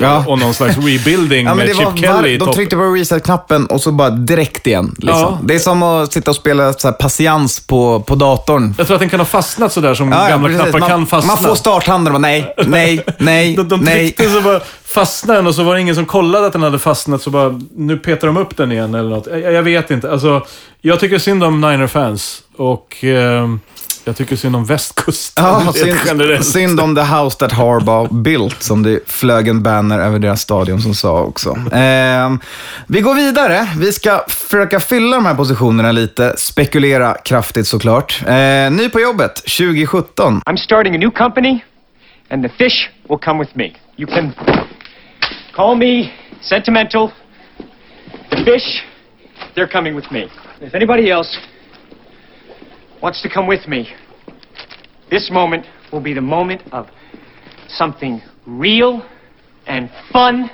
Ja. 0.03 0.25
och 0.29 0.39
någon 0.39 0.55
slags 0.55 0.77
rebuilding 0.79 1.47
Ja, 1.47 1.55
med 1.55 1.69
Chip 1.77 1.85
var 1.85 1.97
Kelly 1.97 2.39
var, 2.39 2.47
de 2.47 2.55
tryckte 2.55 2.77
på 2.77 2.83
reset-knappen 2.83 3.67
och 3.67 3.81
så 3.81 3.93
bara 3.93 4.11
direkt 4.11 4.67
igen. 4.67 4.95
Liksom. 4.99 5.21
Ja. 5.21 5.39
Det 5.43 5.55
är 5.55 5.59
som 5.59 5.83
att 5.83 6.13
sitta 6.13 6.31
och 6.31 6.37
spela 6.37 6.73
så 6.73 6.89
här 6.89 6.93
patiens 6.93 7.61
på, 7.61 8.01
på 8.01 8.15
datorn. 8.15 8.75
Jag 8.79 8.87
tror 8.87 8.95
att 8.95 9.01
den 9.01 9.09
kan 9.11 9.21
ha 9.21 9.25
fastnat 9.25 9.73
sådär 9.73 9.95
som 9.95 10.13
Ja, 10.13 10.29
gamla 10.29 10.49
precis. 10.49 10.63
knappar 10.63 10.79
man, 10.81 10.89
kan 10.89 11.07
fastna. 11.07 11.35
man 11.35 11.43
får 11.45 11.55
starthanden 11.55 12.15
och 12.15 12.21
bara 12.21 12.29
nej, 12.29 12.55
nej, 12.67 13.05
nej, 13.19 13.57
De, 13.57 13.69
de 13.69 13.81
nej. 13.81 13.95
tryckte 13.95 14.31
så 14.31 14.41
bara 14.41 14.61
fastnade 14.85 15.39
den 15.39 15.47
och 15.47 15.55
så 15.55 15.63
var 15.63 15.75
det 15.75 15.81
ingen 15.81 15.95
som 15.95 16.07
kollade 16.07 16.47
att 16.47 16.53
den 16.53 16.63
hade 16.63 16.79
fastnat 16.79 17.23
så 17.23 17.31
bara, 17.31 17.61
nu 17.77 17.97
petar 17.97 18.27
de 18.27 18.37
upp 18.37 18.57
den 18.57 18.73
igen 18.73 18.95
eller 18.95 19.11
något. 19.11 19.27
Jag, 19.31 19.53
jag 19.53 19.63
vet 19.63 19.91
inte. 19.91 20.11
Alltså, 20.13 20.47
jag 20.81 21.01
tycker 21.01 21.19
synd 21.19 21.45
om 21.45 21.61
Niner-fans 21.61 22.43
och 22.57 22.97
ehm, 23.05 23.61
jag 24.05 24.17
tycker 24.17 24.37
synd 24.37 24.57
om 24.57 24.65
västkusten. 24.65 25.45
Ja, 25.45 25.73
synd, 25.75 25.99
generellt. 26.07 26.47
synd 26.47 26.81
om 26.81 26.95
the 26.95 27.03
house 27.03 27.39
that 27.39 27.53
Harbaugh 27.53 28.13
built, 28.15 28.63
som 28.63 28.83
det 28.83 29.01
flög 29.11 29.49
en 29.49 29.63
banner 29.63 29.99
över 29.99 30.19
deras 30.19 30.41
stadion 30.41 30.81
som 30.81 30.95
sa 30.95 31.23
också. 31.23 31.57
Ehm, 31.73 32.41
vi 32.87 33.01
går 33.01 33.15
vidare. 33.15 33.69
Vi 33.77 33.93
ska 33.93 34.25
försöka 34.29 34.81
fylla 34.81 35.17
de 35.17 35.27
här 35.27 35.35
positionerna 35.35 35.93
lite, 35.93 36.35
spekulera 36.37 37.15
kraftigt 37.15 37.67
såklart. 37.67 38.23
Ehm, 38.27 38.77
ny 38.77 38.89
på 38.89 39.01
jobbet, 39.01 39.35
2017. 39.35 40.41
I'm 40.47 40.57
starting 40.57 40.95
a 40.95 40.99
new 40.99 41.11
company, 41.11 41.65
and 42.31 42.43
the 42.43 42.49
fish 42.49 42.91
will 43.09 43.19
come 43.19 43.39
with 43.41 43.57
me. 43.57 43.73
You 43.97 44.07
can 44.07 44.33
call 45.55 45.77
me 45.77 46.11
sentimental. 46.41 47.11
The 48.31 48.37
fish, 48.45 48.83
they're 49.55 49.73
coming 49.73 49.97
with 49.97 50.13
me. 50.13 50.29
If 50.61 50.75
anybody 50.75 51.11
else 51.11 51.39
wants 53.03 53.21
to 53.21 53.29
come 53.29 53.49
with 53.49 53.67
me, 53.67 53.93
this 55.11 55.29
moment 55.31 55.67
will 55.91 56.01
be 56.01 56.15
the 56.15 56.21
moment 56.21 56.63
of 56.73 56.87
something 57.67 58.23
real 58.47 59.07
and 59.67 59.91
fun 60.13 60.49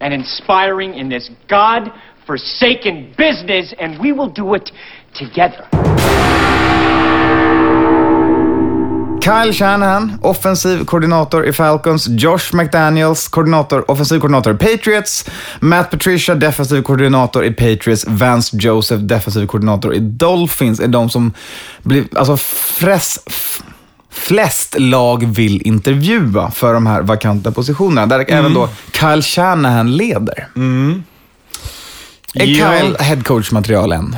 and 0.00 0.12
inspiring 0.12 0.94
in 0.94 1.08
this 1.08 1.30
God 1.48 1.90
forsaken 2.26 3.14
business, 3.16 3.72
and 3.78 4.00
we 4.00 4.12
will 4.12 4.30
do 4.30 4.54
it 4.54 4.70
together. 5.14 5.68
Kyle 9.24 9.52
Shanahan, 9.52 10.18
offensiv 10.22 10.84
koordinator 10.86 11.46
i 11.46 11.52
Falcons. 11.52 12.06
Josh 12.08 12.52
McDaniels, 12.54 13.28
koordinator, 13.30 13.90
offensiv 13.90 14.20
koordinator 14.20 14.50
i 14.54 14.56
Patriots. 14.56 15.24
Matt 15.60 15.90
Patricia, 15.90 16.34
defensiv 16.34 16.82
koordinator 16.82 17.44
i 17.44 17.50
Patriots. 17.50 18.04
Vance 18.08 18.56
Joseph, 18.60 19.02
defensiv 19.02 19.46
koordinator 19.46 19.94
i 19.94 19.98
Dolphins, 19.98 20.80
är 20.80 20.88
de 20.88 21.10
som 21.10 21.32
blir, 21.82 22.04
alltså 22.16 22.36
fres, 22.36 23.18
f- 23.26 23.62
flest 24.10 24.74
lag 24.78 25.26
vill 25.26 25.62
intervjua 25.62 26.50
för 26.50 26.74
de 26.74 26.86
här 26.86 27.02
vakanta 27.02 27.52
positionerna. 27.52 28.06
Där 28.06 28.24
även 28.28 28.54
då 28.54 28.68
Kyle 28.92 29.22
Shanahan 29.22 29.96
leder. 29.96 30.48
Är 32.34 32.44
Ja. 32.44 32.72
Kyle 32.80 32.96
headcoach-material 32.98 33.92
än? 33.92 34.16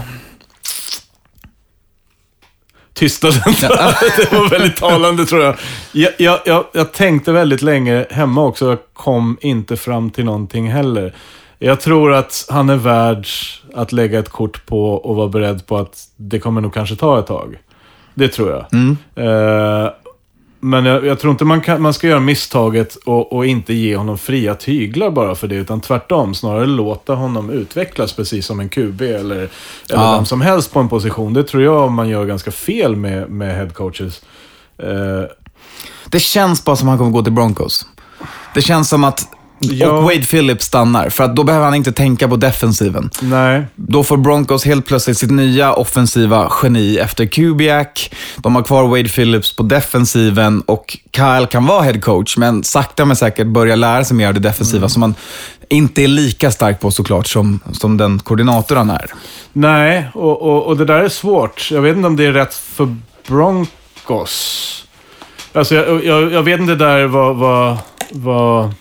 Tystnaden. 2.96 3.40
det 3.60 4.32
var 4.32 4.50
väldigt 4.50 4.76
talande 4.76 5.26
tror 5.26 5.42
jag. 5.42 5.56
Jag, 5.92 6.40
jag, 6.44 6.64
jag. 6.72 6.92
tänkte 6.92 7.32
väldigt 7.32 7.62
länge 7.62 8.06
hemma 8.10 8.44
också, 8.44 8.68
jag 8.68 8.78
kom 8.92 9.38
inte 9.40 9.76
fram 9.76 10.10
till 10.10 10.24
någonting 10.24 10.70
heller. 10.70 11.14
Jag 11.58 11.80
tror 11.80 12.12
att 12.12 12.46
han 12.50 12.70
är 12.70 12.76
värd 12.76 13.26
att 13.74 13.92
lägga 13.92 14.18
ett 14.18 14.28
kort 14.28 14.66
på 14.66 14.92
och 14.94 15.16
vara 15.16 15.28
beredd 15.28 15.66
på 15.66 15.76
att 15.76 16.04
det 16.16 16.38
kommer 16.38 16.60
nog 16.60 16.74
kanske 16.74 16.96
ta 16.96 17.18
ett 17.18 17.26
tag. 17.26 17.58
Det 18.14 18.28
tror 18.28 18.50
jag. 18.50 18.64
Eh, 19.24 19.90
men 20.70 20.84
jag, 20.84 21.06
jag 21.06 21.18
tror 21.18 21.30
inte 21.30 21.44
man, 21.44 21.60
kan, 21.60 21.82
man 21.82 21.94
ska 21.94 22.06
göra 22.08 22.20
misstaget 22.20 22.94
och, 22.96 23.32
och 23.32 23.46
inte 23.46 23.74
ge 23.74 23.96
honom 23.96 24.18
fria 24.18 24.54
tyglar 24.54 25.10
bara 25.10 25.34
för 25.34 25.48
det, 25.48 25.54
utan 25.54 25.80
tvärtom. 25.80 26.34
Snarare 26.34 26.66
låta 26.66 27.14
honom 27.14 27.50
utvecklas 27.50 28.12
precis 28.12 28.46
som 28.46 28.60
en 28.60 28.68
QB 28.68 29.00
eller, 29.02 29.14
eller 29.36 29.48
Ja. 29.88 30.14
vem 30.16 30.24
som 30.24 30.40
helst 30.40 30.72
på 30.72 30.80
en 30.80 30.88
position. 30.88 31.32
Det 31.34 31.42
tror 31.44 31.62
jag 31.62 31.92
man 31.92 32.08
gör 32.08 32.24
ganska 32.24 32.50
fel 32.50 32.96
med, 32.96 33.30
med 33.30 33.56
headcoaches. 33.56 34.22
Eh, 34.78 35.22
Det 36.08 36.20
känns 36.20 36.64
bara 36.64 36.76
som 36.76 36.88
att 36.88 36.90
han 36.92 36.98
kommer 36.98 37.10
gå 37.10 37.22
till 37.22 37.32
Broncos. 37.32 37.86
Det 38.54 38.62
känns 38.62 38.88
som 38.88 39.04
att 39.04 39.28
Ja. 39.58 39.90
Och 39.90 40.02
Wade 40.02 40.22
Phillips 40.26 40.64
stannar, 40.64 41.08
för 41.08 41.24
att 41.24 41.36
då 41.36 41.44
behöver 41.44 41.64
han 41.64 41.74
inte 41.74 41.92
tänka 41.92 42.28
på 42.28 42.36
defensiven. 42.36 43.10
Nej. 43.22 43.62
Då 43.74 44.04
får 44.04 44.16
Broncos 44.16 44.64
helt 44.64 44.86
plötsligt 44.86 45.18
sitt 45.18 45.30
nya 45.30 45.72
offensiva 45.72 46.52
geni 46.62 46.98
efter 46.98 47.26
Kubiak. 47.26 48.14
De 48.36 48.54
har 48.54 48.62
kvar 48.62 48.88
Wade 48.88 49.08
Phillips 49.08 49.56
på 49.56 49.62
defensiven 49.62 50.60
och 50.60 50.96
Kyle 51.16 51.46
kan 51.50 51.66
vara 51.66 51.82
head 51.82 52.00
coach, 52.00 52.36
men 52.36 52.64
sakta 52.64 53.04
men 53.04 53.16
säkert 53.16 53.46
börja 53.46 53.76
lära 53.76 54.04
sig 54.04 54.16
mer 54.16 54.28
av 54.28 54.34
det 54.34 54.40
defensiva 54.40 54.78
Mm. 54.78 54.88
som 54.88 55.00
man 55.00 55.14
inte 55.68 56.02
är 56.02 56.08
lika 56.08 56.50
stark 56.50 56.80
på 56.80 56.90
såklart 56.90 57.26
som, 57.26 57.60
som 57.72 57.96
den 57.96 58.18
koordinator 58.18 58.76
han 58.76 58.90
är. 58.90 59.10
Nej, 59.52 60.08
och, 60.14 60.42
och, 60.42 60.66
och 60.66 60.76
det 60.76 60.84
där 60.84 61.02
är 61.02 61.08
svårt. 61.08 61.68
Jag 61.70 61.82
vet 61.82 61.96
inte 61.96 62.06
om 62.06 62.16
det 62.16 62.24
är 62.26 62.32
rätt 62.32 62.54
för 62.54 62.96
Broncos. 63.28 64.84
Alltså, 65.52 65.74
jag, 65.74 66.04
jag, 66.04 66.32
jag 66.32 66.42
vet 66.42 66.60
inte 66.60 66.74
där 66.74 67.06
vad, 67.06 67.36
vad, 67.36 67.78
vad, 68.10 68.74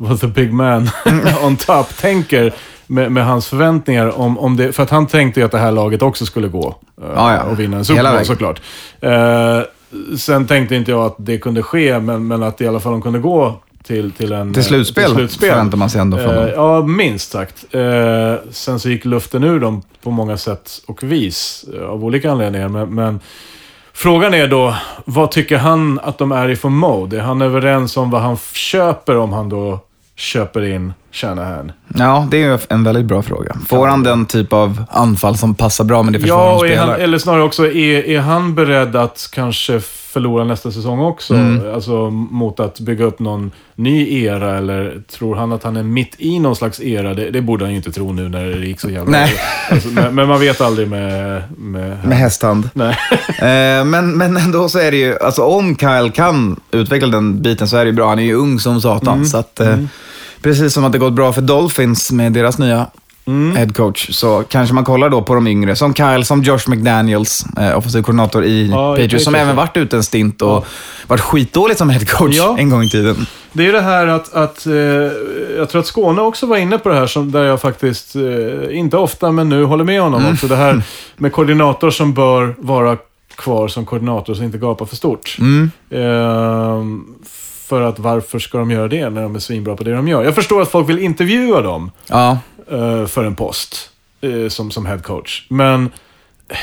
vad 0.00 0.20
the 0.20 0.26
big 0.26 0.52
man 0.52 0.90
on 1.42 1.56
top 1.56 1.96
tänker 1.96 2.52
med, 2.86 3.12
med 3.12 3.26
hans 3.26 3.48
förväntningar. 3.48 4.18
Om, 4.18 4.38
om 4.38 4.56
det, 4.56 4.72
för 4.72 4.82
att 4.82 4.90
han 4.90 5.06
tänkte 5.06 5.40
ju 5.40 5.46
att 5.46 5.52
det 5.52 5.58
här 5.58 5.72
laget 5.72 6.02
också 6.02 6.26
skulle 6.26 6.48
gå 6.48 6.76
eh, 7.02 7.08
Ja, 7.14 7.34
ja. 7.34 7.42
och 7.42 7.60
vinna 7.60 7.76
en 7.76 7.84
Super 7.84 8.12
Bowl 8.12 8.24
såklart. 8.24 8.60
Eh, 9.00 9.60
sen 10.18 10.46
tänkte 10.46 10.76
inte 10.76 10.90
jag 10.90 11.04
att 11.04 11.16
det 11.18 11.38
kunde 11.38 11.62
ske, 11.62 11.98
men, 12.00 12.26
men 12.26 12.42
att 12.42 12.60
i 12.60 12.66
alla 12.66 12.80
fall 12.80 12.92
de 12.92 13.02
kunde 13.02 13.18
gå 13.18 13.60
till, 13.82 14.12
till 14.12 14.32
en... 14.32 14.54
Till 14.54 14.64
slutspel, 14.64 15.28
förväntar 15.28 15.78
man 15.78 15.90
sig 15.90 16.00
ändå 16.00 16.16
från 16.16 16.34
Eh, 16.34 16.40
dem. 16.40 16.50
Ja, 16.54 16.82
minst 16.82 17.30
sagt. 17.30 17.74
Eh, 17.74 18.34
sen 18.50 18.80
så 18.80 18.90
gick 18.90 19.04
luften 19.04 19.44
ur 19.44 19.60
dem 19.60 19.82
på 20.02 20.10
många 20.10 20.36
sätt 20.36 20.70
och 20.86 21.02
vis, 21.02 21.64
eh, 21.74 21.88
av 21.88 22.04
olika 22.04 22.30
anledningar. 22.30 22.68
Men, 22.68 22.94
men 22.94 23.20
frågan 23.92 24.34
är 24.34 24.48
då, 24.48 24.74
vad 25.04 25.30
tycker 25.30 25.58
han 25.58 26.00
att 26.02 26.18
de 26.18 26.32
är 26.32 26.48
i 26.48 26.56
för 26.56 26.68
mode? 26.68 27.16
Är 27.18 27.22
han 27.22 27.42
överens 27.42 27.96
om 27.96 28.10
vad 28.10 28.22
han 28.22 28.36
köper 28.52 29.16
om 29.16 29.32
han 29.32 29.48
då 29.48 29.80
köper 30.18 30.64
in 30.64 30.92
Shanahan? 31.12 31.72
Ja, 31.94 32.28
det 32.30 32.42
är 32.42 32.60
en 32.68 32.84
väldigt 32.84 33.04
bra 33.04 33.22
fråga. 33.22 33.56
Får 33.68 33.86
han 33.86 34.02
den 34.02 34.26
typ 34.26 34.52
av 34.52 34.84
anfall 34.90 35.36
som 35.36 35.54
passar 35.54 35.84
bra 35.84 36.02
med 36.02 36.12
det 36.12 36.20
försvar 36.20 36.38
Ja, 36.38 36.50
han 36.50 36.58
spelar? 36.58 36.86
han, 36.86 37.00
eller 37.00 37.18
snarare 37.18 37.42
också, 37.42 37.66
är, 37.66 38.08
är 38.08 38.20
han 38.20 38.54
beredd 38.54 38.96
att 38.96 39.28
kanske 39.32 39.80
förlora 39.80 40.44
nästa 40.44 40.72
säsong 40.72 41.00
också? 41.00 41.34
Mm. 41.34 41.74
Alltså 41.74 42.10
mot 42.10 42.60
att 42.60 42.80
bygga 42.80 43.04
upp 43.04 43.18
någon 43.18 43.50
ny 43.74 44.22
era, 44.24 44.58
eller 44.58 45.02
tror 45.10 45.36
han 45.36 45.52
att 45.52 45.62
han 45.62 45.76
är 45.76 45.82
mitt 45.82 46.14
i 46.18 46.38
någon 46.38 46.56
slags 46.56 46.80
era? 46.80 47.14
Det, 47.14 47.30
det 47.30 47.40
borde 47.40 47.64
han 47.64 47.70
ju 47.70 47.76
inte 47.76 47.92
tro 47.92 48.12
nu 48.12 48.28
när 48.28 48.46
det 48.46 48.66
gick 48.66 48.80
så 48.80 48.90
jävla 48.90 49.10
Nej. 49.10 49.34
Alltså, 49.70 49.88
men, 49.88 50.14
men 50.14 50.28
man 50.28 50.40
vet 50.40 50.60
aldrig 50.60 50.88
med... 50.88 51.42
med, 51.56 52.04
Med 52.04 52.18
hästhand. 52.18 52.70
Nej. 52.74 52.96
Eh, 53.38 53.84
men, 53.84 54.18
men 54.18 54.36
ändå 54.36 54.68
så 54.68 54.78
är 54.78 54.90
det 54.90 54.96
ju, 54.96 55.18
alltså 55.18 55.42
om 55.42 55.76
Kyle 55.76 56.10
kan 56.10 56.60
utveckla 56.70 57.08
den 57.08 57.42
biten 57.42 57.68
så 57.68 57.76
är 57.76 57.84
det 57.84 57.90
ju 57.90 57.96
bra. 57.96 58.08
Han 58.08 58.18
är 58.18 58.22
ju 58.22 58.34
ung 58.34 58.60
som 58.60 58.80
satan. 58.80 59.14
Mm. 59.14 59.26
Så 59.26 59.38
att, 59.38 59.60
eh, 59.60 59.76
Precis 60.42 60.72
som 60.74 60.84
att 60.84 60.92
det 60.92 60.98
gått 60.98 61.12
bra 61.12 61.32
för 61.32 61.42
Dolphins 61.42 62.12
med 62.12 62.32
deras 62.32 62.58
nya 62.58 62.86
Mm. 63.26 63.56
head 63.56 63.68
coach, 63.68 64.08
så 64.14 64.44
kanske 64.48 64.74
man 64.74 64.84
kollar 64.84 65.08
då 65.10 65.22
på 65.22 65.34
de 65.34 65.46
yngre. 65.46 65.76
Som 65.76 65.94
Kyle, 65.94 66.24
som 66.24 66.42
Josh 66.42 66.68
McDaniels, 66.68 67.44
eh, 67.58 67.78
offensiv 67.78 68.02
koordinator 68.02 68.44
i 68.44 68.68
Ja, 68.70 68.96
Patriots, 68.96 69.24
som 69.24 69.34
även 69.34 69.48
ja. 69.48 69.54
varit 69.54 69.76
ute 69.76 69.96
en 69.96 70.02
stint 70.02 70.42
och 70.42 70.66
varit 71.06 71.20
skitdålig 71.20 71.76
som 71.76 71.90
head 71.90 72.04
coach 72.06 72.36
Ja. 72.36 72.56
en 72.58 72.70
gång 72.70 72.82
i 72.82 72.88
tiden. 72.90 73.26
Det 73.52 73.66
är 73.66 73.72
det 73.72 73.80
här 73.80 74.06
att, 74.06 74.34
att 74.34 74.66
eh, 74.66 74.72
jag 75.58 75.68
tror 75.70 75.80
att 75.80 75.86
Skåne 75.86 76.22
också 76.22 76.46
var 76.46 76.56
inne 76.56 76.78
på 76.78 76.88
det 76.88 76.94
här, 76.94 77.06
som, 77.06 77.32
där 77.32 77.44
jag 77.44 77.60
faktiskt, 77.60 78.16
eh, 78.16 78.78
inte 78.78 78.96
ofta, 78.96 79.32
men 79.32 79.48
nu 79.48 79.64
håller 79.64 79.84
med 79.84 80.00
honom 80.02 80.26
också. 80.32 80.48
Det 80.48 80.56
här 80.56 80.82
med 81.16 81.32
koordinator 81.32 81.90
som 81.90 82.14
bör 82.14 82.54
vara 82.58 82.96
kvar 83.36 83.68
som 83.68 83.86
koordinator 83.86 84.34
så 84.34 84.42
inte 84.42 84.58
gapa 84.58 84.86
för 84.86 84.96
stort. 84.96 85.36
Ehm, 85.90 87.04
för 87.68 87.82
att 87.82 87.98
varför 87.98 88.38
ska 88.38 88.58
de 88.58 88.70
göra 88.70 88.88
det 88.88 89.10
när 89.10 89.22
de 89.22 89.34
är 89.34 89.38
svinbra 89.38 89.76
på 89.76 89.84
det 89.84 89.92
de 89.94 90.08
gör? 90.08 90.24
Jag 90.24 90.34
förstår 90.34 90.62
att 90.62 90.70
folk 90.70 90.88
vill 90.88 90.98
intervjua 90.98 91.60
dem 91.60 91.90
Ja, 92.06 92.38
eh, 92.70 93.06
för 93.06 93.24
en 93.24 93.34
post 93.34 93.90
eh, 94.20 94.48
som, 94.48 94.70
som 94.70 94.86
head 94.86 94.98
coach. 94.98 95.42
Men, 95.48 95.84
eh, 96.48 96.56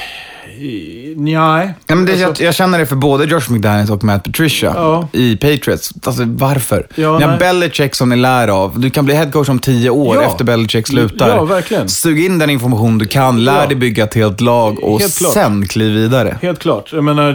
nej. 1.16 1.74
Ja, 1.88 1.96
men 1.96 2.06
det, 2.06 2.12
Alltså- 2.26 2.44
jag, 2.44 2.48
jag 2.48 2.56
känner 2.56 2.80
det 2.80 2.86
för 2.86 2.96
både 2.96 3.26
Josh 3.26 3.52
McDaniels 3.52 3.90
och 3.90 4.04
Matt 4.04 4.24
Patricia 4.24 4.72
Ja. 4.76 5.08
i 5.12 5.36
Patriots. 5.38 5.94
Alltså 6.06 6.24
varför? 6.28 6.88
Ja, 6.96 7.18
Ni 7.20 7.26
har. 7.26 7.38
Belichick 7.38 7.96
som 7.96 8.10
ni 8.10 8.16
lär 8.16 8.48
av. 8.48 8.80
Du 8.80 8.90
kan 8.90 9.06
bli 9.06 9.16
headcoach 9.16 9.50
om 9.50 9.60
tio 9.60 9.90
år 9.90 10.16
Ja. 10.16 10.22
efter 10.24 10.46
Belichick 10.46 10.88
slutar. 10.88 11.30
Ja, 11.30 11.44
verkligen. 11.46 11.90
Sug 11.90 12.26
in 12.26 12.40
den 12.40 12.50
information 12.50 12.98
du 12.98 13.08
kan, 13.08 13.44
lär 13.44 13.68
dig 13.68 13.76
bygga 13.76 14.04
ett 14.04 14.14
helt 14.14 14.42
lag 14.42 14.84
och 14.84 15.00
Helt 15.00 15.14
sen 15.14 15.68
kliv 15.68 15.94
vidare. 15.94 16.38
Helt 16.42 16.60
klart. 16.60 16.90
Jag 16.94 17.04
menar, 17.04 17.34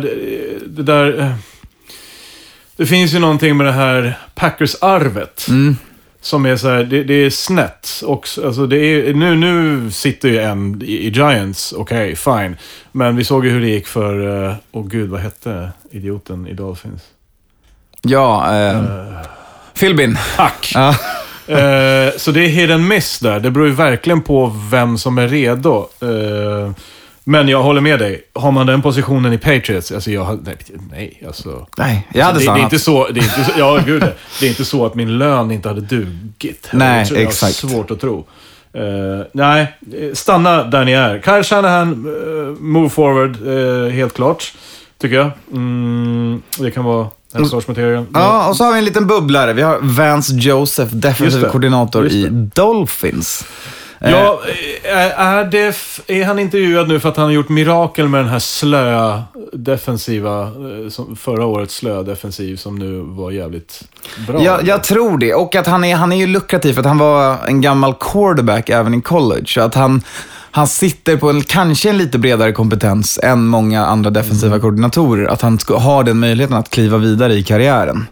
det 0.66 0.82
där... 0.82 1.34
eh, 2.80 2.84
Det 2.84 2.86
finns 2.86 3.14
ju 3.14 3.18
någonting 3.18 3.56
med 3.56 3.66
det 3.66 3.72
här 3.72 4.18
Packers-arvet. 4.34 5.46
Mm. 5.48 5.76
Som 6.22 6.46
är 6.46 6.56
så 6.56 6.68
här, 6.68 6.84
det, 6.84 7.04
det 7.04 7.14
är 7.14 7.30
snett. 7.30 7.88
Och, 8.06 8.24
s- 8.24 8.38
alltså 8.44 8.66
det 8.66 8.76
är, 8.76 9.14
nu, 9.14 9.34
nu 9.36 9.90
sitter 9.90 10.28
ju 10.28 10.38
en 10.38 10.82
i, 10.82 10.92
i 11.06 11.08
Giants, 11.10 11.72
okej, 11.76 12.16
fine. 12.16 12.56
Men 12.92 13.16
vi 13.16 13.24
såg 13.24 13.44
ju 13.46 13.50
hur 13.50 13.60
det 13.60 13.68
gick 13.68 13.86
för, 13.86 14.44
eh, 14.48 14.54
åh 14.72 14.86
gud, 14.86 15.08
vad 15.10 15.20
hette 15.20 15.70
idioten 15.90 16.46
i 16.46 16.52
Dolphins? 16.54 17.02
Ja, 18.02 18.56
eh, 18.60 18.82
Philbin. 19.74 20.18
Tack! 20.36 20.72
Ja. 20.74 20.94
Eh, 21.46 22.10
så 22.16 22.30
det 22.30 22.40
är 22.44 22.70
and 22.70 22.88
miss 22.88 23.18
där. 23.18 23.40
Det 23.40 23.50
beror 23.50 23.66
ju 23.66 23.72
verkligen 23.72 24.22
på 24.22 24.56
vem 24.70 24.98
som 24.98 25.18
är 25.18 25.28
redo. 25.28 25.88
Men 27.30 27.48
jag 27.48 27.62
håller 27.62 27.80
med 27.80 27.98
dig. 27.98 28.22
Har 28.34 28.52
man 28.52 28.66
den 28.66 28.82
positionen 28.82 29.32
i 29.32 29.38
Patriots, 29.38 29.92
alltså 29.92 30.10
jag 30.10 30.38
nej, 30.44 30.56
nej 30.90 31.22
alltså. 31.26 31.66
Nej, 31.78 32.08
jag 32.14 32.24
hade 32.24 32.38
det, 32.38 32.44
det, 32.44 32.50
är 32.50 32.58
inte 32.58 32.78
så, 32.78 33.08
det 33.08 33.20
är 33.20 33.24
inte 33.24 33.44
så, 33.44 33.52
ja 33.58 33.80
gud 33.86 34.02
det. 34.02 34.14
Det 34.40 34.46
är 34.46 34.50
inte 34.50 34.64
så 34.64 34.86
att 34.86 34.94
min 34.94 35.18
lön 35.18 35.50
inte 35.50 35.68
hade 35.68 35.80
dugit. 35.80 36.68
Nej, 36.72 37.06
det 37.10 37.22
exakt. 37.22 37.62
har 37.62 37.68
svårt 37.68 37.90
att 37.90 38.00
tro. 38.00 38.26
Eh, 38.72 38.82
nej, 39.32 39.66
stanna 40.14 40.64
där 40.64 40.84
ni 40.84 40.92
är. 40.92 41.20
Kyle 41.20 41.44
Shanahan, 41.44 41.90
eh, 41.90 42.62
move 42.62 42.90
forward, 42.90 43.36
eh, 43.46 43.92
helt 43.92 44.14
klart. 44.14 44.52
Tycker 44.98 45.16
jag. 45.16 45.30
Mm, 45.52 46.42
det 46.58 46.70
kan 46.70 46.84
vara 46.84 47.08
hälsokorsmaterial. 47.34 48.06
Ja, 48.14 48.48
och 48.48 48.56
så 48.56 48.64
har 48.64 48.72
vi 48.72 48.78
en 48.78 48.84
liten 48.84 49.06
bubblare. 49.06 49.52
Vi 49.52 49.62
har 49.62 49.78
Vance 49.82 50.34
Joseph, 50.34 50.94
defensiv 50.94 51.40
det. 51.40 51.48
koordinator 51.48 52.08
i 52.08 52.22
det. 52.22 52.30
Dolphins. 52.30 53.44
Eh, 54.00 54.10
Ja, 54.10 54.40
är, 54.84 55.10
är, 55.10 55.44
det, 55.44 55.76
är 56.06 56.24
han 56.24 56.38
intervjuad 56.38 56.88
nu 56.88 57.00
för 57.00 57.08
att 57.08 57.16
han 57.16 57.26
har 57.26 57.32
gjort 57.32 57.48
mirakel 57.48 58.08
med 58.08 58.20
den 58.20 58.28
här 58.28 58.38
slöa 58.38 59.22
defensiva, 59.52 60.42
eh, 60.42 61.14
förra 61.16 61.46
årets 61.46 61.74
slöa 61.74 62.02
defensiv 62.02 62.56
som 62.56 62.78
nu 62.78 63.00
var 63.00 63.30
jävligt 63.30 63.82
bra? 64.28 64.42
Jag, 64.42 64.66
jag 64.66 64.84
tror 64.84 65.18
det. 65.18 65.34
Och 65.34 65.54
att 65.54 65.66
han 65.66 65.84
är, 65.84 65.96
han 65.96 66.12
är 66.12 66.16
ju 66.16 66.26
lukrativ 66.26 66.72
för 66.72 66.80
att 66.80 66.86
han 66.86 66.98
var 66.98 67.36
en 67.46 67.60
gammal 67.60 67.94
quarterback 68.00 68.68
även 68.68 68.94
i 68.94 69.00
college. 69.02 69.46
Så 69.46 69.60
att 69.60 69.74
han, 69.74 70.02
han 70.50 70.66
sitter 70.66 71.16
på 71.16 71.30
en, 71.30 71.42
kanske 71.42 71.90
en 71.90 71.98
lite 71.98 72.18
bredare 72.18 72.52
kompetens 72.52 73.20
än 73.22 73.46
många 73.46 73.86
andra 73.86 74.10
defensiva 74.10 74.58
koordinatorer. 74.58 75.26
Att 75.26 75.42
han 75.42 75.58
ska 75.58 75.76
ha 75.78 76.02
den 76.02 76.18
möjligheten 76.18 76.56
att 76.56 76.70
kliva 76.70 76.98
vidare 76.98 77.34
i 77.34 77.42
karriären. 77.42 78.06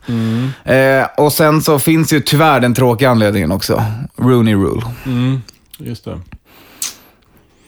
Eh, 0.64 1.06
och 1.16 1.32
sen 1.32 1.62
så 1.62 1.78
finns 1.78 2.12
ju 2.12 2.20
tyvärr 2.20 2.60
den 2.60 2.74
tråkiga 2.74 3.10
anledningen 3.10 3.52
också. 3.52 3.82
Rooney 4.16 4.54
Rule. 4.54 4.82
Mm, 5.06 5.42
just 5.78 6.04
det. 6.04 6.20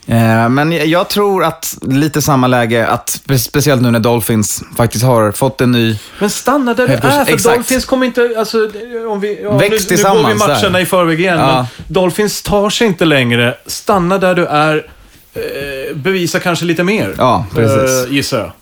Eh, 0.07 0.49
men 0.49 0.91
jag- 0.91 1.09
tror 1.09 1.45
att 1.45 1.79
lite 1.83 2.23
samma 2.23 2.47
läge, 2.47 2.87
att 2.87 3.09
spe- 3.11 3.39
speciellt 3.39 3.83
nu 3.83 3.91
när 3.91 3.99
Dolphins 4.01 4.63
faktiskt 4.77 5.05
har 5.05 5.33
fått 5.33 5.61
en 5.61 5.73
ny... 5.73 5.99
Men 6.21 6.31
stanna 6.31 6.75
där 6.75 6.89
du 6.89 6.95
är, 6.95 7.01
för 7.25 7.33
exakt. 7.33 7.57
Dolphins 7.57 7.85
kommer 7.85 8.07
inte... 8.07 8.35
Alltså, 8.39 8.71
om 9.09 9.21
vi, 9.21 9.43
ja, 9.43 9.53
Väx 9.59 9.61
nu, 9.61 9.69
nu 9.69 9.69
går 9.71 9.77
vi 9.79 9.85
tillsammans 9.87 10.39
matcherna 10.39 10.69
där. 10.71 10.81
i 10.81 10.87
förväg 10.87 11.21
igen, 11.21 11.39
Ja. 11.39 11.57
men 11.57 11.67
Dolphins 11.95 12.43
tar 12.43 12.71
sig 12.71 12.87
inte 12.87 13.05
längre. 13.05 13.55
Stanna 13.67 14.19
där 14.19 14.35
du 14.35 14.47
är. 14.47 14.87
Eh, 15.35 15.97
bevisa 15.97 16.41
kanske 16.41 16.65
lite 16.65 16.83
mer. 16.85 17.15
Ja, 17.19 17.47
precis. 17.55 18.07
Eh, 18.07 18.13
gissar 18.15 18.39
jag. 18.39 18.53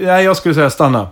Nej, 0.00 0.24
jag 0.24 0.36
skulle 0.36 0.54
säga 0.54 0.70
stanna. 0.70 1.08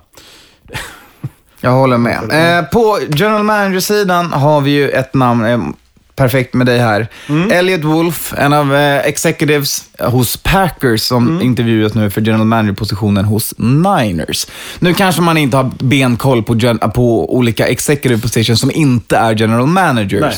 Jag 1.60 1.70
håller 1.70 1.98
med. 1.98 2.70
På 2.70 2.98
general 3.08 3.42
manager-sidan 3.42 4.32
har 4.32 4.60
vi 4.60 4.70
ju 4.70 4.90
ett 4.90 5.14
namn, 5.14 5.74
perfekt 6.18 6.54
med 6.54 6.66
dig 6.66 6.78
här. 6.78 7.06
Elliot 7.50 7.84
Wolf, 7.84 8.34
en 8.38 8.52
av 8.52 8.74
eh, 8.74 8.98
executives 9.06 9.84
hos 9.98 10.36
Packers 10.36 11.00
som 11.02 11.42
intervjuas 11.42 11.94
nu 11.94 12.10
för 12.10 12.20
general 12.20 12.46
manager-positionen 12.46 13.24
hos 13.24 13.54
Niners. 13.58 14.46
Nu 14.78 14.94
kanske 14.94 15.22
man 15.22 15.36
inte 15.36 15.56
har 15.56 15.70
benkoll 15.78 16.42
på, 16.42 16.54
på 16.94 17.34
olika 17.36 17.66
executive 17.66 18.20
positions 18.22 18.60
som 18.60 18.70
inte 18.70 19.16
är 19.16 19.34
general 19.34 19.66
managers. 19.66 20.20
Nej. 20.20 20.36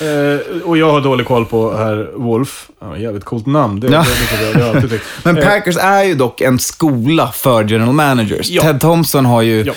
Eh, 0.00 0.62
och 0.64 0.78
jag 0.78 0.92
har 0.92 1.00
dålig 1.00 1.26
koll 1.26 1.44
på 1.46 1.76
herr 1.76 2.10
Wolf. 2.16 2.68
Ja, 2.80 2.96
jävligt 2.96 3.24
coolt 3.24 3.46
namn. 3.46 3.80
Det, 3.80 3.86
Ja. 3.92 4.04
det, 4.54 4.58
det, 4.58 4.80
det, 4.80 4.86
det. 4.86 5.00
Men 5.22 5.36
Eh, 5.38 5.44
Packers 5.44 5.76
är 5.76 6.02
ju 6.04 6.14
dock 6.14 6.40
en 6.40 6.58
skola 6.58 7.32
för 7.34 7.64
general 7.64 7.94
managers. 7.94 8.50
Ja. 8.50 8.62
Ted 8.62 8.80
Thompson 8.80 9.26
har 9.26 9.42
ju 9.42 9.62
Ja. 9.66 9.72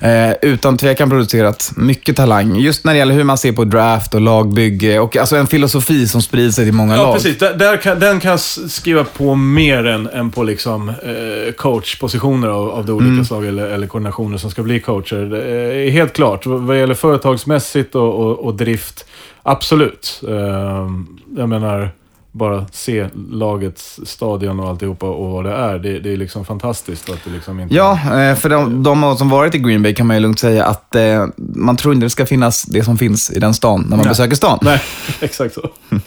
Eh, 0.00 0.32
utan 0.42 0.76
tvekan 0.76 1.10
producerat 1.10 1.72
mycket 1.76 2.16
talang. 2.16 2.56
Just 2.56 2.84
när 2.84 2.92
det 2.92 2.98
gäller 2.98 3.14
hur 3.14 3.24
man 3.24 3.38
ser 3.38 3.52
på 3.52 3.64
draft 3.64 4.14
och 4.14 4.20
lagbygge 4.20 4.98
och 4.98 5.16
alltså 5.16 5.36
en 5.36 5.46
filosofi 5.46 6.08
som 6.08 6.22
sprider 6.22 6.50
sig 6.50 6.64
till 6.64 6.74
många 6.74 6.96
Ja, 6.96 7.02
lag. 7.02 7.14
precis. 7.14 7.38
Där, 7.38 7.54
där 7.54 7.76
kan, 7.76 7.98
den 8.00 8.20
kan 8.20 8.30
jag 8.30 8.40
skriva 8.40 9.04
på 9.04 9.34
mer 9.34 9.86
än, 9.86 10.08
än 10.08 10.30
på 10.30 10.42
liksom, 10.42 10.88
eh, 10.88 11.52
coachpositioner 11.56 12.48
av, 12.48 12.70
av 12.70 12.86
det 12.86 12.92
olika 12.92 13.10
Mm. 13.12 13.24
slag 13.24 13.46
eller, 13.46 13.66
eller 13.66 13.86
koordinationer 13.86 14.38
som 14.38 14.50
ska 14.50 14.62
bli 14.62 14.80
coacher. 14.80 15.34
Är 15.34 15.90
helt 15.90 16.12
klart. 16.12 16.46
Vad 16.46 16.60
vad 16.60 16.78
gäller 16.78 16.94
företagsmässigt 16.94 17.94
och, 17.94 18.14
och, 18.14 18.38
och 18.38 18.54
drift, 18.54 19.06
absolut. 19.42 20.20
Eh, 20.28 20.90
jag 21.36 21.48
menar, 21.48 21.90
bara 22.34 22.66
se 22.72 23.08
lagets 23.30 24.00
stadion 24.04 24.60
och 24.60 24.68
alltihopa 24.68 25.06
och 25.06 25.30
vad 25.30 25.44
det 25.44 25.52
är. 25.52 25.78
Det, 25.78 25.98
det 25.98 26.12
är 26.12 26.16
liksom 26.16 26.44
fantastiskt 26.44 27.10
att 27.10 27.24
det 27.24 27.30
liksom 27.30 27.60
inte... 27.60 27.74
Ja, 27.74 27.92
eh, 27.92 28.36
för 28.36 28.48
de, 28.48 28.82
de 28.82 29.16
som 29.16 29.28
varit 29.28 29.54
i 29.54 29.58
Green 29.58 29.82
Bay 29.82 29.94
kan 29.94 30.06
man 30.06 30.16
ju 30.16 30.22
lugnt 30.22 30.38
säga 30.38 30.64
att 30.64 30.94
eh, 30.94 31.26
man 31.36 31.76
tror 31.76 31.94
inte 31.94 32.06
det 32.06 32.10
ska 32.10 32.26
finnas 32.26 32.62
det 32.62 32.84
som 32.84 32.98
finns 32.98 33.30
i 33.30 33.38
den 33.38 33.54
stan 33.54 33.86
när 33.90 33.96
man 33.96 34.06
besöker 34.08 34.36
stan. 34.36 34.58
Nej, 34.62 34.82
exakt 35.20 35.54
så. 35.54 35.68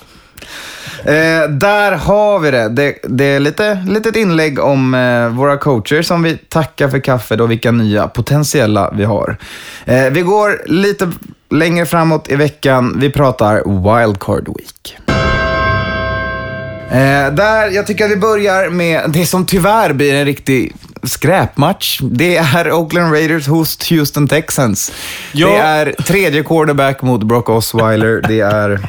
Eh, 0.98 1.50
där 1.50 1.92
har 1.92 2.40
vi 2.40 2.52
det. 2.52 2.70
Det, 2.70 2.96
det 3.04 3.26
är 3.26 3.40
lite 3.40 3.84
litet 3.88 4.16
inlägg 4.16 4.60
om 4.60 4.94
eh, 4.94 5.30
våra 5.30 5.58
coacher 5.58 6.02
som 6.02 6.24
vi 6.24 6.38
tackar 6.38 6.90
för 6.90 7.00
kaffet 7.00 7.42
och 7.42 7.52
vilka 7.52 7.72
nya 7.72 8.08
potentiella 8.08 8.94
vi 8.96 9.04
har. 9.04 9.38
Eh, 9.86 10.10
vi 10.12 10.22
går 10.22 10.62
lite 10.66 11.12
längre 11.50 11.86
framåt 11.86 12.32
i 12.32 12.36
veckan. 12.36 12.96
Vi 13.00 13.10
pratar 13.10 13.56
Wildcard 13.66 14.48
Week. 14.48 14.98
Eh, 16.92 17.34
där, 17.34 17.70
jag 17.70 17.88
tycker 17.88 18.06
att 18.06 18.12
vi 18.12 18.16
börjar 18.16 18.70
med 18.70 19.10
det 19.10 19.26
som 19.26 19.46
tyvärr 19.46 19.94
blir 19.94 20.14
en 20.14 20.26
riktig 20.26 20.76
skräpmatch. 21.04 22.00
Det 22.02 22.38
är 22.38 22.72
Oakland 22.72 23.14
Raiders 23.14 23.48
hos 23.48 23.92
Houston 23.92 24.28
Texans. 24.28 24.92
Ja. 25.32 25.48
Det 25.48 25.58
är 25.58 25.92
tredje 25.92 26.44
quarterback 26.44 27.02
mot 27.02 27.24
Brock 27.24 27.50
Osweiler. 27.50 28.22
Det 28.28 28.40
är... 28.40 28.80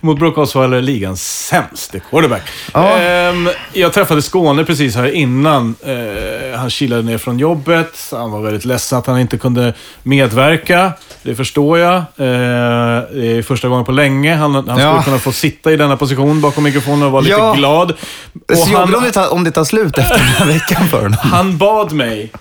Mot 0.00 0.18
Brock 0.18 0.38
Osweiler, 0.38 0.82
ligans 0.82 1.46
sämste 1.48 2.00
quarterback. 2.00 2.42
Ja. 2.72 2.96
Ehm, 2.98 3.48
jag 3.72 3.92
träffade 3.92 4.22
Skåne 4.22 4.64
precis 4.64 4.96
här 4.96 5.14
innan. 5.14 5.74
Eh, 5.86 6.58
han 6.58 6.70
kilade 6.70 7.02
ner 7.02 7.18
från 7.18 7.38
jobbet. 7.38 8.08
Han 8.12 8.30
var 8.30 8.40
väldigt 8.40 8.64
ledsen 8.64 8.98
att 8.98 9.06
han 9.06 9.18
inte 9.20 9.38
kunde 9.38 9.74
medverka. 10.02 10.92
Det 11.22 11.34
förstår 11.34 11.78
jag. 11.78 11.94
Eh, 11.96 12.04
det 12.16 13.36
är 13.38 13.42
första 13.42 13.68
gången 13.68 13.84
på 13.84 13.92
länge. 13.92 14.34
Han, 14.34 14.54
han 14.54 14.64
skulle 14.64 14.80
Ja. 14.82 15.02
kunna 15.02 15.18
få 15.18 15.32
sitta 15.32 15.72
i 15.72 15.76
denna 15.76 15.96
position 15.96 16.40
bakom 16.40 16.64
mikrofonen 16.64 17.02
och 17.02 17.12
vara 17.12 17.22
lite 17.22 17.36
Ja. 17.36 17.52
glad. 17.54 17.90
Och 17.90 18.56
Så 18.56 18.70
jobbigt 18.72 18.76
om, 18.88 18.94
han, 18.94 19.02
det 19.04 19.12
tar, 19.12 19.32
om 19.32 19.44
det 19.44 19.50
tar 19.50 19.64
slut 19.64 19.98
efter 19.98 20.16
den 20.18 20.26
här 20.26 20.46
veckan 20.46 20.88
för 20.88 21.02
honom. 21.02 21.18
han 21.22 21.58
bad 21.58 21.92
mig 21.92 22.32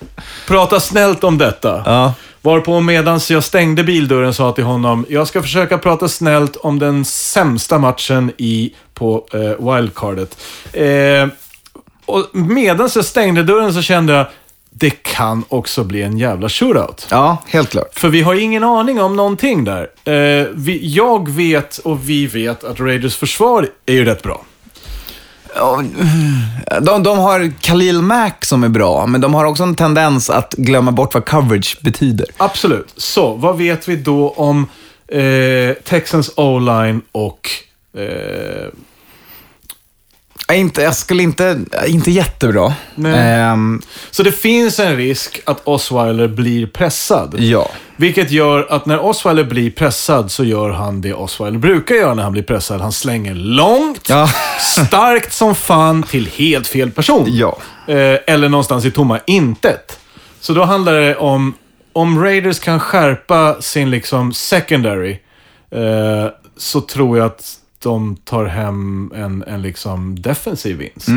prata 0.47 0.79
snällt 0.79 1.23
om 1.23 1.37
detta. 1.37 2.13
Varpå 2.45 2.79
medan 2.79 3.19
jag 3.29 3.43
stängde 3.43 3.83
bildörren 3.83 4.33
sa 4.33 4.51
till 4.51 4.63
honom, 4.63 5.05
jag 5.09 5.27
ska 5.27 5.41
försöka 5.41 5.77
prata 5.77 6.07
snällt 6.07 6.55
om 6.55 6.79
den 6.79 7.05
sämsta 7.05 7.79
matchen 7.79 8.31
i, 8.37 8.73
på 8.93 9.27
eh, 9.33 9.73
wildcardet. 9.73 10.37
Eh, 10.73 11.27
och 12.05 12.29
medan 12.33 12.89
jag 12.95 13.05
stängde 13.05 13.43
dörren 13.43 13.73
så 13.73 13.81
kände 13.81 14.13
jag, 14.13 14.25
det 14.69 14.89
kan 14.89 15.43
också 15.49 15.83
bli 15.83 16.01
en 16.01 16.17
jävla 16.17 16.49
shootout. 16.49 17.07
Ja, 17.09 17.37
helt 17.47 17.69
klart. 17.69 17.99
För 17.99 18.09
vi 18.09 18.21
har 18.21 18.35
ingen 18.35 18.63
aning 18.63 19.01
om 19.01 19.15
någonting 19.15 19.63
där. 19.63 19.87
Eh, 20.03 20.47
vi, 20.53 20.79
jag 20.81 21.29
vet 21.29 21.77
och 21.77 22.09
vi 22.09 22.27
vet 22.27 22.63
att 22.63 22.79
Raiders 22.79 23.15
försvar 23.15 23.67
är 23.85 23.93
ju 23.93 24.05
rätt 24.05 24.23
bra. 24.23 24.45
De, 26.81 27.03
de 27.03 27.17
har 27.17 27.51
Khalil 27.61 28.01
Mack 28.01 28.45
som 28.45 28.63
är 28.63 28.69
bra, 28.69 29.05
men 29.07 29.21
de 29.21 29.33
har 29.33 29.45
också 29.45 29.63
en 29.63 29.75
tendens 29.75 30.29
att 30.29 30.53
glömma 30.53 30.91
bort 30.91 31.13
vad 31.13 31.25
coverage 31.25 31.77
betyder. 31.81 32.27
Absolut. 32.37 32.93
Så, 32.97 33.33
vad 33.33 33.57
vet 33.57 33.87
vi 33.87 33.95
då 33.95 34.29
om 34.29 34.67
eh, 35.07 35.73
Texans 35.83 36.31
O-line 36.35 37.01
och 37.11 37.49
eh, 37.97 38.67
inte, 40.53 40.81
jag 40.81 40.95
skulle 40.95 41.23
inte, 41.23 41.59
inte 41.87 42.11
jättebra. 42.11 42.73
Ehm, 43.05 43.81
Så 44.11 44.23
det 44.23 44.31
finns 44.31 44.79
en 44.79 44.97
risk 44.97 45.41
att 45.45 45.61
Osweiler 45.67 46.27
blir 46.27 46.65
pressad. 46.67 47.35
ja. 47.39 47.69
Vilket 47.95 48.31
gör 48.31 48.67
att 48.69 48.85
när 48.85 48.99
Osweiler 49.05 49.43
blir 49.43 49.71
pressad 49.71 50.31
så 50.31 50.43
gör 50.43 50.69
han 50.69 51.01
det 51.01 51.13
Osweiler 51.13 51.59
brukar 51.59 51.95
göra 51.95 52.13
när 52.13 52.23
han 52.23 52.31
blir 52.31 52.43
pressad. 52.43 52.81
Han 52.81 52.91
slänger 52.91 53.33
långt, 53.35 54.09
Ja. 54.09 54.29
starkt 54.87 55.33
som 55.33 55.55
fan 55.55 56.03
till 56.03 56.27
helt 56.37 56.67
fel 56.67 56.91
person. 56.91 57.25
Ja. 57.27 57.57
Eh, 57.87 58.17
eller 58.27 58.49
någonstans 58.49 58.85
i 58.85 58.91
tomma 58.91 59.19
intet. 59.27 59.99
Så 60.39 60.53
då 60.53 60.63
handlar 60.63 60.93
det 60.93 61.15
om, 61.15 61.53
om 61.93 62.23
Raiders 62.23 62.59
kan 62.59 62.79
skärpa 62.79 63.61
sin 63.61 63.91
liksom 63.91 64.33
secondary, 64.33 65.11
eh, 65.71 66.27
så 66.57 66.81
tror 66.81 67.17
jag 67.17 67.25
att 67.27 67.43
de 67.83 68.15
tar 68.15 68.45
hem 68.45 69.11
en, 69.15 69.43
en 69.47 69.61
liksom 69.61 70.21
defensiv 70.21 70.77
vinst. 70.77 71.07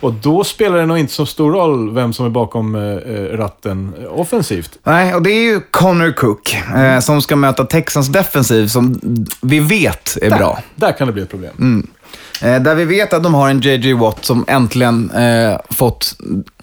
Och 0.00 0.12
då 0.12 0.44
spelar 0.44 0.78
det 0.78 0.86
nog 0.86 0.98
inte 0.98 1.12
så 1.12 1.26
stor 1.26 1.52
roll 1.52 1.94
vem 1.94 2.12
som 2.12 2.26
är 2.26 2.30
bakom 2.30 2.74
eh, 2.74 2.82
eh, 2.82 3.36
ratten 3.36 3.92
eh, 4.02 4.20
offensivt. 4.20 4.78
Nej, 4.82 5.14
och 5.14 5.22
det 5.22 5.30
är 5.30 5.42
ju 5.42 5.60
Connor 5.70 6.12
Cook 6.12 6.56
eh, 6.76 7.00
som 7.00 7.22
ska 7.22 7.36
möta 7.36 7.64
Texans 7.64 8.08
defensiv 8.08 8.66
som 8.66 9.00
vi 9.42 9.60
vet 9.60 10.18
är 10.22 10.30
bra. 10.30 10.58
Där 10.74 10.92
kan 10.92 11.06
det 11.06 11.12
bli 11.12 11.22
ett 11.22 11.30
problem. 11.30 11.86
Eh, 12.42 12.62
där 12.62 12.74
vi 12.74 12.84
vet 12.84 13.12
att 13.12 13.22
de 13.22 13.34
har 13.34 13.50
en 13.50 13.60
JJ 13.60 13.92
Watt 13.92 14.24
som 14.24 14.44
äntligen 14.48 15.10
eh, 15.10 15.58
fått 15.70 16.16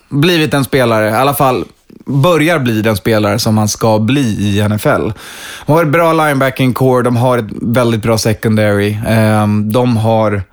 blivit 0.09 0.53
en 0.53 0.63
spelare, 0.63 1.09
i 1.09 1.13
alla 1.13 1.33
fall 1.33 1.65
börjar 2.05 2.59
bli 2.59 2.81
den 2.81 2.95
spelare 2.97 3.39
som 3.39 3.57
han 3.57 3.67
ska 3.67 3.99
bli 3.99 4.21
i 4.21 4.67
NFL. 4.69 5.09
De 5.65 5.71
har 5.73 5.83
ett 5.83 5.89
bra 5.91 6.13
linebacking 6.13 6.73
core, 6.73 7.03
de 7.03 7.15
har 7.15 7.37
ett 7.37 7.45
väldigt 7.61 8.01
bra 8.01 8.17
secondary. 8.17 8.97
Eh, 9.07 9.47
de 9.71 9.97
har, 9.97 10.43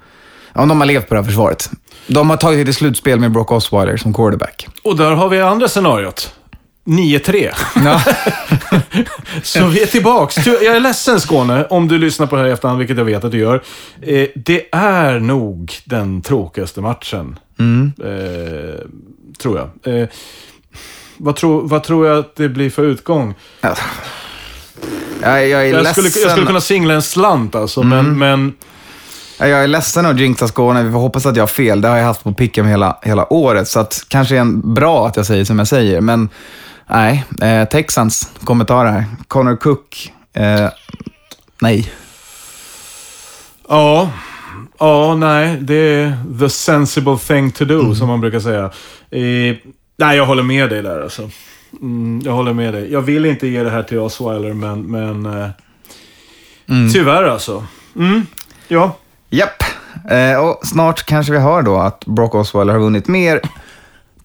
ja, 0.55 0.67
de 0.67 0.81
har 0.81 0.87
levt 0.87 1.09
på 1.09 1.15
det 1.15 1.21
här 1.21 1.27
försvaret. 1.27 1.71
De 2.07 2.31
har 2.31 2.37
tagit 2.37 2.67
till 2.67 2.75
slutspel 2.75 3.21
med 3.21 3.33
Brock 3.33 3.53
Osweiler 3.53 3.97
som 3.97 4.15
quarterback. 4.15 4.69
Och 4.83 4.97
där 4.97 5.11
har 5.11 5.29
vi 5.29 5.41
andra 5.41 5.69
scenariot. 5.69 6.35
9-3. 6.85 7.51
Ja. 7.85 8.01
Så 9.43 9.67
vi 9.67 9.83
är 9.83 9.87
tillbaks. 9.87 10.35
Ty- 10.45 10.51
Jag 10.51 10.77
är 10.77 10.81
ledsen 10.81 11.21
Skåne, 11.21 11.65
om 11.65 11.89
du 11.89 11.99
lyssnar 11.99 12.27
på 12.27 12.37
det 12.37 12.43
här 12.43 12.49
i 12.49 12.53
efterhand, 12.53 12.79
vilket 12.79 12.97
jag 12.99 13.05
vet 13.05 13.25
att 13.25 13.33
du 13.33 13.39
gör. 13.39 13.63
Eh, 14.03 14.27
det 14.35 14.63
är 14.73 15.19
nog 15.21 15.73
den 15.85 16.23
tråkigaste 16.23 16.81
matchen. 16.81 17.39
Eh, 18.05 18.81
tror 19.43 19.59
jag. 19.85 20.01
Eh, 20.01 20.09
vad, 21.19 21.37
tror, 21.37 21.69
vad 21.69 21.83
tror 21.83 22.07
jag 22.07 22.19
att 22.19 22.37
det 22.37 22.49
blir 22.49 22.71
för 22.71 22.83
utgång? 22.83 23.35
jag, 23.61 25.49
jag, 25.49 25.69
är 25.69 25.73
Jag 25.73 25.87
skulle, 25.87 26.05
ledsen, 26.05 26.23
jag 26.23 26.31
skulle 26.31 26.47
kunna 26.47 26.61
singla 26.61 26.95
en 26.95 27.03
slant 27.03 27.55
alltså, 27.55 27.83
men, 27.83 28.19
men 28.19 28.55
jag 29.39 29.51
är 29.51 29.67
ledsen 29.67 30.07
att 30.07 30.21
jinxa 30.21 30.49
Skåne. 30.49 30.83
Vi 30.83 30.93
får 30.93 30.99
hoppas 30.99 31.27
att 31.27 31.37
jag 31.37 31.43
har 31.43 31.49
fel. 31.49 31.81
Det 31.81 31.89
har 31.89 31.97
jag 31.97 32.05
haft 32.05 32.25
på 32.25 32.33
picken 32.33 32.67
hela, 32.67 32.99
hela 33.03 33.33
året, 33.33 33.69
så 33.69 33.81
att 33.81 34.05
kanske 34.09 34.37
är 34.37 34.41
en 34.41 34.75
bra 34.75 35.07
att 35.07 35.17
jag 35.17 35.27
säger 35.27 35.45
som 35.45 35.59
jag 35.59 35.69
säger. 35.69 36.01
Men 36.01 36.29
nej, 36.91 37.25
eh, 37.43 37.69
Texans 37.69 38.33
kommer 38.45 38.65
ta 38.65 38.83
det 38.83 38.91
här. 38.91 39.05
Connor 39.29 39.57
Cook, 39.57 40.13
eh, 40.33 40.69
nej. 41.61 41.93
ja. 43.69 44.11
Ja, 44.81 45.15
nej, 45.15 45.57
det 45.61 45.75
är 45.75 46.39
the 46.41 46.51
sensible 46.51 47.19
thing 47.19 47.51
to 47.51 47.65
do, 47.65 47.95
som 47.95 48.09
man 48.09 48.21
brukar 48.21 48.41
säga. 48.41 48.65
Eh, 49.11 49.57
nej, 49.99 50.17
jag 50.17 50.27
håller 50.27 50.43
med 50.43 50.71
dig 50.71 50.83
där 50.83 51.03
alltså. 51.03 51.31
Mm, 51.81 52.23
jag 52.25 52.33
håller 52.33 52.53
med 52.53 52.75
dig. 52.75 52.93
Jag 52.93 53.01
vill 53.01 53.27
inte 53.27 53.47
ge 53.47 53.63
det 53.63 53.71
här 53.71 53.83
till 53.83 53.99
Osweiler, 53.99 54.53
men, 54.53 54.83
men 54.83 55.27
eh, 55.27 55.49
tyvärr 56.93 57.25
alltså. 57.25 57.67
Mm, 57.97 58.27
ja. 58.69 58.97
Japp. 59.31 59.63
Eh, 60.11 60.39
och 60.39 60.67
snart 60.67 61.03
kanske 61.03 61.33
vi 61.33 61.39
hör 61.39 61.63
då 61.63 61.77
att 61.77 62.05
Brock 62.07 62.35
Osweiler 62.35 62.73
har 62.73 62.81
vunnit 62.81 63.09
mer 63.09 63.41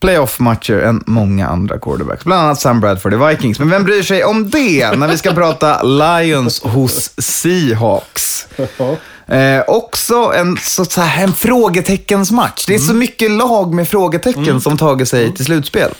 playoff-matcher 0.00 0.78
än 0.78 1.04
många 1.06 1.48
andra 1.48 1.78
quarterbacks. 1.78 2.24
Bland 2.24 2.42
annat 2.42 2.60
Sam 2.60 2.80
Bradford 2.80 3.14
i 3.14 3.16
Vikings. 3.16 3.58
Men 3.58 3.70
vem 3.70 3.84
bryr 3.84 4.02
sig 4.02 4.24
om 4.24 4.50
det 4.50 4.98
när 4.98 5.08
vi 5.08 5.18
ska 5.18 5.32
prata 5.32 5.82
Lions 5.82 6.62
hos 6.62 7.12
Seahawks? 7.18 8.48
Eh, 9.28 9.62
också 9.66 10.32
en, 10.36 10.56
så, 10.62 10.84
så 10.84 11.00
här, 11.00 11.24
en 11.24 11.32
frågeteckensmatch. 11.34 12.64
Det 12.66 12.74
är 12.74 12.78
så 12.78 12.94
mycket 12.94 13.30
lag 13.30 13.74
med 13.74 13.88
frågetecken 13.88 14.60
som 14.60 14.76
tagit 14.76 15.08
sig 15.08 15.34
till 15.34 15.44
slutspel. 15.44 15.90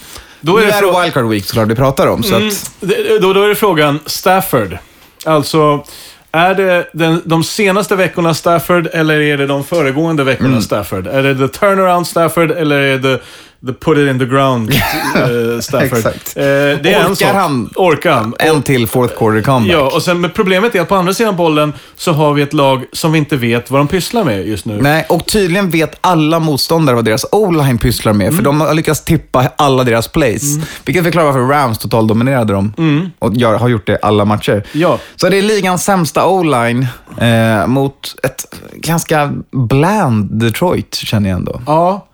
Då 0.40 0.56
är 0.56 0.62
är 0.62 0.66
det 0.66 0.72
det 0.72 0.86
frå- 0.86 1.02
wildcard 1.02 1.24
week 1.28 1.44
såklart 1.44 1.68
vi 1.68 1.74
pratar 1.74 2.06
om. 2.06 2.22
Så 2.22 2.34
Mm, 2.36 2.48
att, 2.48 2.70
det- 2.80 3.18
då, 3.18 3.32
då 3.32 3.42
är 3.42 3.48
det 3.48 3.54
frågan, 3.54 3.98
Stafford. 4.06 4.78
Alltså, 5.24 5.84
är 6.32 6.54
det 6.54 6.90
den, 6.92 7.22
de 7.24 7.44
senaste 7.44 7.96
veckorna 7.96 8.34
Stafford 8.34 8.88
eller 8.92 9.20
är 9.20 9.36
det 9.38 9.46
de 9.46 9.64
föregående 9.64 10.24
veckorna 10.24 10.60
Stafford? 10.60 11.06
Är 11.06 11.22
det 11.22 11.48
the 11.48 11.58
turnaround 11.58 12.06
Stafford 12.06 12.50
eller 12.50 12.76
är 12.80 12.98
det 12.98 13.20
The 13.66 13.72
put 13.72 13.98
it 13.98 14.10
in 14.10 14.18
the 14.18 14.24
ground 14.24 14.70
uh, 14.70 15.60
Stafford. 15.60 15.98
Exakt. 15.98 16.36
Eh, 16.36 16.42
det 16.42 16.46
är 16.48 16.86
en 16.86 17.06
Orkar 17.06 17.14
sak. 17.14 17.34
han? 17.34 17.70
Orkar 17.76 18.12
han? 18.12 18.34
En 18.38 18.62
till 18.62 18.86
fourth 18.86 19.14
quarter 19.18 19.42
comeback. 19.42 19.76
Ja, 19.76 19.90
och 19.96 20.02
sen, 20.02 20.20
men 20.20 20.30
problemet 20.30 20.74
är 20.74 20.80
att 20.80 20.88
på 20.88 20.94
andra 20.94 21.14
sidan 21.14 21.36
bollen 21.36 21.72
så 21.96 22.12
har 22.12 22.32
vi 22.34 22.42
ett 22.42 22.52
lag 22.52 22.84
som 22.92 23.12
vi 23.12 23.18
inte 23.18 23.36
vet 23.36 23.70
vad 23.70 23.80
de 23.80 23.88
pysslar 23.88 24.24
med 24.24 24.46
just 24.48 24.64
nu. 24.64 24.78
Nej, 24.82 25.06
och 25.08 25.26
tydligen 25.26 25.70
vet 25.70 25.98
alla 26.00 26.38
motståndare 26.38 26.96
vad 26.96 27.04
deras 27.04 27.26
o-line 27.32 27.78
pysslar 27.78 28.12
med, 28.12 28.24
Mm. 28.26 28.36
för 28.36 28.44
de 28.44 28.60
har 28.60 28.74
lyckats 28.74 29.04
tippa 29.04 29.44
alla 29.56 29.84
deras 29.84 30.08
plays. 30.08 30.42
Vilket 30.84 31.04
förklarar 31.04 31.26
varför 31.26 31.40
Rams 31.40 31.78
totaldominerade 31.78 32.52
dem 32.52 32.72
och 33.18 33.34
gör, 33.36 33.54
har 33.58 33.68
gjort 33.68 33.86
det 33.86 33.98
alla 34.02 34.24
matcher. 34.24 34.52
Mm. 34.52 34.64
Ja. 34.72 34.98
Så 35.16 35.28
det 35.28 35.38
är 35.38 35.42
ligans 35.42 35.84
sämsta 35.84 36.26
o-line 36.26 36.86
eh, 37.20 37.66
mot 37.66 38.14
ett 38.22 38.44
ganska 38.72 39.32
bland 39.52 40.40
Detroit, 40.40 40.94
känner 40.94 41.28
jag 41.30 41.36
ändå. 41.38 41.60
Ja, 41.66 42.06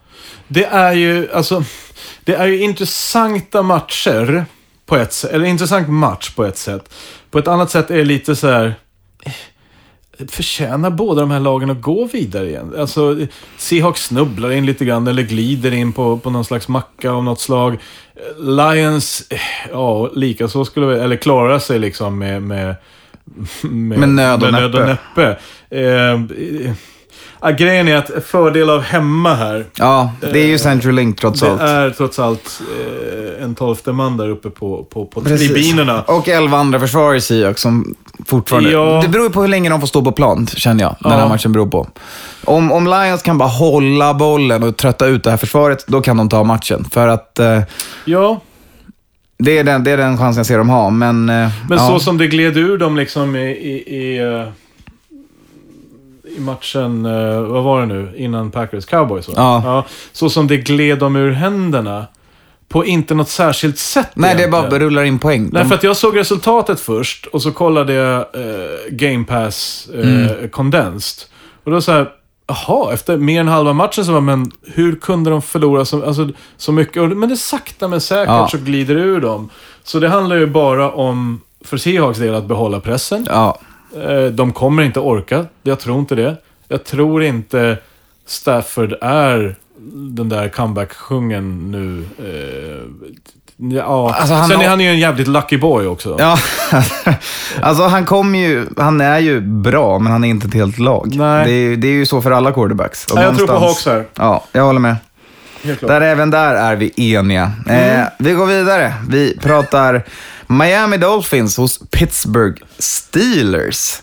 det 0.49 0.65
är 0.65 0.93
ju, 0.93 1.29
alltså, 1.33 1.65
det 2.25 2.35
är 2.35 2.47
ju 2.47 2.59
intressanta 2.63 3.63
matcher 3.63 4.45
på 4.87 4.97
ett 4.97 5.13
sätt. 5.13 5.31
Eller 5.31 5.45
intressant 5.45 5.89
match 5.89 6.31
på 6.35 6.45
ett 6.45 6.59
sätt. 6.59 6.95
På 7.31 7.39
ett 7.39 7.49
annat 7.49 7.71
sätt 7.71 7.91
är 7.91 7.97
det 7.97 8.05
lite 8.05 8.37
så 8.37 8.49
här... 8.49 8.75
eh, 9.25 9.33
Förtjänar 10.29 10.91
båda 10.91 11.21
de 11.21 11.31
här 11.31 11.41
lagen 11.41 11.71
att 11.71 11.81
gå 11.81 12.05
vidare 12.05 12.49
igen? 12.49 12.75
Alltså, 12.79 13.17
Seahawks 13.59 14.05
snubblar 14.05 14.51
in 14.53 14.67
lite 14.67 14.85
grann 14.85 15.07
eller 15.09 15.23
glider 15.23 15.73
in 15.73 15.93
på, 15.93 16.19
på 16.19 16.31
någon 16.31 16.45
slags 16.45 16.69
macka 16.69 17.11
av 17.11 17.25
något 17.25 17.41
slag. 17.41 17.79
Lions, 18.39 19.27
eh, 19.31 19.39
ja, 19.71 20.11
lika 20.15 20.49
så 20.49 20.65
skulle 20.65 20.87
vi, 20.87 20.95
eller 20.95 21.17
klara 21.17 21.61
sig 21.61 21.79
liksom 21.79 22.19
med, 22.19 22.43
med, 22.43 22.75
med, 23.63 23.99
Med 23.99 24.09
nöd 24.09 24.43
och 24.43 24.53
med 24.53 24.63
nöd 24.63 24.75
och 24.75 24.87
näppe. 24.87 25.39
Eh, 27.43 27.49
eh, 27.49 27.51
ja, 27.51 27.57
grejen 27.57 27.89
är 27.89 27.97
att 27.97 28.11
fördel 28.27 28.71
av 28.71 28.81
hemma 28.83 29.35
här, 29.35 29.65
Ja, 29.75 30.13
det 30.21 30.41
är 30.41 30.47
ju 30.47 30.59
Central 30.59 30.95
Link 30.95 31.21
trots 31.21 31.43
allt. 31.43 31.61
det 31.61 31.67
är 31.67 31.91
trots 31.91 32.19
allt 32.19 32.61
eh, 33.39 33.45
en 33.45 33.55
tolfte 33.55 33.93
man 33.93 34.17
där 34.17 34.29
uppe 34.29 34.51
på, 34.51 34.85
på, 34.85 35.05
på 35.07 35.21
Precis. 35.21 35.49
tribunerna. 35.53 36.03
Och 36.03 36.29
elva 36.29 36.59
andra 36.59 36.81
försvarare 36.81 37.17
i 37.17 37.21
Seahawks 37.21 37.63
som 37.63 37.95
fortfarande... 38.27 38.71
Ja. 38.71 39.01
Det 39.03 39.09
beror 39.09 39.25
ju 39.27 39.31
på 39.33 39.41
hur 39.41 39.49
länge 39.49 39.71
de 39.71 39.81
får 39.81 39.87
stå 39.87 40.03
på 40.05 40.13
plan, 40.13 40.47
känner 40.47 40.85
jag. 40.85 40.97
Den 41.01 41.13
här 41.13 41.19
Ja. 41.21 41.29
matchen 41.29 41.53
beror 41.53 41.67
på. 41.67 41.87
Om, 42.45 42.73
om 42.73 42.85
Lions 42.87 43.23
kan 43.23 43.39
bara 43.39 43.49
hålla 43.49 44.15
bollen 44.15 44.63
och 44.63 44.77
trötta 44.77 45.07
ut 45.07 45.25
det 45.25 45.31
här 45.31 45.37
försvaret, 45.37 45.85
då 45.87 46.01
kan 46.01 46.17
de 46.17 46.29
ta 46.29 46.45
matchen. 46.45 46.85
För 46.91 47.09
att 47.09 47.39
eh, 47.39 47.61
Ja, 48.05 48.41
det, 49.39 49.59
är 49.59 49.65
den, 49.65 49.85
det 49.85 49.91
är 49.91 49.97
den 49.97 50.19
chansen 50.19 50.39
jag 50.39 50.47
ser 50.47 50.59
dem 50.59 50.69
ha. 50.69 50.91
Men, 50.91 51.29
eh, 51.29 51.49
men 51.69 51.79
ja. 51.79 51.89
så 51.89 52.01
som 52.01 52.19
det 52.19 52.27
gled 52.27 52.57
ur 52.57 52.79
dem 52.79 52.97
liksom 52.97 53.37
i, 53.37 53.51
i, 53.51 53.97
i, 53.97 54.19
eh, 54.19 54.49
i 56.37 56.41
matchen, 56.41 57.07
eh, 57.07 57.41
vad 57.41 57.65
var 57.65 57.81
det 57.81 57.87
nu, 57.87 58.13
innan 58.17 58.51
Packers 58.51 58.85
Cowboys 58.87 59.29
va? 59.29 59.35
Ja. 59.37 59.85
Så 60.13 60.31
som 60.31 60.47
det 60.47 60.57
gled 60.57 60.99
dem 60.99 61.17
ur 61.17 61.31
händerna. 61.31 62.07
På 62.69 62.85
inte 62.87 63.15
något 63.15 63.29
särskilt 63.29 63.79
sätt 63.79 64.09
Nej, 64.15 64.35
det 64.37 64.43
är 64.45 64.49
bara 64.51 64.59
egentligen. 64.61 64.85
rullar 64.85 65.03
in 65.05 65.19
poäng. 65.19 65.51
Nej, 65.53 65.65
för 65.65 65.75
att 65.75 65.83
jag 65.83 65.97
såg 65.97 66.17
resultatet 66.17 66.81
först 66.81 67.27
och 67.27 67.43
så 67.43 67.53
kollade 67.53 67.93
jag 67.93 68.17
eh, 68.19 68.91
Game 68.91 69.25
Pass 69.25 69.89
eh, 69.95 70.01
Mm. 70.09 70.49
Condensed. 70.49 71.29
Och 71.65 71.71
då 71.71 71.81
så 71.81 71.93
här, 71.93 72.09
jaha, 72.47 72.93
efter 72.93 73.17
mer 73.17 73.41
än 73.41 73.49
halva 73.49 73.73
matchen 73.73 74.05
så 74.05 74.13
var 74.13 74.21
men 74.21 74.51
hur 74.63 74.97
kunde 74.97 75.31
de 75.31 75.43
förlora 75.43 75.85
så, 75.85 76.05
alltså, 76.07 76.29
så 76.57 76.73
mycket? 76.73 77.17
Men 77.17 77.29
det 77.29 77.37
sakta 77.37 77.89
men 77.89 78.01
säkert 78.01 78.27
Ja. 78.29 78.49
så 78.51 78.59
glider 78.59 78.95
det 78.95 79.01
ur 79.03 79.21
dem. 79.21 79.49
Så 79.85 79.99
det 79.99 80.09
handlar 80.09 80.37
ju 80.37 80.47
bara 80.47 80.91
om, 80.91 81.41
för 81.65 81.77
Seahawks 81.77 82.19
del, 82.19 82.35
att 82.35 82.45
behålla 82.47 82.81
pressen. 82.81 83.27
Ja. 83.31 83.59
Eh, 83.97 84.25
de 84.25 84.53
kommer 84.53 84.83
inte 84.83 85.01
orka. 85.01 85.47
Jag 85.63 85.81
tror 85.81 85.99
inte 85.99 86.15
det. 86.15 86.37
Jag 86.69 86.85
tror 86.85 87.23
inte 87.23 87.79
Stafford 88.27 88.95
är 89.01 89.57
den 89.93 90.29
där 90.29 90.49
comeback-sjungen 90.49 91.71
nu. 91.71 92.05
Eh, 92.19 93.17
ja. 93.77 94.15
Alltså, 94.15 94.35
han 94.35 94.49
Sen 94.49 94.61
är 94.61 94.69
han 94.69 94.81
ju 94.81 94.89
en 94.89 94.99
jävligt 94.99 95.29
lucky 95.29 95.59
boy 95.59 95.87
också. 95.87 96.17
Ja, 96.19 96.39
alltså 97.63 97.83
han 97.83 98.05
kommer 98.05 98.39
ju, 98.39 98.67
han 98.77 99.01
är 99.01 99.19
ju 99.19 99.41
bra, 99.41 99.99
men 99.99 100.13
han 100.13 100.25
är 100.25 100.29
inte 100.29 100.47
ett 100.47 100.55
helt 100.55 100.79
lag. 100.79 101.13
Nej. 101.15 101.45
Det, 101.47 101.53
är, 101.53 101.77
det 101.77 101.89
är 101.89 101.93
ju 101.93 102.07
så 102.07 102.23
för 102.23 102.31
alla 102.31 102.53
quarterbacks. 102.53 103.07
Och 103.07 103.17
Nej, 103.17 103.25
jag 103.25 103.37
tror 103.37 103.47
på 103.47 103.59
Hawks 103.59 103.87
här. 103.87 104.05
Ja, 104.15 104.45
jag 104.53 104.65
håller 104.65 104.81
med. 104.81 104.97
Där 105.81 106.01
även 106.01 106.31
där 106.31 106.55
är 106.55 106.77
vi 106.77 107.15
eniga. 107.15 107.53
Eh, 107.69 108.05
vi 108.19 108.33
går 108.33 108.47
vidare. 108.47 108.95
Vi 109.09 109.39
pratar 109.39 110.03
Miami 110.51 110.97
Dolphins 110.97 111.57
hos 111.57 111.81
Pittsburgh 111.91 112.63
Steelers. 112.79 113.95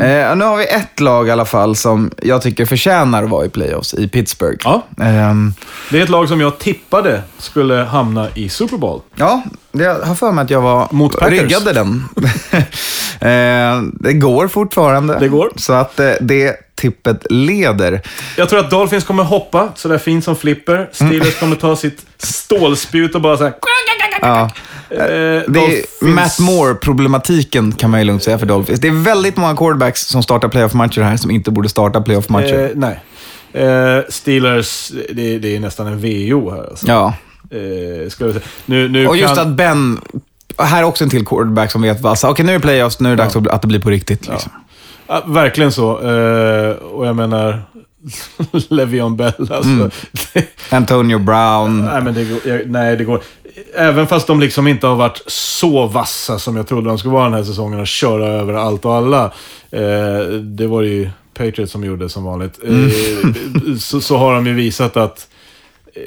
Eh, 0.00 0.36
nu 0.36 0.44
har 0.44 0.56
vi 0.56 0.64
ett 0.66 1.00
lag 1.00 1.28
i 1.28 1.30
alla 1.30 1.44
fall 1.44 1.76
som 1.76 2.10
jag 2.22 2.42
tycker 2.42 2.66
förtjänar 2.66 3.22
att 3.24 3.30
vara 3.30 3.44
i 3.44 3.48
playoffs 3.48 3.94
i 3.94 4.08
Pittsburgh. 4.08 4.58
Ja. 4.64 4.82
Ehm, 5.00 5.54
Det 5.90 5.98
är 5.98 6.02
ett 6.02 6.08
lag 6.08 6.28
som 6.28 6.40
jag 6.40 6.58
tippade 6.58 7.22
skulle 7.38 7.74
hamna 7.74 8.28
i 8.34 8.48
Super 8.48 8.76
Bowl. 8.76 9.00
Ja, 9.14 9.42
det 9.72 9.84
jag 9.84 10.00
har 10.00 10.14
för 10.14 10.32
mig 10.32 10.44
att 10.44 10.50
jag 10.50 10.60
var 10.60 10.88
Mot 10.90 11.18
Packers. 11.18 11.40
ryggade 11.40 11.72
den. 11.72 12.04
eh, 13.20 13.82
det 14.00 14.12
går 14.12 14.48
fortfarande. 14.48 15.18
Det 15.18 15.28
går. 15.28 15.50
Så 15.56 15.72
att 15.72 16.00
eh, 16.00 16.10
det 16.20 16.56
tippet 16.74 17.26
leder. 17.30 18.02
Jag 18.36 18.48
tror 18.48 18.60
att 18.60 18.70
Dolphins 18.70 19.04
kommer 19.04 19.22
hoppa 19.22 19.68
sådär 19.74 19.98
fint 19.98 20.24
som 20.24 20.36
flipper. 20.36 20.88
Steelers 20.92 21.40
kommer 21.40 21.56
ta 21.56 21.76
sitt 21.76 22.06
stålspjut 22.18 23.14
och 23.14 23.20
bara 23.20 23.36
såhär... 23.36 23.52
Ja. 24.20 24.50
Eh, 24.94 25.42
Det 25.52 25.60
är 26.00 26.04
Matt 26.04 26.38
Moore-problematiken 26.40 27.72
kan 27.72 27.90
man 27.90 28.00
ju 28.00 28.06
lugnt 28.06 28.22
säga 28.22 28.38
för 28.38 28.46
Dolphins. 28.46 28.80
Det 28.80 28.88
är 28.88 28.92
väldigt 29.04 29.36
många 29.36 29.56
quarterbacks 29.56 30.00
som 30.06 30.22
startar 30.22 30.48
playoff-matcher 30.48 31.00
här 31.02 31.16
som 31.16 31.30
inte 31.30 31.50
borde 31.50 31.68
starta 31.68 32.00
playoff-matcher. 32.00 32.64
Eh, 32.64 32.70
nej. 32.74 33.00
Eh, 33.52 33.98
Steelers, 34.08 34.92
det, 35.12 35.38
det 35.38 35.56
är 35.56 35.60
nästan 35.60 35.86
en 35.86 35.98
VO 35.98 36.50
här 36.50 36.66
alltså. 36.70 36.86
ja. 36.88 37.14
Eh, 37.50 37.58
vi 37.58 38.10
säga. 38.10 38.32
Nu, 38.66 38.88
nu 38.88 39.06
Och 39.06 39.16
just 39.16 39.34
kan... 39.34 39.48
att 39.50 39.56
Ben, 39.56 40.00
här 40.58 40.78
är 40.78 40.84
också 40.84 41.04
en 41.04 41.10
till 41.10 41.26
quarterback 41.26 41.70
som 41.70 41.82
vet 41.82 42.00
vad, 42.00 42.10
alltså, 42.10 42.26
okej 42.28 42.44
nu 42.44 42.52
är 42.52 42.58
det 42.58 42.62
playoffs, 42.62 43.00
nu 43.00 43.12
är 43.12 43.16
det 43.16 43.22
dags 43.22 43.36
att- 43.36 43.46
att 43.46 43.60
det 43.62 43.68
blir 43.68 43.80
på 43.80 43.90
riktigt. 43.90 44.28
Liksom. 44.28 44.52
Ja, 45.06 45.22
verkligen 45.26 45.72
så. 45.72 45.90
Eh, 46.00 46.70
och 46.76 47.06
jag 47.06 47.16
menar, 47.16 47.62
Le'Veon 48.52 49.16
Bell 49.16 49.32
alltså. 49.38 49.70
Mm. 49.70 49.90
Antonio 50.70 51.18
Brown. 51.18 51.84
nej, 51.84 52.02
men 52.02 52.14
det 52.14 52.24
går, 52.24 52.38
jag, 52.44 52.60
nej, 52.70 52.96
det 52.96 53.04
går. 53.04 53.20
Även 53.74 54.06
fast 54.06 54.26
de 54.26 54.40
liksom 54.40 54.66
inte 54.68 54.86
har 54.86 54.96
varit 54.96 55.22
så 55.26 55.86
vassa 55.86 56.38
som 56.38 56.56
jag 56.56 56.66
trodde 56.66 56.88
de 56.88 56.98
skulle 56.98 57.14
vara 57.14 57.24
den 57.24 57.34
här 57.34 57.44
säsongen 57.44 57.80
och 57.80 57.86
köra 57.86 58.26
över 58.26 58.54
allt 58.54 58.84
och 58.84 58.94
alla. 58.94 59.32
Eh, 59.70 60.26
det 60.40 60.66
var 60.66 60.82
ju 60.82 61.10
Patriots 61.34 61.72
som 61.72 61.84
gjorde 61.84 62.08
som 62.08 62.24
vanligt. 62.24 62.58
Eh, 62.64 63.74
så, 63.78 64.00
så 64.00 64.16
har 64.16 64.34
de 64.34 64.46
ju 64.46 64.54
visat 64.54 64.96
att 64.96 65.28
eh, 65.94 66.02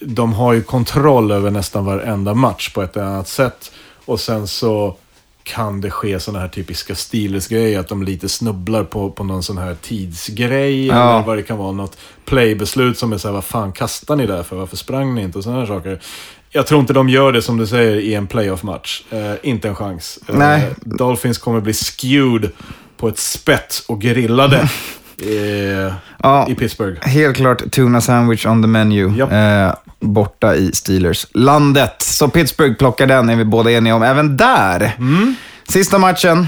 de 0.00 0.32
har 0.32 0.52
ju 0.52 0.62
kontroll 0.62 1.30
över 1.30 1.50
nästan 1.50 1.84
varenda 1.84 2.34
match 2.34 2.72
på 2.72 2.82
ett 2.82 2.96
eller 2.96 3.06
annat 3.06 3.28
sätt. 3.28 3.72
Och 4.04 4.20
sen 4.20 4.46
så 4.46 4.96
kan 5.42 5.80
det 5.80 5.90
ske 5.90 6.20
sådana 6.20 6.40
här 6.40 6.48
typiska 6.48 6.94
Steelers-grejer, 6.94 7.80
att 7.80 7.88
de 7.88 8.02
lite 8.02 8.28
snubblar 8.28 8.84
på, 8.84 9.10
på 9.10 9.24
någon 9.24 9.42
sån 9.42 9.58
här 9.58 9.76
tidsgrej. 9.82 10.86
Ja. 10.86 10.94
Eller 10.94 11.26
vad 11.26 11.36
det 11.36 11.42
kan 11.42 11.58
vara, 11.58 11.72
något 11.72 11.98
playbeslut 12.24 12.98
som 12.98 13.12
är 13.12 13.18
såhär, 13.18 13.32
vad 13.34 13.44
fan 13.44 13.72
kastar 13.72 14.16
ni 14.16 14.26
där 14.26 14.42
för? 14.42 14.56
Varför 14.56 14.76
sprang 14.76 15.14
ni 15.14 15.22
inte? 15.22 15.38
Och 15.38 15.44
sådana 15.44 15.60
här 15.60 15.66
saker. 15.66 16.00
Jag 16.50 16.66
tror 16.66 16.80
inte 16.80 16.92
de 16.92 17.08
gör 17.08 17.32
det 17.32 17.42
som 17.42 17.56
du 17.56 17.66
säger 17.66 17.96
i 17.96 18.14
en 18.14 18.26
playoff-match. 18.26 19.02
Eh, 19.10 19.32
inte 19.42 19.68
en 19.68 19.74
chans. 19.74 20.18
Eh, 20.28 20.34
Nej. 20.36 20.70
Dolphins 20.80 21.38
kommer 21.38 21.60
bli 21.60 21.72
skewed 21.74 22.50
på 22.96 23.08
ett 23.08 23.18
spett 23.18 23.82
och 23.88 24.00
grillade 24.00 24.56
eh, 25.22 25.94
Ja. 26.22 26.46
i 26.48 26.54
Pittsburgh. 26.54 27.06
Helt 27.08 27.36
klart 27.36 27.70
tuna 27.72 28.00
sandwich 28.00 28.46
on 28.46 28.62
the 28.62 28.68
menu. 28.68 29.12
Japp. 29.16 29.32
Eh, 29.32 29.74
borta 30.00 30.54
i 30.56 30.70
Steelers-landet. 30.72 31.94
Så 32.02 32.28
Pittsburgh 32.28 32.74
plockar 32.74 33.06
den, 33.06 33.28
är 33.28 33.36
vi 33.36 33.44
båda 33.44 33.70
eniga 33.70 33.94
om. 33.94 34.02
Även 34.02 34.36
där. 34.36 34.94
Mm. 34.98 35.34
Sista 35.68 35.98
matchen, 35.98 36.46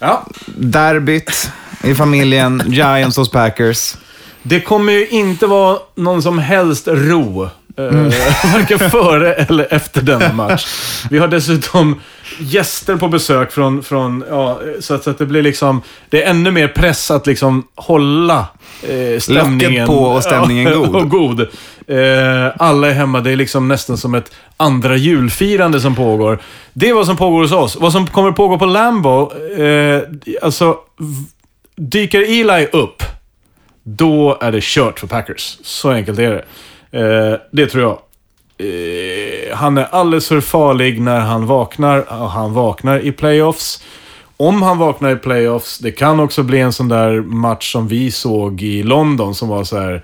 Ja. 0.00 0.26
derbyt 0.56 1.50
i 1.82 1.94
familjen, 1.94 2.62
Giants 2.66 3.16
hos 3.16 3.30
Packers. 3.30 3.94
Det 4.42 4.60
kommer 4.60 4.92
ju 4.92 5.08
inte 5.08 5.46
vara 5.46 5.78
någon 5.94 6.22
som 6.22 6.38
helst 6.38 6.88
ro. 6.88 7.48
Eh, 7.76 7.84
varken 8.52 8.90
före 8.90 9.34
eller 9.34 9.66
efter 9.70 10.02
denna 10.02 10.32
match. 10.32 10.66
Vi 11.10 11.18
har 11.18 11.28
dessutom 11.28 12.00
gäster 12.38 12.96
på 12.96 13.08
besök 13.08 13.52
från, 13.52 13.82
från 13.82 14.24
ja, 14.28 14.60
så, 14.80 14.94
att, 14.94 15.04
så 15.04 15.10
att 15.10 15.18
det 15.18 15.26
blir 15.26 15.42
liksom, 15.42 15.82
det 16.08 16.22
är 16.22 16.30
ännu 16.30 16.50
mer 16.50 16.68
press 16.68 17.10
att 17.10 17.26
liksom 17.26 17.66
hålla 17.74 18.46
eh, 18.82 19.20
stämningen. 19.20 19.72
Locket 19.72 19.86
på 19.86 20.04
och 20.04 20.22
stämningen 20.22 20.64
Ja, 20.72 20.78
god. 20.78 20.96
och 20.96 21.08
god. 21.10 21.40
Eh, 21.86 22.52
alla 22.58 22.88
är 22.88 22.92
hemma, 22.92 23.20
det 23.20 23.30
är 23.30 23.36
liksom 23.36 23.68
nästan 23.68 23.98
som 23.98 24.14
ett 24.14 24.32
andra 24.56 24.96
julfirande 24.96 25.80
som 25.80 25.94
pågår. 25.94 26.38
Det 26.72 26.88
är 26.88 26.94
vad 26.94 27.06
som 27.06 27.16
pågår 27.16 27.40
hos 27.40 27.52
oss. 27.52 27.76
Vad 27.80 27.92
som 27.92 28.06
kommer 28.06 28.32
pågå 28.32 28.58
på 28.58 28.66
Lambo, 28.66 29.32
eh, 29.58 30.02
alltså, 30.42 30.76
dyker 31.76 32.40
Eli 32.40 32.66
upp, 32.72 33.02
då 33.82 34.38
är 34.40 34.52
det 34.52 34.62
kört 34.62 35.00
för 35.00 35.06
Packers. 35.06 35.58
Så 35.62 35.90
enkelt 35.90 36.18
är 36.18 36.30
det. 36.30 36.44
Eh, 36.94 37.38
det 37.52 37.66
tror 37.66 37.82
jag. 37.82 37.98
Eh, 38.58 39.56
han 39.56 39.78
är 39.78 39.84
alldeles 39.90 40.28
för 40.28 40.40
farlig 40.40 41.00
när 41.00 41.20
han 41.20 41.46
vaknar. 41.46 41.98
och 42.22 42.30
Han 42.30 42.52
vaknar 42.54 42.98
i 42.98 43.12
playoffs. 43.12 43.82
Om 44.36 44.62
han 44.62 44.78
vaknar 44.78 45.10
i 45.10 45.16
playoffs, 45.16 45.78
det 45.78 45.90
kan 45.92 46.20
också 46.20 46.42
bli 46.42 46.60
en 46.60 46.72
sån 46.72 46.88
där 46.88 47.20
match 47.20 47.72
som 47.72 47.88
vi 47.88 48.10
såg 48.10 48.62
i 48.62 48.82
London 48.82 49.34
som 49.34 49.48
var 49.48 49.64
så 49.64 49.78
här 49.80 50.02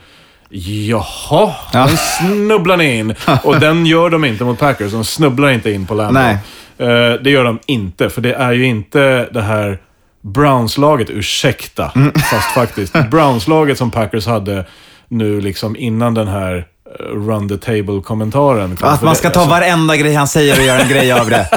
Jaha, 0.52 1.54
den 1.72 1.88
snubblar 1.88 2.76
ni 2.76 2.98
in. 2.98 3.14
Och 3.44 3.60
den 3.60 3.86
gör 3.86 4.10
de 4.10 4.24
inte 4.24 4.44
mot 4.44 4.58
Packers. 4.58 4.92
De 4.92 5.04
snubblar 5.04 5.50
inte 5.50 5.70
in 5.70 5.86
på 5.86 5.94
Lambeau. 5.94 6.24
Nej. 6.24 6.38
Eh, 6.78 7.14
det 7.22 7.30
gör 7.30 7.44
de 7.44 7.58
inte, 7.66 8.10
för 8.10 8.20
det 8.20 8.34
är 8.34 8.52
ju 8.52 8.64
inte 8.66 9.28
det 9.32 9.42
här 9.42 9.78
Browns-laget, 10.22 11.10
ursäkta, 11.10 11.92
Mm. 11.94 12.12
fast 12.12 12.50
faktiskt. 12.54 12.92
Browns-laget 13.10 13.78
som 13.78 13.90
Packers 13.90 14.26
hade 14.26 14.64
nu 15.08 15.40
liksom 15.40 15.76
innan 15.76 16.14
den 16.14 16.28
här 16.28 16.66
run 16.98 17.48
the 17.48 17.56
table-kommentaren. 17.56 18.76
kom. 18.76 18.88
Att 18.88 19.02
man 19.02 19.12
det- 19.14 19.18
ska 19.18 19.30
ta 19.30 19.40
alltså, 19.40 19.50
varenda 19.50 19.96
grej 19.96 20.14
han 20.14 20.28
säger 20.28 20.58
och 20.58 20.64
göra 20.64 20.80
en 20.80 20.88
grej 20.88 21.12
av 21.12 21.30
det. 21.30 21.48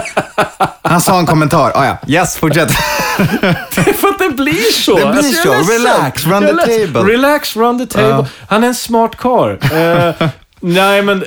Han 0.82 1.02
sa 1.02 1.20
en 1.20 1.26
kommentar. 1.26 1.72
Ah, 1.76 1.86
ja. 1.86 1.98
Yes, 2.08 2.38
fortsätt. 2.38 2.72
För 4.02 4.08
att 4.10 4.20
det 4.20 4.30
blir 4.30 4.72
så. 4.72 4.96
Det 4.98 5.06
blir 5.06 5.20
är 5.20 5.22
så. 5.24 5.72
Relax, 5.74 6.26
run 6.28 6.44
är 6.44 6.48
the 6.66 6.88
table. 6.88 7.14
Relax, 7.14 7.56
run 7.56 7.80
the 7.80 7.86
table. 7.94 8.10
Ja. 8.10 8.26
Han 8.48 8.64
är 8.64 8.68
en 8.68 8.76
smart 8.76 9.16
karl. 9.18 9.52
Eh, 9.52 10.28
nej, 10.60 11.02
men 11.02 11.24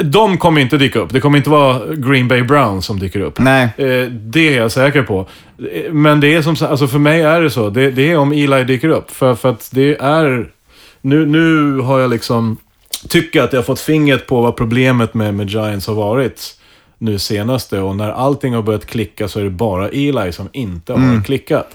de 0.00 0.38
kommer 0.38 0.60
inte 0.60 0.76
dyka 0.76 0.98
upp. 0.98 1.12
Det 1.12 1.20
kommer 1.20 1.38
inte 1.38 1.50
vara 1.50 1.80
Green 1.94 2.28
Bay 2.28 2.42
Browns 2.42 2.86
som 2.86 2.98
dyker 2.98 3.20
upp. 3.20 3.38
Nej. 3.38 3.62
Eh, 3.76 4.06
det 4.10 4.54
är 4.54 4.56
jag 4.56 4.72
säker 4.72 5.02
på. 5.02 5.26
Eh, 5.72 5.92
Men 5.92 6.20
det 6.20 6.34
är 6.34 6.42
som 6.42 6.56
alltså 6.70 6.86
för 6.88 6.98
mig 6.98 7.22
är 7.22 7.40
det 7.40 7.50
så. 7.50 7.70
Det, 7.70 7.90
det 7.90 8.12
är 8.12 8.16
om 8.16 8.32
Eli 8.32 8.64
dyker 8.64 8.88
upp. 8.88 9.10
För, 9.10 9.34
för 9.34 9.50
att 9.50 9.68
det 9.72 9.96
är... 10.00 10.46
Nu, 11.02 11.26
nu 11.26 11.78
har 11.80 11.98
jag 12.00 12.10
liksom... 12.10 12.56
Tycker 13.08 13.42
att 13.42 13.52
jag 13.52 13.58
har 13.60 13.64
fått 13.64 13.80
fingret 13.80 14.26
på 14.26 14.40
vad 14.42 14.56
problemet 14.56 15.14
med, 15.14 15.34
med 15.34 15.50
Giants 15.50 15.86
har 15.86 15.94
varit 15.94 16.54
nu 16.98 17.18
senaste. 17.18 17.80
Och 17.80 17.96
när 17.96 18.10
allting 18.10 18.54
har 18.54 18.62
börjat 18.62 18.86
klicka 18.86 19.28
så 19.28 19.38
är 19.40 19.44
det 19.44 19.50
bara 19.50 19.88
Eli 19.88 20.32
som 20.32 20.48
inte 20.52 20.92
har 20.92 21.24
klickat. 21.24 21.68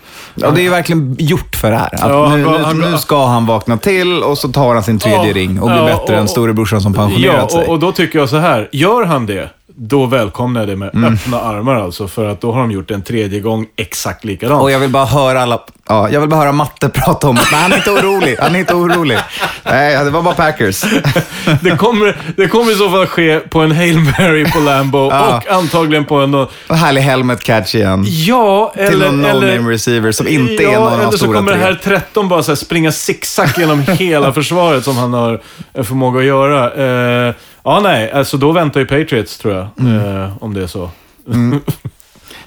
Och 0.46 0.54
det 0.54 0.62
är 0.62 0.64
ju 0.64 0.70
verkligen 0.70 1.16
gjort 1.20 1.56
för 1.56 1.72
det 1.72 1.78
här. 1.78 1.94
Att 1.94 2.00
Ja, 2.10 2.26
han 2.28 2.40
nu, 2.42 2.48
han 2.48 2.82
gav- 2.82 2.92
nu 2.92 2.98
ska 2.98 3.26
han 3.26 3.46
vakna 3.46 3.78
till 3.78 4.24
och 4.24 4.38
så 4.38 4.48
tar 4.52 4.74
han 4.74 4.84
sin 4.84 5.00
tredje 5.00 5.28
Ja, 5.28 5.34
ring 5.34 5.60
och 5.62 5.70
blir 5.70 5.78
ja, 5.80 5.86
bättre 5.86 6.14
och- 6.16 6.22
än 6.22 6.28
storebrorsan 6.28 6.82
som 6.82 6.94
Ja, 6.94 7.02
pensionerat 7.08 7.52
sig. 7.52 7.62
och, 7.66 7.70
och 7.74 7.80
då 7.80 7.92
tycker 7.92 8.20
jag 8.20 8.30
så 8.30 8.38
här. 8.38 8.70
Gör 8.72 9.04
han 9.06 9.26
det, 9.26 9.50
då 9.78 10.06
välkomnar 10.06 10.62
jag 10.62 10.68
det 10.68 10.76
med 10.76 10.96
Mm. 10.96 11.14
öppna 11.14 11.40
armar 11.42 11.76
alltså. 11.76 12.08
För 12.08 12.26
att 12.26 12.42
då 12.42 12.52
har 12.52 12.60
de 12.60 12.72
gjort 12.72 12.92
en 12.92 13.02
tredje 13.02 13.40
gång 13.40 13.66
exakt 13.76 14.26
likadant. 14.26 14.62
Och 14.62 14.72
jag 14.72 14.80
vill 14.80 14.90
bara 14.90 15.06
höra 15.06 15.42
alla, 15.42 15.60
ja, 15.88 16.10
jag 16.10 16.20
vill 16.20 16.30
bara 16.30 16.40
höra 16.40 16.52
Matte 16.52 16.90
prata 16.90 17.28
om 17.28 17.38
att 17.38 17.52
"Nej, 17.52 17.62
han 17.62 17.72
är 17.74 17.78
inte 17.78 17.92
orolig, 17.92 18.38
han 18.40 18.56
är 18.56 18.60
inte 18.60 18.74
orolig. 18.76 19.18
Nej, 19.64 20.04
det 20.06 20.10
var 20.10 20.22
bara 20.22 20.34
Packers. 20.36 20.82
det, 21.62 21.78
kommer, 21.78 22.18
det 22.38 22.48
kommer 22.48 22.72
i 22.72 22.76
så 22.76 22.90
fall 22.90 23.06
ske 23.08 23.40
på 23.40 23.60
en 23.60 23.72
Hail 23.72 24.00
Mary 24.00 24.46
på 24.52 24.60
Lambo 24.60 25.10
Ja. 25.12 25.38
och 25.38 25.52
antagligen 25.54 26.06
på 26.06 26.16
en... 26.16 26.34
Och 26.36 26.50
härlig 26.70 27.02
helmet 27.02 27.44
catch 27.44 27.76
igen. 27.76 28.04
Ja, 28.08 28.74
eller... 28.76 28.90
Till 28.90 29.00
någon 29.00 29.26
eller 29.26 29.58
no-name 29.58 29.70
receiver 29.72 30.12
som 30.12 30.28
inte 30.28 30.64
ja, 30.64 30.70
är 30.72 30.74
någon 30.76 30.88
av 30.88 30.94
eller 30.94 31.04
de 31.06 31.12
så 31.12 31.18
stora 31.18 31.38
kommer 31.38 31.52
det 31.52 31.58
tre. 31.58 31.66
här 31.66 32.00
13 32.00 32.30
bara 32.30 32.44
så 32.44 32.56
springa 32.56 32.92
zigzag 32.92 33.50
genom 33.58 33.82
hela 33.82 34.34
försvaret 34.34 34.84
som 34.84 34.98
han 34.98 35.14
har 35.14 35.42
en 35.74 35.86
förmåga 35.86 36.20
att 36.20 36.26
göra. 36.26 37.28
Eh, 37.28 37.34
ja, 37.66 37.80
nej, 37.84 38.12
alltså 38.12 38.38
då 38.38 38.52
väntar 38.52 38.80
ju 38.80 38.86
Patriots 38.86 39.38
tror 39.38 39.54
jag. 39.54 39.68
Mm. 39.80 40.24
Eh, 40.24 40.32
om 40.44 40.54
det 40.54 40.64
är 40.64 40.68
så. 40.68 40.90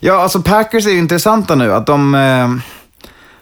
Ja, 0.01 0.23
alltså 0.23 0.43
Packers 0.43 0.87
är 0.87 0.91
ju 0.91 0.99
intressanta 0.99 1.55
nu. 1.55 1.73
Att 1.73 1.87
de... 1.87 2.14
Eh, 2.14 2.49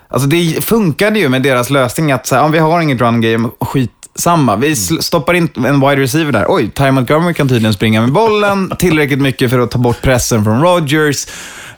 alltså 0.08 0.28
det 0.28 0.64
funkade 0.64 1.18
ju 1.18 1.28
med 1.28 1.42
deras 1.42 1.70
lösning 1.70 2.12
att 2.12 2.26
säga, 2.26 2.42
om 2.42 2.52
vi 2.52 2.58
har 2.58 2.80
inget 2.80 3.00
run 3.00 3.20
game, 3.20 3.48
skitsamma. 3.60 4.56
Vi 4.56 4.74
sl- 4.74 5.00
stoppar 5.00 5.34
in 5.34 5.48
en 5.66 5.80
wide 5.80 6.02
receiver 6.02 6.32
där. 6.32 6.44
Oj, 6.48 6.70
Ty 6.74 6.90
Montgomery 6.90 7.34
kan 7.34 7.48
tydligen 7.48 7.74
springa 7.74 8.00
med 8.00 8.12
bollen 8.12 8.72
tillräckligt 8.78 9.20
mycket 9.20 9.50
för 9.50 9.58
att 9.58 9.70
ta 9.70 9.78
bort 9.78 10.02
pressen 10.02 10.44
från 10.44 10.62
Rodgers. 10.62 11.26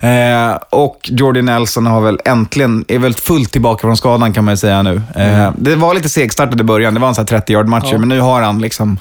Eh, 0.00 0.58
och 0.70 0.98
Jordy 1.02 1.42
Nelson 1.42 1.86
har 1.86 2.00
väl 2.00 2.20
äntligen, 2.24 2.84
är 2.88 2.98
väl 2.98 3.14
fullt 3.14 3.52
tillbaka 3.52 3.80
från 3.80 3.96
skadan 3.96 4.32
kan 4.32 4.44
man 4.44 4.52
ju 4.52 4.58
säga 4.58 4.82
nu. 4.82 5.02
Eh, 5.14 5.50
det 5.56 5.76
var 5.76 5.94
lite 5.94 6.08
segstartat 6.08 6.60
i 6.60 6.64
början, 6.64 6.94
det 6.94 7.00
var 7.00 7.08
en 7.08 7.14
sån 7.14 7.26
här 7.30 7.38
30-yard 7.40 7.66
matcher, 7.66 7.98
men 7.98 8.08
nu 8.08 8.20
har 8.20 8.42
han 8.42 8.58
liksom, 8.58 8.98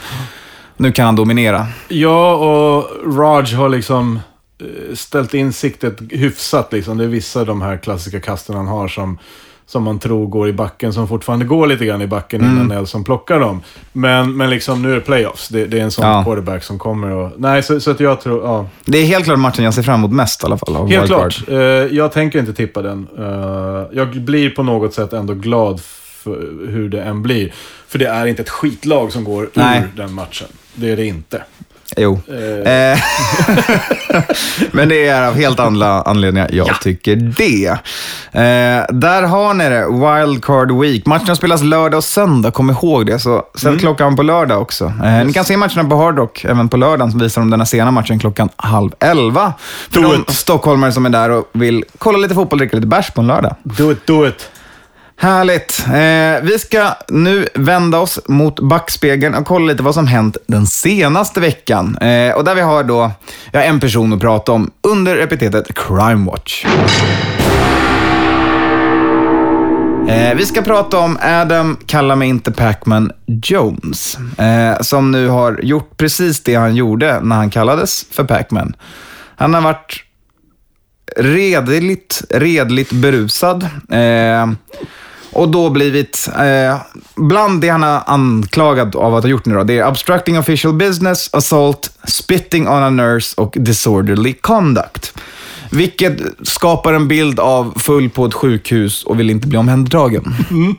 nu 0.78 0.92
kan 0.92 1.06
han 1.06 1.16
dominera. 1.16 1.68
Ja, 1.88 2.36
och 2.36 2.90
Raj 3.18 3.54
har 3.54 3.70
liksom 3.70 4.20
eh, 4.62 4.96
ställt 4.96 5.34
in 5.34 5.54
siktet 5.54 5.98
hyfsat. 6.10 6.74
Liksom. 6.74 6.98
Det 6.98 7.04
är 7.04 7.08
vissa 7.08 7.40
av 7.40 7.46
de 7.46 7.62
här 7.62 7.78
klassiska 7.78 8.20
kasten 8.20 8.56
han 8.56 8.68
har 8.68 8.88
som, 8.88 9.18
som 9.66 9.84
man 9.84 10.00
tror 10.00 10.28
går 10.28 10.50
i 10.50 10.54
backen, 10.54 10.94
som 10.94 11.08
fortfarande 11.08 11.46
går 11.46 11.68
lite 11.68 11.86
grann 11.86 12.02
i 12.02 12.08
backen 12.08 12.42
Mm. 12.42 12.54
innan 12.56 12.68
Nelson 12.68 13.04
plockar 13.04 13.40
dem. 13.40 13.62
Men, 13.94 14.38
men 14.38 14.50
liksom, 14.50 14.82
nu 14.82 14.92
är 14.92 14.96
det 14.96 15.02
playoffs. 15.02 15.48
Det, 15.50 15.66
det 15.66 15.80
är 15.80 15.84
en 15.84 15.92
sån 15.92 16.06
Ja. 16.06 16.24
quarterback 16.24 16.64
som 16.64 16.80
kommer 16.80 17.10
och... 17.12 17.32
Nej, 17.38 17.64
så, 17.64 17.80
så 17.80 17.92
att 17.92 18.00
jag 18.00 18.22
tror... 18.22 18.44
Ja. 18.44 18.66
Det 18.86 18.98
är 18.98 19.06
helt 19.06 19.26
klart 19.26 19.40
matchen 19.40 19.66
jag 19.66 19.74
ser 19.74 19.84
fram 19.84 20.00
emot 20.00 20.12
mest 20.12 20.44
i 20.44 20.46
alla 20.46 20.58
fall. 20.58 20.88
Helt 20.88 21.06
klart. 21.08 21.44
Eh, 21.48 21.56
jag 21.58 22.12
tänker 22.12 22.40
inte 22.40 22.54
tippa 22.54 22.82
den. 22.82 23.08
Eh, 23.18 23.86
jag 23.98 24.22
blir 24.22 24.50
på 24.50 24.64
något 24.64 24.94
sätt 24.94 25.14
ändå 25.14 25.34
glad 25.34 25.82
för 26.24 26.68
hur 26.72 26.90
det 26.90 27.02
än 27.02 27.22
blir. 27.24 27.54
För 27.88 28.00
det 28.00 28.08
är 28.08 28.26
inte 28.26 28.42
ett 28.42 28.50
skitlag 28.50 29.12
som 29.12 29.24
går 29.24 29.50
Nej. 29.54 29.80
ur 29.94 29.98
den 29.98 30.14
matchen. 30.14 30.48
Det 30.80 30.92
är 30.92 30.96
det 30.98 31.06
inte. 31.06 31.42
Jo. 31.98 32.20
Eh. 32.66 32.74
Eh, 32.92 33.00
Men 34.72 34.90
det 34.90 35.08
är 35.08 35.28
av 35.28 35.36
helt 35.36 35.60
andra 35.60 36.02
anledningar 36.02 36.50
jag 36.54 36.82
tycker 36.82 37.16
det. 37.16 37.68
Eh, 38.32 38.86
där 38.96 39.24
har 39.24 39.54
ni 39.54 39.70
det, 39.70 39.86
Wildcard 39.88 40.72
Week. 40.72 41.06
Matcherna 41.06 41.36
spelas 41.36 41.64
lördag 41.64 41.98
och 41.98 42.04
söndag, 42.04 42.52
kom 42.52 42.70
ihåg 42.70 43.06
det. 43.06 43.20
Så 43.20 43.44
sätt 43.56 43.64
Mm. 43.68 43.80
klockan 43.80 44.16
på 44.16 44.24
lördag 44.24 44.62
också. 44.62 44.86
Eh, 45.04 45.26
Ni 45.26 45.34
kan 45.34 45.46
se 45.46 45.58
matcherna 45.58 45.84
på 45.90 45.96
Hard 45.96 46.18
Rock 46.18 46.46
även 46.46 46.70
på 46.70 46.78
lördagen, 46.78 47.12
som 47.12 47.20
visar 47.20 47.42
de 47.42 47.50
denna 47.50 47.66
sena 47.66 47.92
matchen 47.92 48.20
klockan 48.20 48.50
halv 48.56 48.92
elva. 49.00 49.54
För 49.92 50.02
Do 50.02 50.12
de 50.12 50.22
it. 50.22 50.30
stockholmare 50.38 50.92
som 50.92 51.06
är 51.06 51.10
där 51.10 51.30
och 51.30 51.46
vill 51.54 51.84
kolla 51.98 52.18
lite 52.18 52.34
fotboll 52.36 52.58
och 52.58 52.60
dricka 52.60 52.76
lite 52.76 52.88
bärs 52.88 53.12
på 53.12 53.22
en 53.22 53.28
lördag. 53.28 53.56
Do 53.64 53.92
it, 53.92 54.08
do 54.08 54.28
it. 54.28 54.50
Härligt. 55.20 55.86
Eh, 55.88 56.44
vi 56.44 56.60
ska 56.60 56.94
nu 57.08 57.48
vända 57.54 58.00
oss 58.00 58.20
mot 58.28 58.60
backspegeln 58.60 59.36
och 59.36 59.46
kolla 59.46 59.66
lite 59.66 59.84
vad 59.84 59.94
som 59.94 60.08
hänt 60.08 60.38
den 60.48 60.68
senaste 60.68 61.40
veckan. 61.40 61.98
Eh, 61.98 62.36
och 62.36 62.44
där 62.44 62.56
vi 62.56 62.62
har 62.62 62.84
då 62.84 63.12
ja, 63.52 63.62
en 63.62 63.80
person 63.80 64.14
att 64.14 64.22
prata 64.22 64.52
om 64.52 64.72
under 64.82 65.18
epitetet 65.18 65.68
Crime 65.76 66.32
Watch. 66.32 66.66
Eh, 70.10 70.36
vi 70.36 70.46
ska 70.46 70.62
prata 70.62 70.98
om 71.00 71.18
Adam, 71.22 71.78
kalla 71.86 72.16
mig 72.16 72.30
inte 72.30 72.52
Pacman 72.52 73.12
Jones, 73.26 74.18
eh, 74.38 74.82
som 74.82 75.12
nu 75.12 75.28
har 75.28 75.60
gjort 75.64 75.98
precis 75.98 76.44
det 76.44 76.56
han 76.56 76.76
gjorde 76.76 77.20
när 77.22 77.36
han 77.36 77.50
kallades 77.50 78.06
för 78.12 78.24
Pacman. 78.24 78.76
Han 79.36 79.54
har 79.54 79.62
varit 79.62 80.04
redligt, 81.16 82.24
redligt 82.30 82.92
berusad. 82.92 83.64
Eh, 83.90 84.48
och 85.38 85.50
då 85.50 85.70
blivit, 85.70 86.30
eh, 86.38 86.78
bland 87.16 87.62
det 87.62 87.70
han 87.70 87.84
är 87.84 88.02
anklagad 88.06 88.96
av 88.96 89.16
att 89.16 89.24
ha 89.24 89.30
gjort 89.30 89.46
nu 89.46 89.56
då, 89.56 89.64
det 89.64 89.78
är 89.78 89.88
obstructing 89.88 90.40
official 90.40 90.74
business, 90.74 91.30
assault, 91.34 91.92
spitting 92.08 92.68
on 92.68 92.84
a 92.84 92.90
nurse 92.90 93.42
och 93.42 93.54
disorderly 93.60 94.34
conduct. 94.34 95.14
Vilket 95.72 96.20
skapar 96.44 96.94
en 96.94 97.08
bild 97.08 97.40
av 97.40 97.74
full 97.80 98.10
på 98.10 98.26
ett 98.26 98.34
sjukhus 98.34 99.04
och 99.04 99.20
vill 99.20 99.30
inte 99.30 99.48
bli 99.48 99.58
omhändertagen. 99.58 100.36
Mm. 100.50 100.76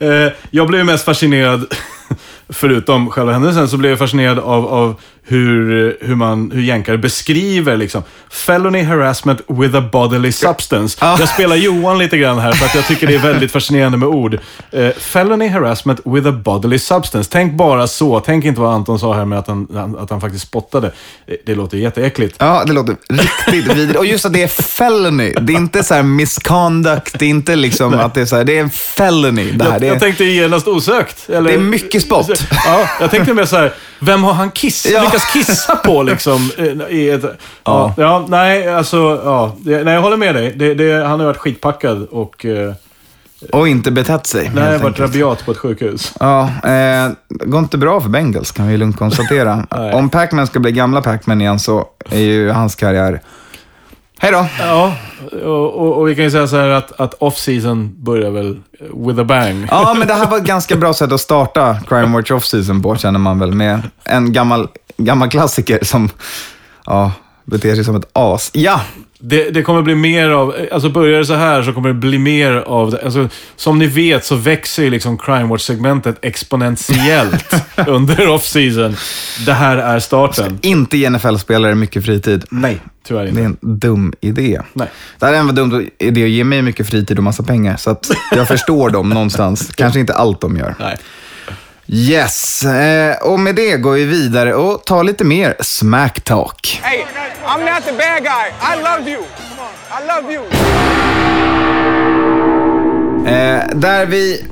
Eh, 0.00 0.32
jag 0.50 0.66
blev 0.66 0.86
mest 0.86 1.04
fascinerad, 1.04 1.66
förutom 2.48 3.10
själva 3.10 3.32
händelsen, 3.32 3.68
så 3.68 3.76
blev 3.76 3.90
jag 3.90 3.98
fascinerad 3.98 4.38
av, 4.38 4.66
av 4.66 5.00
hur, 5.28 5.96
hur, 6.00 6.14
man, 6.14 6.50
hur 6.54 6.62
jänkare 6.62 6.98
beskriver 6.98 7.76
liksom, 7.76 8.02
felony 8.30 8.82
harassment 8.82 9.40
with 9.48 9.76
a 9.76 9.80
bodily 9.92 10.32
substance. 10.32 10.98
Jag 11.00 11.28
spelar 11.28 11.56
Johan 11.56 11.98
lite 11.98 12.18
grann 12.18 12.38
här 12.38 12.52
för 12.52 12.66
att 12.66 12.74
jag 12.74 12.86
tycker 12.86 13.06
det 13.06 13.14
är 13.14 13.18
väldigt 13.18 13.52
fascinerande 13.52 13.98
med 13.98 14.08
ord. 14.08 14.38
Eh, 14.72 14.90
felony 14.90 15.48
harassment 15.48 16.00
with 16.04 16.28
a 16.28 16.32
bodily 16.32 16.78
substance. 16.78 17.30
Tänk 17.32 17.54
bara 17.54 17.86
så. 17.86 18.20
Tänk 18.20 18.44
inte 18.44 18.60
vad 18.60 18.74
Anton 18.74 18.98
sa 18.98 19.14
här 19.14 19.24
med 19.24 19.38
att 19.38 19.46
han, 19.48 19.96
att 20.00 20.10
han 20.10 20.20
faktiskt 20.20 20.46
spottade. 20.46 20.92
Det, 21.26 21.36
det 21.46 21.54
låter 21.54 21.78
jätteäckligt. 21.78 22.36
Ja, 22.38 22.64
det 22.66 22.72
låter 22.72 22.96
riktigt 23.08 23.76
vidrigt. 23.76 23.98
Och 23.98 24.06
just 24.06 24.24
att 24.24 24.32
det 24.32 24.42
är 24.42 24.48
felony. 24.48 25.32
Det 25.40 25.52
är 25.52 25.56
inte 25.56 25.82
så 25.82 25.94
här 25.94 26.02
misconduct. 26.02 27.18
Det 27.18 27.24
är 27.24 27.28
inte 27.30 27.56
liksom 27.56 27.94
att 27.94 28.14
det 28.14 28.20
är 28.20 28.26
så 28.26 28.36
här, 28.36 28.44
det 28.44 28.58
är 28.58 28.60
en 28.60 28.70
felony. 28.70 29.50
Det 29.52 29.64
här. 29.64 29.70
Jag, 29.72 29.80
Det 29.80 29.86
är, 29.86 29.90
jag 29.92 30.00
tänkte 30.00 30.24
genast 30.24 30.68
osökt. 30.68 31.28
Eller, 31.28 31.50
Det 31.50 31.54
är 31.54 31.58
mycket 31.60 32.02
spott. 32.02 32.30
Ja, 32.66 32.88
jag 33.00 33.10
tänkte 33.10 33.34
mer 33.34 33.44
så 33.44 33.56
här, 33.56 33.72
vem 33.98 34.24
har 34.24 34.32
han 34.32 34.50
kiss, 34.50 34.86
Ja. 34.92 35.02
Lyckats 35.16 35.32
kissa 35.32 35.76
på 35.76 36.02
liksom? 36.02 36.50
eh, 36.58 36.96
I 36.96 37.10
ett, 37.10 37.24
ja. 37.64 37.94
Ja, 37.96 38.26
nej, 38.28 38.68
alltså, 38.68 39.20
ja. 39.24 39.56
Nej, 39.64 39.94
jag 39.94 40.02
håller 40.02 40.16
med 40.16 40.34
dig. 40.34 40.52
Det, 40.56 40.74
det, 40.74 41.06
han 41.06 41.20
har 41.20 41.26
varit 41.26 41.36
skitpackad 41.36 42.06
och 42.10 42.44
eh, 42.44 42.74
och 43.52 43.68
inte 43.68 43.90
betett 43.90 44.26
sig. 44.26 44.50
nej, 44.54 44.64
helt 44.64 44.82
varit 44.82 45.00
rabiat 45.00 45.44
på 45.44 45.50
ett 45.50 45.58
sjukhus. 45.58 46.14
Ja, 46.20 46.42
eh, 46.42 47.10
det 47.28 47.44
går 47.46 47.58
inte 47.58 47.78
bra 47.78 48.00
för 48.00 48.08
Bengals 48.08 48.52
kan 48.52 48.68
vi 48.68 48.76
lugnt 48.76 48.96
konstatera. 48.96 49.66
Om 49.92 50.08
Pacman 50.08 50.46
ska 50.46 50.60
bli 50.60 50.72
gamla 50.72 51.02
Pacman 51.02 51.40
igen 51.40 51.58
så 51.58 51.86
är 52.10 52.20
ju 52.20 52.50
hans 52.50 52.74
karriär... 52.74 53.20
Hej 54.18 54.32
då! 54.32 54.46
Ja, 54.58 54.96
och, 55.32 55.74
och, 55.74 55.96
och 55.96 56.08
vi 56.08 56.14
kan 56.14 56.24
ju 56.24 56.30
säga 56.30 56.46
så 56.46 56.56
här 56.56 56.68
att, 56.68 57.00
att 57.00 57.14
off-season 57.14 57.94
börjar 58.04 58.30
väl 58.30 58.60
with 59.06 59.20
a 59.20 59.24
bang. 59.24 59.68
Ja, 59.70 59.94
men 59.98 60.08
det 60.08 60.14
här 60.14 60.26
var 60.26 60.38
ett 60.38 60.44
ganska 60.44 60.76
bra 60.76 60.94
sätt 60.94 61.12
att 61.12 61.20
starta 61.20 61.80
Crime 61.88 62.16
Watch 62.16 62.30
Off-season 62.30 62.82
på, 62.82 62.96
känner 62.96 63.18
man 63.18 63.38
väl. 63.38 63.52
Med 63.52 63.82
en 64.04 64.32
gammal, 64.32 64.68
gammal 64.96 65.30
klassiker 65.30 65.84
som... 65.84 66.08
Ja, 66.86 67.12
beter 67.46 67.74
sig 67.74 67.84
som 67.84 67.96
ett 67.96 68.08
as. 68.12 68.50
Ja, 68.54 68.80
Det, 69.18 69.50
det 69.50 69.62
kommer 69.62 69.82
bli 69.82 69.94
mer 69.94 70.30
av, 70.30 70.54
alltså 70.72 70.88
börjar 70.90 71.18
det 71.18 71.26
så 71.26 71.34
här 71.34 71.62
så 71.62 71.72
kommer 71.72 71.88
det 71.88 71.94
bli 71.94 72.18
mer 72.18 72.52
av 72.52 72.90
det. 72.90 73.04
Alltså, 73.04 73.28
som 73.56 73.78
ni 73.78 73.86
vet 73.86 74.24
så 74.24 74.34
växer 74.36 74.82
ju 74.82 74.90
liksom 74.90 75.18
Crime 75.18 75.44
Watch-segmentet 75.44 76.16
exponentiellt 76.22 77.54
under 77.86 78.28
off-season. 78.28 78.96
Det 79.46 79.52
här 79.52 79.76
är 79.76 79.98
starten. 80.00 80.58
inte 80.62 80.96
ge 80.96 81.10
NFL-spelare 81.10 81.74
mycket 81.74 82.04
fritid. 82.04 82.44
Nej, 82.50 82.78
tyvärr 83.06 83.22
Det 83.24 83.28
är 83.28 83.44
inte. 83.44 83.58
en 83.66 83.78
dum 83.78 84.12
idé. 84.20 84.60
Nej. 84.72 84.88
Det 85.18 85.26
här 85.26 85.32
är 85.32 85.38
en 85.38 85.54
dum 85.54 85.88
idé 85.98 86.24
att 86.24 86.30
ge 86.30 86.44
mig 86.44 86.62
mycket 86.62 86.88
fritid 86.88 87.18
och 87.18 87.24
massa 87.24 87.42
pengar. 87.42 87.76
Så 87.76 87.96
jag 88.36 88.48
förstår 88.48 88.90
dem 88.90 89.08
någonstans. 89.08 89.70
Kanske 89.76 90.00
inte 90.00 90.14
allt 90.14 90.40
de 90.40 90.56
gör. 90.56 90.74
Nej. 90.80 90.96
Yes, 91.88 92.62
eh, 92.62 93.16
och 93.16 93.40
med 93.40 93.54
det 93.54 93.76
går 93.76 93.92
vi 93.92 94.04
vidare 94.04 94.54
och 94.54 94.84
tar 94.84 95.04
lite 95.04 95.24
mer 95.24 95.56
smack 95.60 96.20
talk. 96.20 96.80
Hey, 96.82 97.04
I'm 97.46 97.74
not 97.74 97.84
the 97.84 97.92
bad 97.92 98.22
guy. 98.22 98.48
I 98.60 98.76
love 98.82 99.10
you. 99.10 99.22
I 99.90 100.06
love 100.06 100.34
you. 100.34 100.42
Eh, 103.26 103.68
där 103.74 104.06
vi, 104.06 104.44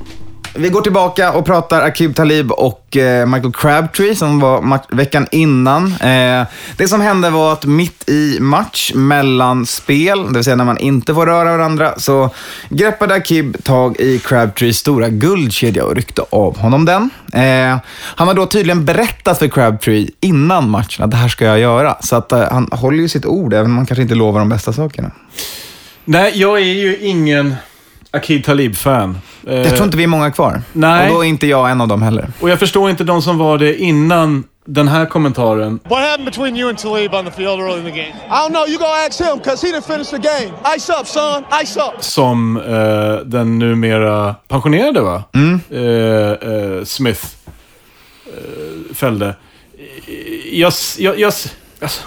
vi 0.55 0.69
går 0.69 0.81
tillbaka 0.81 1.31
och 1.31 1.45
pratar 1.45 1.81
Akib 1.81 2.15
Talib 2.15 2.51
och 2.51 2.97
eh, 2.97 3.27
Michael 3.27 3.53
Crabtree 3.53 4.15
som 4.15 4.39
var 4.39 4.95
veckan 4.95 5.27
innan. 5.31 5.85
Eh, 5.85 6.47
det 6.77 6.87
som 6.87 7.01
hände 7.01 7.29
var 7.29 7.53
att 7.53 7.65
mitt 7.65 8.09
i 8.09 8.37
match 8.39 8.91
mellan 8.95 9.65
spel, 9.65 10.27
det 10.27 10.33
vill 10.33 10.43
säga 10.43 10.55
när 10.55 10.65
man 10.65 10.77
inte 10.77 11.13
får 11.13 11.25
röra 11.25 11.57
varandra, 11.57 11.93
så 11.97 12.29
greppade 12.69 13.13
Akib 13.13 13.63
tag 13.63 13.99
i 13.99 14.19
Crabtrees 14.19 14.77
stora 14.77 15.09
guldkedja 15.09 15.85
och 15.85 15.95
ryckte 15.95 16.21
av 16.29 16.57
honom 16.57 16.85
den. 16.85 17.09
Eh, 17.33 17.77
han 17.93 18.27
har 18.27 18.33
då 18.33 18.45
tydligen 18.45 18.85
berättat 18.85 19.39
för 19.39 19.47
Crabtree 19.47 20.09
innan 20.19 20.69
matchen 20.69 21.05
att 21.05 21.11
det 21.11 21.17
här 21.17 21.29
ska 21.29 21.45
jag 21.45 21.59
göra. 21.59 21.97
Så 22.01 22.15
att 22.15 22.31
eh, 22.31 22.51
han 22.51 22.69
håller 22.71 22.97
ju 22.97 23.09
sitt 23.09 23.25
ord, 23.25 23.53
även 23.53 23.65
om 23.65 23.73
man 23.73 23.85
kanske 23.85 24.01
inte 24.01 24.15
lovar 24.15 24.39
de 24.39 24.49
bästa 24.49 24.73
sakerna. 24.73 25.11
Nej, 26.05 26.31
jag 26.35 26.59
är 26.59 26.73
ju 26.73 26.97
ingen 26.97 27.55
Akid 28.15 28.43
Talib-fan. 28.45 29.17
Eh, 29.47 29.55
Jag 29.55 29.69
tror 29.73 29.83
inte 29.85 29.97
vi 29.97 30.03
är 30.03 30.07
många 30.07 30.31
kvar. 30.31 30.61
nej. 30.73 31.09
Och 31.09 31.15
då 31.15 31.21
är 31.25 31.27
inte 31.27 31.47
jag 31.47 31.71
en 31.71 31.81
av 31.81 31.87
dem 31.87 32.01
heller. 32.01 32.27
Och 32.39 32.49
jag 32.49 32.59
förstår 32.59 32.89
inte 32.89 33.03
de 33.03 33.21
som 33.21 33.37
var 33.37 33.57
det 33.57 33.75
innan 33.77 34.43
den 34.67 34.87
här 34.87 35.05
kommentaren. 35.05 35.79
What 35.83 35.99
happened 35.99 36.25
between 36.25 36.55
you 36.57 36.69
and 36.69 36.77
Talib 36.77 37.13
on 37.13 37.25
the 37.25 37.31
field 37.31 37.61
early 37.61 37.77
in 37.79 37.83
the 37.85 37.91
game? 37.91 38.09
I 38.27 38.29
don't 38.29 38.49
know. 38.49 38.67
You 38.69 38.77
go 38.77 38.85
ask 39.07 39.21
him 39.21 39.37
because 39.37 39.67
he 39.67 39.73
didn't 39.73 39.87
finish 39.93 40.09
the 40.09 40.17
game. 40.17 40.51
Ice 40.77 40.89
up, 41.01 41.07
son. 41.07 41.43
Ice 41.63 41.77
up. 41.77 42.03
Som 42.03 42.57
eh, 42.57 43.25
den 43.25 43.59
numera 43.59 44.35
pensionerade, 44.47 45.01
va? 45.01 45.23
Eh, 45.69 45.81
eh, 46.51 46.83
Smith 46.83 47.25
eh, 48.25 48.95
fällde. 48.95 49.35
Jag, 50.51 50.67
s- 50.67 50.97
jag, 50.99 51.19
jag, 51.19 51.27
s- 51.27 51.53
alltså, 51.81 52.01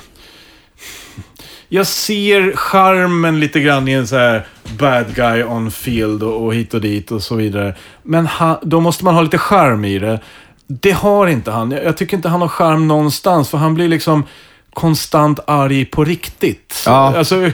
jag 1.68 1.86
ser 1.86 2.56
charmen 2.56 3.40
lite 3.40 3.60
grann 3.60 3.88
i 3.88 3.92
en 3.92 4.06
så 4.06 4.16
här 4.16 4.46
bad 4.78 5.14
guy 5.14 5.42
on 5.42 5.70
field 5.70 6.22
och, 6.22 6.44
och 6.44 6.54
hit 6.54 6.74
och 6.74 6.80
dit 6.80 7.10
och 7.10 7.22
så 7.22 7.34
vidare. 7.34 7.74
Men 8.02 8.26
ha, 8.26 8.60
då 8.62 8.80
måste 8.80 9.04
man 9.04 9.14
ha 9.14 9.22
lite 9.22 9.38
charm 9.38 9.84
i 9.84 9.98
det. 9.98 10.20
Det 10.66 10.90
har 10.90 11.26
inte 11.26 11.50
han. 11.50 11.70
Jag, 11.70 11.84
jag 11.84 11.96
tycker 11.96 12.16
inte 12.16 12.28
han 12.28 12.40
har 12.40 12.48
charm 12.48 12.88
någonstans, 12.88 13.48
för 13.48 13.58
han 13.58 13.74
blir 13.74 13.88
liksom 13.88 14.24
konstant 14.72 15.40
arg 15.46 15.84
på 15.84 16.04
riktigt. 16.04 16.82
Ja. 16.86 17.16
Alltså, 17.16 17.50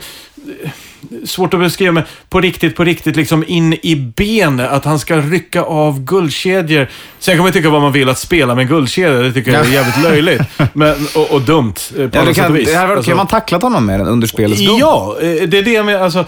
svårt 1.25 1.55
att 1.55 1.61
beskriva, 1.61 1.93
men 1.93 2.03
på 2.29 2.41
riktigt, 2.41 2.77
på 2.77 2.85
riktigt, 2.85 3.17
liksom 3.17 3.45
in 3.47 3.73
i 3.83 3.97
benet. 4.17 4.71
Att 4.71 4.85
han 4.85 4.99
ska 4.99 5.17
rycka 5.17 5.63
av 5.63 6.01
guldkedjor. 6.05 6.89
Sen 7.19 7.35
kan 7.37 7.43
man 7.45 7.53
tycka 7.53 7.71
vad 7.71 7.83
man 7.83 7.93
vill 7.93 8.09
att 8.09 8.19
spela 8.19 8.55
med 8.55 8.69
guldkedjor. 8.69 9.23
Det 9.23 9.33
tycker 9.33 9.53
jag 9.53 9.67
är 9.67 9.71
jävligt 9.73 10.03
löjligt. 10.03 10.43
Men, 10.73 10.95
och, 11.17 11.31
och 11.31 11.41
dumt 11.41 11.75
eh, 11.99 12.09
på 12.11 12.17
Ja, 12.17 12.21
alla 12.21 12.29
du 12.29 12.35
sätt 12.35 12.43
kan, 12.45 12.53
och 12.53 12.59
vis. 12.59 12.69
det 12.69 12.77
här 12.77 12.87
var, 12.87 12.97
Alltså- 12.97 13.11
kan 13.11 13.17
man 13.17 13.27
tacklat 13.27 13.63
honom 13.63 13.87
med 13.87 14.01
den 14.01 14.09
under 14.09 14.27
spelets 14.27 14.67
gång? 14.67 14.79
Ja, 14.79 15.17
eh, 15.21 15.27
det 15.49 15.59
är 15.59 15.63
det 15.63 15.73
jag 15.73 15.87
menar. 15.87 16.01
Alltså, 16.05 16.25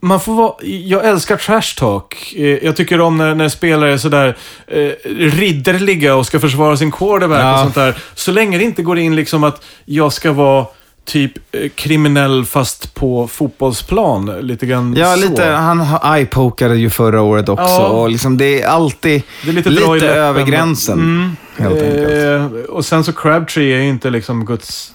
man 0.00 0.20
får 0.20 0.34
vara, 0.34 0.52
jag 0.62 1.04
älskar 1.06 1.36
trash 1.36 1.74
talk. 1.78 2.34
Eh, 2.36 2.44
Jag 2.64 2.76
tycker 2.76 3.00
om 3.00 3.16
när, 3.18 3.34
när 3.34 3.48
spelare 3.48 3.92
är 3.92 3.96
sådär 3.98 4.36
eh, 4.66 4.90
ridderliga 5.18 6.14
och 6.14 6.26
ska 6.26 6.40
försvara 6.40 6.76
sin 6.76 6.92
quarterback 6.92 7.40
Ja. 7.40 7.52
och 7.54 7.58
sånt 7.60 7.74
där. 7.74 7.98
Så 8.14 8.32
länge 8.32 8.58
det 8.58 8.64
inte 8.64 8.82
går 8.82 8.98
in 8.98 9.16
liksom 9.16 9.44
att 9.44 9.64
jag 9.84 10.12
ska 10.12 10.32
vara 10.32 10.66
typ 11.06 11.32
eh, 11.52 11.68
kriminell 11.74 12.44
fast 12.44 12.94
på 12.94 13.28
fotbollsplan. 13.28 14.26
Lite 14.40 14.66
grann 14.66 14.94
Ja, 14.98 15.14
så. 15.14 15.20
lite. 15.28 15.44
Han 15.44 15.80
ha- 15.80 16.16
eye-pokade 16.16 16.76
ju 16.76 16.90
förra 16.90 17.22
året 17.22 17.48
också. 17.48 17.64
Ja. 17.64 17.86
Och 17.86 18.10
liksom, 18.10 18.36
det 18.36 18.62
är 18.62 18.66
alltid 18.68 19.22
Det 19.44 19.48
är 19.50 19.52
lite 19.52 19.70
läppen. 19.70 20.02
över 20.02 20.42
gränsen. 20.42 20.98
Mm. 20.98 21.36
Helt 21.58 21.82
enkelt. 21.82 22.12
Eh, 22.24 22.44
och 22.68 22.84
sen 22.84 23.04
så 23.04 23.12
Crabtree 23.12 23.72
är 23.76 23.82
ju 23.82 23.88
inte 23.88 24.10
liksom 24.10 24.44
Guds... 24.44 24.92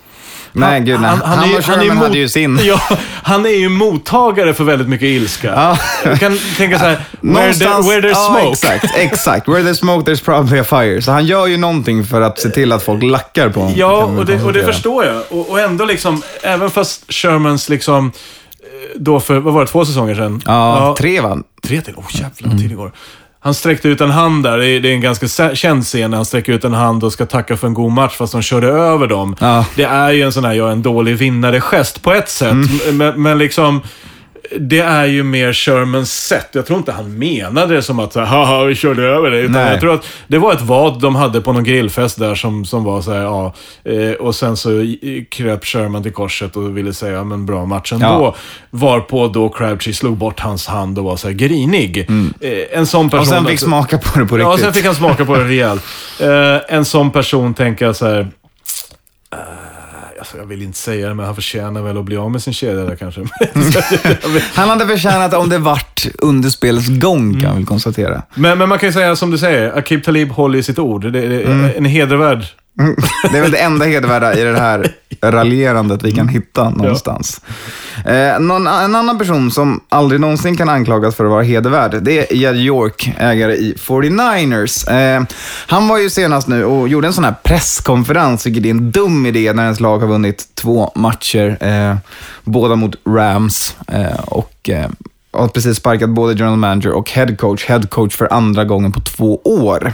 Nej, 0.54 0.82
gud 0.82 1.02
nej. 1.02 1.10
Han, 1.24 1.39
och 1.58 1.66
Sherman 1.66 1.86
är 1.86 1.89
hade 1.95 2.08
mot- 2.10 2.18
ju 2.18 2.30
sin. 2.30 2.60
Ja, 2.64 2.80
han 3.24 3.45
är 3.45 3.49
ju 3.49 3.70
mottagare 3.70 4.54
för 4.54 4.64
väldigt 4.64 4.89
mycket 4.89 5.06
ilska. 5.08 5.47
Ja. 5.47 5.78
Jag 6.04 6.20
kan 6.20 6.38
tänka 6.58 6.80
så 6.80 6.86
här, 6.86 6.97
where, 7.22 7.54
there, 7.54 7.70
where 7.70 8.02
there's 8.02 8.12
ja, 8.12 8.38
smoke. 8.39 8.52
exakt, 8.52 8.95
exakt. 8.97 9.47
Where 9.47 9.62
there's 9.64 9.74
smoke 9.80 10.12
there's 10.12 10.24
probably 10.26 10.60
a 10.60 10.64
fire. 10.64 11.02
Så 11.02 11.12
han 11.12 11.26
gör 11.26 11.47
ju 11.47 11.58
någonting 11.58 12.04
för 12.06 12.22
att 12.22 12.39
se 12.39 12.49
till 12.49 12.72
att 12.72 12.84
folk 12.84 13.04
lackar 13.04 13.49
på 13.49 13.60
honom. 13.60 13.76
Ja, 13.78 14.04
och 14.04 14.26
det, 14.26 14.43
och 14.43 14.54
det 14.54 14.64
förstår 14.64 15.06
jag. 15.06 15.22
Och, 15.30 15.49
och 15.49 15.60
ändå 15.60 15.86
liksom, 15.86 16.22
även 16.43 16.70
fast 16.72 17.14
Shermans 17.14 17.70
liksom, 17.70 18.12
eh, 18.60 18.99
då 18.99 19.20
för, 19.20 19.39
vad 19.39 19.54
var 19.54 19.62
det, 19.62 19.68
två 19.68 19.86
säsonger 19.86 20.16
sedan? 20.16 20.41
Ja, 20.45 20.95
tre 20.97 21.22
va? 21.22 21.38
Tre 21.64 21.82
till? 21.82 21.93
Oh, 21.95 22.06
jävlar 22.12 22.49
vad 22.49 22.60
tid 22.60 22.70
det 22.70 22.76
går. 22.76 22.91
Han 23.44 23.54
sträckte 23.54 23.88
ut 23.88 24.02
en 24.02 24.10
hand 24.10 24.44
där. 24.44 24.58
Det 24.58 24.68
är, 24.68 24.80
det 24.80 24.89
är 24.89 24.94
en 24.94 25.02
ganska 25.02 25.56
känd 25.56 25.84
scen 25.84 26.12
när 26.12 26.18
han 26.18 26.26
sträcker 26.26 26.54
ut 26.54 26.64
en 26.64 26.74
hand 26.74 27.04
och 27.04 27.14
ska 27.14 27.26
tacka 27.26 27.58
för 27.58 27.68
en 27.68 27.74
god 27.74 27.92
match 27.92 28.16
fast 28.18 28.34
de 28.34 28.42
körde 28.42 28.68
över 28.68 29.08
dem. 29.08 29.36
Ja. 29.39 29.66
Det 29.76 29.84
är 29.84 30.12
ju 30.12 30.22
en 30.22 30.34
sån 30.34 30.46
här, 30.46 30.54
jag 30.54 30.68
är 30.68 30.72
en 30.72 30.82
dålig 30.82 31.16
vinnare-gest 31.16 32.02
på 32.02 32.14
ett 32.14 32.30
sätt. 32.30 32.52
Mm. 32.52 32.98
Men, 32.98 33.22
men 33.22 33.38
liksom, 33.38 33.82
det 34.60 34.80
är 34.80 35.06
ju 35.06 35.24
mer 35.24 35.54
Shermans 35.54 36.14
sätt. 36.14 36.47
Jag 36.52 36.66
tror 36.66 36.80
inte 36.80 36.91
han 36.91 37.18
menade 37.18 37.76
det 37.76 37.82
som 37.82 37.99
att 37.99 38.16
haha, 38.16 38.64
vi 38.64 38.76
körde 38.76 39.04
över 39.04 39.32
dig. 39.32 39.39
Utan 39.39 39.52
Nej. 39.54 39.72
jag 39.72 39.80
tror 39.80 39.93
att 39.93 40.06
det 40.28 40.38
var 40.38 40.54
ett 40.54 40.62
vad 40.62 41.02
de 41.02 41.16
hade 41.16 41.41
på 41.41 41.54
någon 41.54 41.64
grillfest 41.64 42.20
där 42.20 42.36
som, 42.36 42.66
som 42.66 42.84
var 42.84 43.02
så 43.02 43.12
här, 43.14 43.22
ja. 43.22 43.54
Eh, 43.84 44.12
och 44.12 44.36
sen 44.36 44.58
så 44.58 44.70
kröp 45.30 45.66
Sherman 45.66 46.04
till 46.04 46.12
korset 46.14 46.56
och 46.58 46.78
ville 46.78 46.93
säga, 46.93 47.14
ja, 47.14 47.24
men 47.24 47.45
bra 47.45 47.66
match 47.66 47.93
ändå. 47.93 48.06
Ja. 48.06 48.36
Varpå 48.70 49.28
då 49.28 49.49
Crabtree 49.49 49.93
slog 49.93 50.18
bort 50.18 50.39
hans 50.39 50.68
hand 50.68 50.97
och 50.97 51.04
var 51.04 51.16
så 51.18 51.28
här 51.28 51.36
grinig. 51.36 51.97
Eh, 52.41 52.78
en 52.78 52.86
sån 52.88 53.10
person... 53.10 53.20
Mm. 53.20 53.22
Och 53.22 53.28
sen 53.28 53.43
fick 53.45 53.52
alltså- 53.52 53.66
smaka 53.66 53.97
på 53.97 54.20
det 54.20 54.26
på 54.26 54.39
Ja, 54.39 54.45
riktigt. 54.47 54.64
sen 54.64 54.74
fick 54.74 54.86
han 54.86 54.95
smaka 54.95 55.26
på 55.26 55.36
det 55.36 55.43
rejält. 55.43 55.84
Eh, 56.20 56.76
en 56.76 56.86
sån 56.86 57.12
person 57.12 57.54
tänker 57.54 57.86
jag 57.86 57.95
så 57.95 58.06
här... 58.08 58.28
jag 60.38 60.46
vill 60.46 60.62
inte 60.62 60.78
säga 60.78 61.08
det, 61.08 61.14
men 61.14 61.26
han 61.26 61.36
förtjänar 61.36 61.82
väl 61.82 61.98
att 61.98 62.06
bli 62.06 62.18
av 62.18 62.32
med 62.32 62.44
sin 62.44 62.54
kedja 62.54 62.84
där 62.84 62.96
kanske. 62.96 63.22
Han 64.54 64.70
hade 64.70 64.88
förtjänat 64.88 65.34
om 65.34 65.50
det 65.50 65.58
vart 65.58 66.06
under 66.20 66.50
spelets 66.50 66.88
gång, 66.88 67.34
kan 67.34 67.46
Mm. 67.50 67.58
vi 67.58 67.66
konstatera. 67.66 68.22
men, 68.36 68.58
men 68.58 68.70
man 68.70 68.80
kan 68.80 68.90
ju 68.90 68.94
säga 68.94 69.16
som 69.16 69.32
du 69.32 69.38
säger, 69.38 69.78
Akib 69.78 70.04
Talib 70.04 70.30
håller 70.32 70.60
i 70.60 70.64
sitt 70.64 70.80
ord. 70.80 71.02
Det, 71.04 71.10
det 71.12 71.42
är 71.42 71.46
Mm. 71.52 71.72
en 71.78 71.86
hedervärd. 71.86 72.46
Det 73.32 73.38
är 73.38 73.41
väl 73.41 73.51
det 73.51 73.57
enda 73.57 73.86
hedervärda 73.86 74.34
i 74.34 74.43
det 74.43 74.59
här 74.59 74.91
raljerandet 75.22 76.03
vi 76.03 76.11
kan 76.11 76.28
hitta 76.28 76.69
någonstans. 76.69 77.41
Eh, 78.05 78.39
någon, 78.39 78.67
en 78.67 78.95
annan 78.95 79.17
person 79.17 79.51
som 79.51 79.82
aldrig 79.89 80.22
någonsin 80.22 80.57
kan 80.57 80.69
anklagas 80.69 81.15
för 81.15 81.26
att 81.26 81.32
vara 81.32 81.43
hedervärd, 81.43 82.03
det 82.03 82.32
är 82.32 82.36
Jed 82.36 82.55
York, 82.55 83.13
ägare 83.17 83.53
i 83.53 83.76
49ers. 83.78 84.91
Eh, 84.91 85.24
han 85.67 85.88
var 85.88 85.97
ju 85.97 86.09
senast 86.09 86.47
nu 86.47 86.65
och 86.65 86.88
gjorde 86.88 87.07
en 87.07 87.13
sån 87.13 87.24
här 87.24 87.36
presskonferens, 87.43 88.45
vilket 88.45 88.65
är 88.65 88.69
en 88.69 88.91
dum 88.91 89.26
idé 89.26 89.53
när 89.53 89.63
ens 89.63 89.80
lag 89.80 89.99
har 89.99 90.07
vunnit 90.07 90.47
två 90.55 90.91
matcher, 90.95 91.57
eh, 91.59 91.95
båda 92.43 92.76
mot 92.76 92.95
Rams. 93.05 93.76
Eh, 93.88 94.19
och 94.19 94.69
eh, 94.69 94.89
har 95.32 95.48
precis 95.48 95.78
sparkat 95.78 96.10
både 96.10 96.34
general 96.34 96.58
manager 96.58 96.92
och 96.92 97.10
head 97.12 97.36
coach. 97.36 97.66
Head 97.66 97.82
coach 97.90 98.16
för 98.16 98.34
andra 98.34 98.64
gången 98.66 98.92
på 98.92 99.00
två 99.00 99.42
år. 99.44 99.94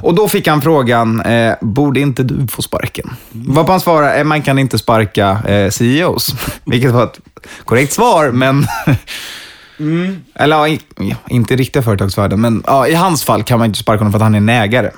Och 0.00 0.14
då 0.14 0.28
fick 0.28 0.48
han 0.48 0.62
frågan, 0.62 1.20
eh, 1.20 1.54
borde 1.60 2.00
inte 2.00 2.22
du 2.22 2.46
få 2.48 2.62
sparken? 2.62 3.10
Varpå 3.30 3.70
han 3.72 3.80
svarade, 3.80 4.14
eh, 4.18 4.24
man 4.24 4.42
kan 4.42 4.58
inte 4.58 4.78
sparka 4.78 5.38
eh, 5.48 5.70
CEOs. 5.70 6.34
Vilket 6.64 6.90
var 6.90 7.04
ett 7.04 7.20
korrekt 7.64 7.92
svar, 7.92 8.30
men... 8.30 8.66
Eller 10.34 10.56
ja, 10.56 10.68
i- 10.68 10.80
ja, 10.98 11.16
inte 11.28 11.54
i 11.54 11.56
riktiga 11.56 11.82
företagsvärlden, 11.82 12.40
men 12.40 12.62
ja, 12.66 12.86
i 12.86 12.94
hans 12.94 13.24
fall 13.24 13.42
kan 13.42 13.58
man 13.58 13.66
inte 13.66 13.78
sparka 13.78 13.98
honom 13.98 14.12
för 14.12 14.18
att 14.18 14.22
han 14.22 14.34
är 14.34 14.38
en 14.38 14.48
ägare. 14.48 14.90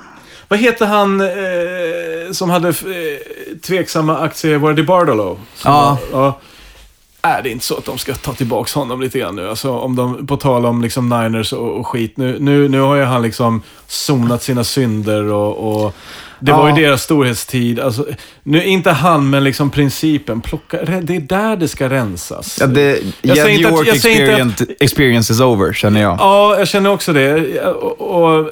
Vad 0.47 0.59
heter 0.59 0.85
han 0.85 1.21
eh, 1.21 1.27
som 2.31 2.49
hade 2.49 2.69
eh, 2.69 2.73
tveksamma 3.67 4.17
aktier? 4.19 4.57
Var 4.57 4.73
det 4.73 4.83
Bardolo? 4.83 5.37
Ja. 5.63 5.97
Var, 6.11 6.19
ja. 6.21 6.39
Är 7.21 7.41
det 7.41 7.49
inte 7.49 7.65
så 7.65 7.77
att 7.77 7.85
de 7.85 7.97
ska 7.97 8.13
ta 8.13 8.33
tillbaka 8.33 8.79
honom 8.79 9.01
lite 9.01 9.19
grann 9.19 9.35
nu? 9.35 9.49
Alltså, 9.49 9.71
om 9.71 9.95
de, 9.95 10.27
på 10.27 10.37
tal 10.37 10.65
om 10.65 10.81
liksom 10.81 11.09
Niners 11.09 11.53
och, 11.53 11.79
och 11.79 11.87
skit. 11.87 12.17
Nu, 12.17 12.37
nu, 12.39 12.69
nu 12.69 12.79
har 12.79 12.95
ju 12.95 13.03
han 13.03 13.21
liksom 13.21 13.61
sonat 13.87 14.43
sina 14.43 14.63
synder 14.63 15.23
och, 15.31 15.83
och 15.85 15.95
det 16.39 16.51
var 16.51 16.69
Ja. 16.69 16.77
ju 16.77 16.83
deras 16.85 17.03
storhetstid. 17.03 17.79
Alltså, 17.79 18.05
nu, 18.43 18.63
inte 18.65 18.91
han, 18.91 19.29
men 19.29 19.43
liksom 19.43 19.69
principen. 19.69 20.41
Plocka, 20.41 20.77
det 21.01 21.15
är 21.15 21.19
där 21.19 21.55
det 21.57 21.67
ska 21.67 21.89
rensas. 21.89 22.57
Ja, 22.61 22.67
det, 22.67 22.99
Jag 23.21 23.37
säger 23.37 23.49
Jed 23.49 23.55
inte 23.57 23.67
att- 23.69 23.73
York 23.75 23.87
jag 23.87 23.99
säger 24.01 24.21
inte 24.21 24.33
att- 24.33 24.41
experience, 24.41 24.65
experience 24.79 25.33
is 25.33 25.39
over, 25.39 25.73
känner 25.73 26.01
jag. 26.01 26.15
Ja, 26.19 26.55
jag 26.59 26.67
känner 26.67 26.89
också 26.91 27.13
det. 27.13 27.61
Och, 27.65 28.01
och, 28.01 28.49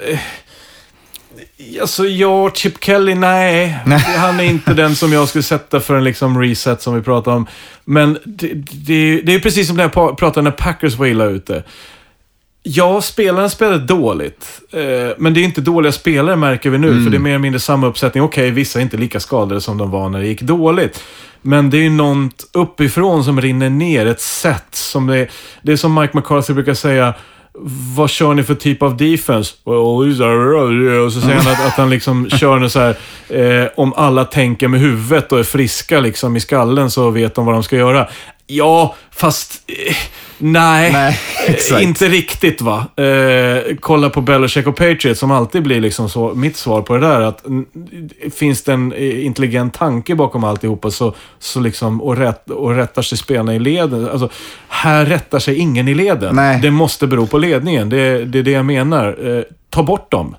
Alltså, 1.81 2.05
ja, 2.05 2.51
Chip 2.53 2.83
Kelly, 2.83 3.15
nej. 3.15 3.67
Han 4.17 4.39
är 4.39 4.43
inte 4.43 4.73
den 4.73 4.95
som 4.95 5.13
jag 5.13 5.27
skulle 5.27 5.43
sätta 5.43 5.79
för 5.79 5.95
en 5.95 6.03
liksom 6.03 6.41
reset 6.41 6.81
som 6.81 6.95
vi 6.95 7.01
pratar 7.01 7.31
om. 7.31 7.47
Men 7.85 8.17
det, 8.25 8.53
det, 8.71 9.21
det 9.21 9.33
är 9.35 9.39
precis 9.39 9.67
som 9.67 9.75
när 9.77 9.83
jag 9.83 10.17
pratade 10.17 10.41
när 10.41 10.51
Packers 10.51 10.95
var 10.95 11.05
illa 11.05 11.25
ute. 11.25 11.63
Ja, 12.63 13.01
spelarna 13.01 13.49
spelade 13.49 13.79
dåligt. 13.85 14.61
Eh, 14.71 14.79
men 15.17 15.33
det 15.33 15.39
är 15.39 15.43
inte 15.43 15.61
dåliga 15.61 15.91
spelare 15.91 16.35
märker 16.35 16.69
vi 16.69 16.77
nu, 16.77 16.87
Mm. 16.89 17.03
för 17.03 17.11
det 17.11 17.17
är 17.17 17.19
mer 17.19 17.29
eller 17.29 17.39
mindre 17.39 17.59
samma 17.59 17.87
uppsättning. 17.87 18.23
Okej, 18.23 18.51
vissa 18.51 18.79
är 18.79 18.83
inte 18.83 18.97
lika 18.97 19.19
skadade 19.19 19.61
som 19.61 19.77
de 19.77 19.91
var 19.91 20.09
när 20.09 20.19
det 20.19 20.27
gick 20.27 20.41
dåligt. 20.41 21.03
Men 21.41 21.69
det 21.69 21.77
är 21.77 21.81
ju 21.81 21.89
något 21.89 22.49
uppifrån 22.53 23.23
som 23.23 23.41
rinner 23.41 23.69
ner, 23.69 24.05
ett 24.05 24.21
sätt 24.21 24.67
som 24.71 25.07
det 25.07 25.17
är, 25.17 25.29
det 25.61 25.71
är 25.71 25.75
som 25.77 25.93
Mike 26.01 26.17
McCarthy 26.17 26.53
brukar 26.53 26.73
säga, 26.73 27.13
vad 27.95 28.09
kör 28.09 28.33
ni 28.33 28.43
för 28.43 28.55
typ 28.55 28.81
av 28.81 28.97
defense? 28.97 29.53
Well, 29.65 29.75
Och 29.75 31.13
så 31.13 31.21
säger 31.21 31.35
han 31.35 31.53
att, 31.53 31.67
att 31.67 31.73
han 31.73 31.89
liksom 31.89 32.29
kör 32.39 32.57
en 32.57 32.69
så 32.69 32.79
här, 32.79 32.95
eh, 33.29 33.69
om 33.75 33.93
alla 33.93 34.25
tänker 34.25 34.67
med 34.67 34.79
huvudet 34.79 35.31
och 35.31 35.39
är 35.39 35.43
friska 35.43 35.99
liksom 35.99 36.35
i 36.35 36.39
skallen 36.39 36.91
så 36.91 37.09
vet 37.09 37.35
de 37.35 37.45
vad 37.45 37.55
de 37.55 37.63
ska 37.63 37.75
göra. 37.75 38.07
Ja, 38.47 38.95
fast 39.11 39.61
eh, 39.67 39.95
nej, 40.37 40.91
Nej, 40.91 41.19
inte 41.83 42.07
riktigt 42.07 42.61
va. 42.61 42.85
Eh, 42.95 43.75
kolla 43.79 44.09
på 44.09 44.21
Belichick 44.21 44.67
och 44.67 44.75
Patriots 44.75 45.19
som 45.19 45.31
alltid 45.31 45.63
blir 45.63 45.81
liksom 45.81 46.09
så, 46.09 46.33
mitt 46.33 46.57
svar 46.57 46.81
på 46.81 46.93
det 46.93 47.07
där. 47.07 47.21
Att, 47.21 47.45
finns 48.33 48.63
det 48.63 48.73
en 48.73 48.93
eh, 48.93 49.25
intelligent 49.25 49.73
tanke 49.73 50.15
bakom 50.15 50.43
alltihopa 50.43 50.91
så, 50.91 51.13
så 51.39 51.59
liksom, 51.59 52.01
och, 52.01 52.17
rätt, 52.17 52.49
och 52.49 52.75
rättar 52.75 53.01
sig 53.01 53.17
spelarna 53.17 53.55
i 53.55 53.59
leden. 53.59 54.09
Alltså, 54.09 54.29
här 54.67 55.05
rättar 55.05 55.39
sig 55.39 55.55
ingen 55.55 55.87
i 55.87 55.93
leden. 55.93 56.35
Nej. 56.35 56.59
Det 56.61 56.71
måste 56.71 57.07
bero 57.07 57.27
på 57.27 57.37
ledningen. 57.37 57.89
Det, 57.89 58.25
det 58.25 58.39
är 58.39 58.43
det 58.43 58.51
jag 58.51 58.65
menar. 58.65 59.37
Eh, 59.37 59.43
ta 59.69 59.83
bort 59.83 60.11
dem. 60.11 60.35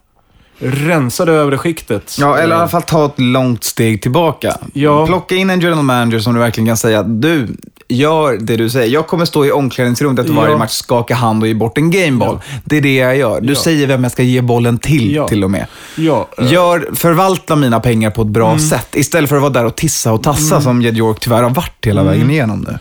Rensa 0.60 1.24
det 1.24 1.32
övre 1.32 1.58
skiktet. 1.58 2.16
Ja, 2.20 2.38
eller 2.38 2.54
i 2.56 2.58
alla 2.58 2.68
fall 2.68 2.82
ta 2.82 3.06
ett 3.06 3.12
långt 3.20 3.64
steg 3.64 4.02
tillbaka. 4.02 4.56
Ja. 4.72 5.06
Plocka 5.06 5.34
in 5.34 5.50
en 5.50 5.60
general 5.60 5.82
manager 5.84 6.18
som 6.18 6.34
du 6.34 6.40
verkligen 6.40 6.66
kan 6.66 6.76
säga, 6.76 7.02
du, 7.02 7.46
gör 7.88 8.36
det 8.40 8.56
du 8.56 8.70
säger. 8.70 8.94
Jag 8.94 9.06
kommer 9.06 9.24
stå 9.24 9.46
i 9.46 9.52
omklädningsrummet 9.52 10.18
efter 10.18 10.32
varje 10.34 10.50
Ja. 10.50 10.58
match, 10.58 10.70
skaka 10.72 11.14
hand 11.14 11.42
och 11.42 11.48
ge 11.48 11.54
bort 11.54 11.78
en 11.78 11.90
gameboll. 11.90 12.40
Det 12.64 12.76
är 12.76 12.80
det 12.80 12.94
jag 12.94 13.16
gör. 13.16 13.40
Du 13.40 13.52
Ja. 13.52 13.58
säger 13.60 13.86
vem 13.86 14.02
jag 14.02 14.12
ska 14.12 14.22
ge 14.22 14.40
bollen 14.40 14.78
till, 14.78 15.14
Ja. 15.14 15.28
till 15.28 15.44
och 15.44 15.50
med. 15.50 15.66
Ja, 15.96 16.28
eh, 16.38 16.52
Gör, 16.52 16.88
förvalta 16.94 17.56
mina 17.56 17.80
pengar 17.80 18.10
på 18.10 18.22
ett 18.22 18.28
bra 18.28 18.48
Mm. 18.48 18.60
sätt, 18.60 18.88
istället 18.96 19.28
för 19.30 19.36
att 19.36 19.42
vara 19.42 19.52
där 19.52 19.64
och 19.64 19.76
tissa 19.76 20.12
och 20.12 20.22
tassa 20.22 20.60
som 20.60 20.82
Jed 20.82 20.96
York 20.96 21.20
tyvärr 21.20 21.42
har 21.42 21.50
varit 21.50 21.86
hela 21.86 22.00
Mm. 22.00 22.12
vägen 22.12 22.30
igenom 22.30 22.60
nu. 22.68 22.78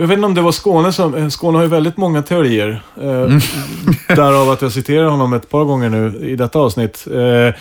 Jag 0.00 0.06
vet 0.06 0.16
inte 0.16 0.26
om 0.26 0.34
det 0.34 0.40
var 0.40 0.52
Skåne 0.52 0.92
som... 0.92 1.14
eh, 1.14 1.28
Skåne 1.28 1.58
har 1.58 1.62
ju 1.62 1.68
väldigt 1.70 1.96
många 1.96 2.22
teorier. 2.22 2.82
Eh, 3.00 3.08
Mm. 3.08 3.40
Därav 4.08 4.50
att 4.50 4.62
jag 4.62 4.72
citerar 4.72 5.04
honom 5.08 5.32
ett 5.32 5.48
par 5.48 5.64
gånger 5.64 5.88
nu 5.90 6.28
i 6.28 6.36
detta 6.36 6.58
avsnitt. 6.58 7.06
Eh, 7.14 7.54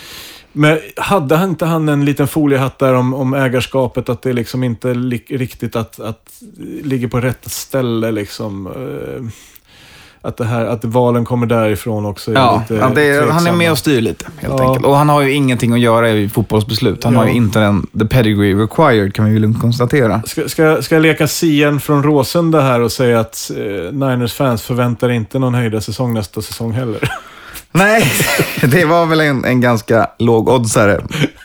men 0.54 0.80
hade 0.96 1.36
han 1.36 1.50
inte 1.50 1.66
han 1.66 1.90
en 1.90 2.06
liten 2.06 2.28
foliehatt 2.28 2.80
där 2.80 2.94
om, 2.94 3.14
om 3.14 3.34
ägarskapet? 3.34 4.10
Att 4.10 4.22
det 4.22 4.34
liksom 4.34 4.64
inte 4.64 4.94
li, 4.94 5.24
riktigt 5.30 5.76
att, 5.76 6.00
att 6.00 6.42
ligger 6.84 7.08
på 7.08 7.20
rätt 7.22 7.52
ställe 7.52 8.12
liksom. 8.12 8.68
Eh, 8.68 9.24
att, 10.28 10.38
det 10.38 10.46
här, 10.46 10.66
att 10.66 10.86
valen 10.86 11.26
kommer 11.26 11.48
därifrån 11.48 12.06
också. 12.06 12.32
är 12.32 12.36
Ja, 12.36 12.62
lite 12.70 12.74
ja, 12.74 13.02
är, 13.02 13.28
han 13.28 13.48
är 13.48 13.52
med 13.52 13.72
och 13.72 13.78
styr 13.78 14.02
lite, 14.02 14.26
helt 14.38 14.54
Ja. 14.58 14.68
enkelt. 14.68 14.86
Och 14.86 14.96
han 14.98 15.10
har 15.10 15.22
ju 15.22 15.32
ingenting 15.34 15.74
att 15.74 15.80
göra 15.80 16.10
i 16.10 16.30
fotbollsbeslut. 16.30 17.04
Han 17.04 17.14
Ja. 17.14 17.20
har 17.20 17.28
ju 17.28 17.34
inte 17.34 17.60
den 17.60 17.88
the 18.00 18.06
pedigree 18.06 18.54
required, 18.56 19.14
kan 19.14 19.26
vi 19.26 19.32
ju 19.32 19.40
lugnt 19.40 19.62
konstatera. 19.62 20.22
Ska, 20.26 20.50
ska, 20.50 20.82
ska 20.82 20.96
jag 20.96 21.02
leka 21.02 21.28
Sien 21.28 21.80
från 21.80 22.04
Råsunda 22.04 22.62
här 22.62 22.80
och 22.82 22.92
säga 22.92 23.20
att 23.20 23.52
eh, 23.58 23.64
Niners-fans 23.94 24.62
förväntar 24.62 25.10
inte 25.12 25.40
någon 25.40 25.54
höjda 25.54 25.82
säsong 25.82 26.14
nästa 26.14 26.42
säsong 26.42 26.72
heller? 26.72 27.12
Nej, 27.72 28.12
det 28.62 28.86
var 28.86 29.06
väl 29.06 29.20
en, 29.22 29.46
en 29.46 29.62
ganska 29.62 30.08
låg 30.20 30.50
oddsare 30.50 31.02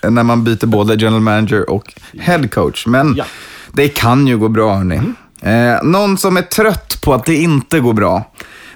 när 0.08 0.22
man 0.22 0.44
byter 0.44 0.66
både 0.66 0.94
general 0.94 1.20
manager 1.20 1.70
och 1.70 1.94
head 2.20 2.48
coach. 2.48 2.86
Men 2.86 3.14
Ja. 3.18 3.24
det 3.72 3.88
kan 3.88 4.26
ju 4.26 4.38
gå 4.38 4.48
bra, 4.48 4.74
hörni. 4.74 5.00
Eh, 5.42 5.82
någon 5.82 6.18
som 6.18 6.36
är 6.36 6.42
trött 6.42 6.98
på 7.02 7.14
att 7.14 7.24
det 7.24 7.34
inte 7.34 7.80
går 7.80 7.92
bra, 7.92 8.24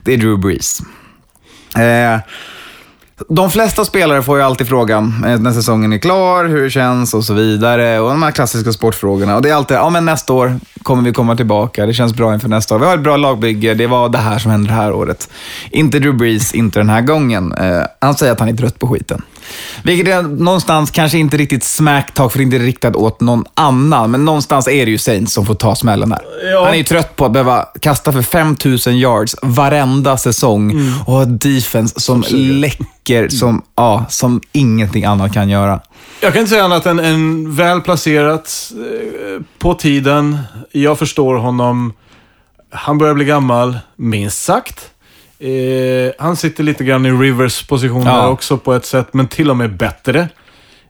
det 0.06 0.12
är 0.12 0.16
Drew 0.16 0.38
Brees. 0.38 0.80
Eh, 1.76 2.20
de 3.28 3.50
flesta 3.50 3.84
spelare 3.84 4.22
får 4.22 4.38
ju 4.38 4.44
alltid 4.44 4.68
frågan 4.68 5.24
eh, 5.26 5.40
när 5.40 5.52
säsongen 5.52 5.92
är 5.92 5.98
klar, 5.98 6.44
hur 6.44 6.62
det 6.62 6.70
känns 6.70 7.14
och 7.14 7.24
så 7.24 7.34
vidare. 7.34 8.00
Och 8.00 8.08
de 8.08 8.22
här 8.22 8.30
klassiska 8.30 8.72
sportfrågorna. 8.72 9.36
Och 9.36 9.42
det 9.42 9.50
är 9.50 9.54
alltid, 9.54 9.76
ja 9.76 9.90
men 9.90 10.04
nästa 10.04 10.32
år 10.32 10.60
kommer 10.82 11.02
vi 11.02 11.12
komma 11.12 11.36
tillbaka. 11.36 11.86
Det 11.86 11.94
känns 11.94 12.14
bra 12.14 12.34
inför 12.34 12.48
nästa 12.48 12.74
år. 12.74 12.78
Vi 12.78 12.86
har 12.86 12.94
ett 12.94 13.00
bra 13.00 13.16
lagbygge. 13.16 13.74
Det 13.74 13.86
var 13.86 14.08
det 14.08 14.18
här 14.18 14.38
som 14.38 14.50
hände 14.50 14.68
det 14.68 14.74
här 14.74 14.92
året. 14.92 15.30
Inte 15.70 15.98
Drew 15.98 16.16
Brees, 16.16 16.54
inte 16.54 16.80
den 16.80 16.88
här 16.88 17.00
gången. 17.00 17.52
Eh, 17.52 17.82
han 18.00 18.14
säger 18.14 18.32
att 18.32 18.40
han 18.40 18.48
är 18.48 18.56
trött 18.56 18.78
på 18.78 18.88
skiten. 18.88 19.22
Vilket 19.82 20.08
är 20.08 20.22
någonstans 20.22 20.90
kanske 20.90 21.18
inte 21.18 21.36
riktigt 21.36 21.64
smacktalk, 21.64 22.32
för 22.32 22.38
det 22.38 22.42
är 22.42 22.44
inte 22.44 22.58
riktat 22.58 22.96
åt 22.96 23.20
någon 23.20 23.44
annan. 23.54 24.10
Men 24.10 24.24
någonstans 24.24 24.68
är 24.68 24.86
det 24.86 24.90
ju 24.90 24.98
Saints 24.98 25.32
som 25.32 25.46
får 25.46 25.54
ta 25.54 25.74
smällen 25.74 26.12
här. 26.12 26.22
Ja. 26.52 26.64
Han 26.64 26.74
är 26.74 26.78
ju 26.78 26.84
trött 26.84 27.16
på 27.16 27.24
att 27.24 27.32
behöva 27.32 27.64
kasta 27.80 28.12
för 28.12 28.22
5000 28.22 28.98
yards 28.98 29.36
varenda 29.42 30.16
säsong 30.16 30.92
och 31.06 31.12
ha 31.12 31.24
defense 31.24 32.00
som 32.00 32.24
läcker 32.30 33.28
som, 33.28 33.62
ja, 33.74 34.04
som 34.08 34.40
ingenting 34.52 35.04
annat 35.04 35.32
kan 35.32 35.48
göra. 35.48 35.80
Jag 36.20 36.32
kan 36.32 36.40
inte 36.40 36.50
säga 36.50 36.64
annat 36.64 36.86
än, 36.86 36.98
än 36.98 37.54
väl 37.54 37.80
placerat 37.80 38.72
eh, 38.72 39.42
på 39.58 39.74
tiden. 39.74 40.38
Jag 40.72 40.98
förstår 40.98 41.34
honom. 41.34 41.92
Han 42.70 42.98
börjar 42.98 43.14
bli 43.14 43.24
gammal, 43.24 43.78
minst 43.96 44.42
sagt. 44.44 44.90
Eh, 45.38 46.12
han 46.18 46.36
sitter 46.36 46.64
lite 46.64 46.84
grann 46.84 47.06
i 47.06 47.10
Rivers 47.10 47.66
position 47.66 48.02
Ja. 48.02 48.28
också 48.28 48.56
på 48.58 48.74
ett 48.74 48.84
sätt, 48.86 49.06
men 49.12 49.28
till 49.28 49.50
och 49.50 49.56
med 49.56 49.76
bättre. 49.76 50.28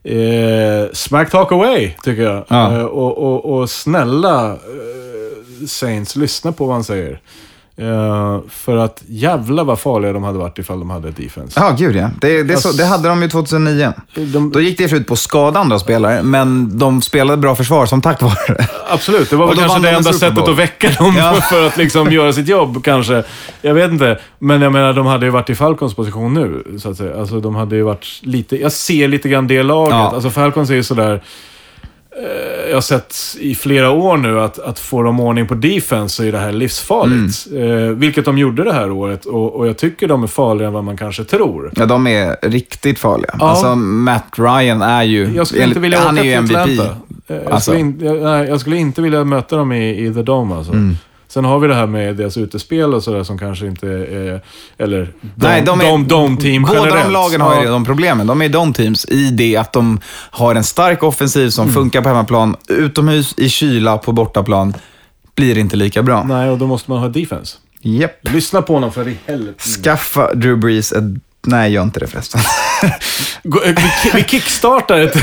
Eh, 0.05 0.93
smack 0.93 1.31
talk 1.31 1.53
away, 1.53 1.93
tycker 2.05 2.23
jag. 2.23 2.45
Ja. 2.49 2.73
Eh, 2.79 2.85
och, 2.85 3.19
och, 3.19 3.45
och 3.59 3.71
snälla 3.71 4.53
eh, 4.53 5.67
Saints, 5.67 6.17
lyssna 6.17 6.53
på 6.53 6.65
vad 6.67 6.75
han 6.75 6.85
säger. 6.85 7.21
Eh, 7.79 8.41
för 8.49 8.77
att 8.77 9.03
jävla 9.07 9.65
vad 9.65 9.79
farliga 9.79 10.13
de 10.13 10.25
hade 10.25 10.39
varit 10.39 10.59
ifall 10.59 10.79
de 10.79 10.91
hade 10.91 11.09
ett 11.09 11.17
defense. 11.17 11.61
Ja, 11.61 11.75
gud 11.79 11.97
ja. 11.97 12.11
Det, 12.21 12.43
det, 12.43 12.57
så, 12.57 12.73
det 12.73 12.85
hade 12.85 13.09
de 13.09 13.23
ju 13.23 13.29
2009. 13.29 13.93
De, 14.15 14.51
Då 14.51 14.61
gick 14.61 14.79
det 14.79 14.93
ut 14.93 15.07
på 15.07 15.13
att 15.13 15.19
skada 15.19 15.61
andra 15.61 15.79
spelare, 15.79 16.23
men 16.23 16.79
de 16.79 17.03
spelade 17.03 17.37
bra 17.37 17.55
försvar 17.55 17.87
som 17.87 18.03
tack 18.03 18.23
vare 18.23 18.35
det. 18.49 18.69
Absolut, 18.89 19.31
det 19.31 19.37
var 19.37 19.47
väl 19.47 19.57
kanske 19.57 19.79
det 19.79 19.83
de 19.83 19.89
en 19.89 19.97
enda 19.97 20.13
sättet 20.13 20.49
att 20.49 20.59
väcka 20.59 20.91
dem 20.91 21.15
Ja. 21.19 21.35
för 21.51 21.67
att 21.67 21.77
liksom 21.77 22.13
göra 22.13 22.33
sitt 22.33 22.49
jobb 22.49 22.85
kanske. 22.85 23.23
Jag 23.63 23.75
vet 23.75 23.91
inte. 23.91 24.19
Men 24.39 24.63
jag 24.63 24.73
menar, 24.73 24.93
de 24.93 25.07
hade 25.07 25.27
ju 25.27 25.31
varit 25.31 25.51
i 25.51 25.55
Falcons 25.55 25.95
position 25.95 26.35
nu, 26.35 26.79
så 26.79 26.91
att 26.91 26.97
säga. 26.97 27.21
Alltså 27.21 27.41
de 27.41 27.55
hade 27.55 27.77
ju 27.77 27.83
varit 27.83 28.21
lite... 28.23 28.61
Jag 28.61 28.73
ser 28.73 29.09
lite 29.09 29.29
grann 29.29 29.47
det 29.47 29.63
laget. 29.63 29.95
Ja. 29.95 30.11
Alltså 30.15 30.31
Falcons 30.31 30.71
är 30.71 30.75
ju 30.75 30.83
sådär... 30.83 31.23
eh, 32.23 32.69
Jag 32.69 32.77
har 32.77 32.81
sett 32.81 33.15
i 33.41 33.55
flera 33.55 33.91
år 33.91 34.17
nu 34.17 34.41
att, 34.41 34.59
att 34.59 34.79
få 34.79 35.03
de 35.03 35.21
ordning 35.21 35.47
på 35.47 35.55
defense 35.55 36.17
så 36.17 36.23
är 36.25 36.33
det 36.33 36.39
här 36.39 36.53
livsfarligt. 36.53 37.47
Mm. 37.51 37.85
Eh, 37.85 37.91
vilket 37.91 38.25
de 38.25 38.39
gjorde 38.39 38.65
det 38.65 38.73
här 38.73 38.91
året. 38.91 39.25
Och, 39.25 39.55
och 39.57 39.69
jag 39.69 39.77
tycker 39.79 40.09
de 40.09 40.23
är 40.23 40.27
farligare 40.27 40.67
än 40.67 40.73
vad 40.75 40.85
man 40.85 40.97
kanske 40.97 41.25
tror. 41.25 41.73
Ja, 41.77 41.87
de 41.87 42.07
är 42.07 42.37
riktigt 42.43 42.99
farliga. 42.99 43.37
Ja. 43.41 43.49
Alltså, 43.51 43.75
Matt 43.77 44.27
Ryan 44.37 44.83
är 44.83 45.03
ju... 45.03 45.31
Jag 45.37 45.47
skulle 45.47 45.65
inte 45.65 45.81
vilja 45.81 45.99
han 46.01 46.15
åka 46.15 46.25
är 46.25 46.29
ju 46.29 46.33
MVP. 46.33 46.57
Atlanta. 46.57 46.97
Eh, 47.29 47.37
Jag, 47.37 47.53
Alltså. 47.53 47.71
skulle 47.71 47.81
in, 47.81 48.01
jag, 48.03 48.23
nej, 48.23 48.49
jag 48.49 48.61
skulle 48.61 48.77
inte 48.77 49.03
vilja 49.03 49.25
möta 49.25 49.57
dem 49.57 49.73
i, 49.73 50.07
i 50.07 50.15
The 50.15 50.23
Dome 50.23 50.55
alltså. 50.55 50.73
Mm. 50.73 50.97
Sen 51.29 51.45
har 51.45 51.59
vi 51.59 51.69
det 51.69 51.75
här 51.75 51.87
med 51.87 52.17
deras 52.17 52.37
utespel 52.37 52.95
och 52.95 53.03
sådär 53.03 53.25
som 53.25 53.39
kanske 53.39 53.67
inte 53.67 53.89
är... 53.89 54.41
Eller 54.79 54.99
Dome, 55.21 55.33
Nej, 55.35 55.63
de 55.63 55.81
är, 55.81 55.85
Dome, 55.91 56.05
Dome 56.07 56.37
Team 56.37 56.63
Båda 56.63 56.75
generellt. 56.85 57.05
de 57.05 57.13
lagen 57.13 57.41
har 57.41 57.63
ju 57.63 57.69
de 57.69 57.85
problemen. 57.85 58.27
De 58.27 58.43
är 58.43 58.49
Dome 58.49 58.73
Teams 58.73 59.05
i 59.09 59.31
det 59.31 59.57
att 59.57 59.73
de 59.73 60.01
har 60.31 60.55
en 60.55 60.65
stark 60.65 61.03
offensiv 61.03 61.41
Mm. 61.43 61.51
som 61.51 61.69
funkar 61.73 62.03
på 62.03 62.09
hemmaplan. 62.09 62.57
Utomhus, 62.69 63.35
i 63.37 63.49
kyla, 63.49 63.99
på 63.99 64.13
bortaplan 64.13 64.75
blir 65.35 65.59
inte 65.59 65.77
lika 65.77 66.03
bra. 66.03 66.23
Nej, 66.25 66.51
och 66.51 66.59
då 66.59 66.67
måste 66.67 66.91
man 66.91 67.01
ha 67.01 67.09
defense. 67.09 67.57
Japp. 67.81 68.13
Lyssna 68.23 68.63
på 68.63 68.73
honom 68.75 68.93
för 68.93 69.09
i 69.09 69.17
helvete. 69.27 69.63
Skaffa 69.69 70.35
Drew 70.35 70.59
Brees 70.59 70.93
ett... 70.93 71.05
Nej, 71.47 71.73
gör 71.73 71.83
inte 71.83 72.01
det 72.01 72.07
förresten. 72.07 72.41
Vi 74.15 74.25
kickstartar 74.25 74.99
ett, 75.01 75.17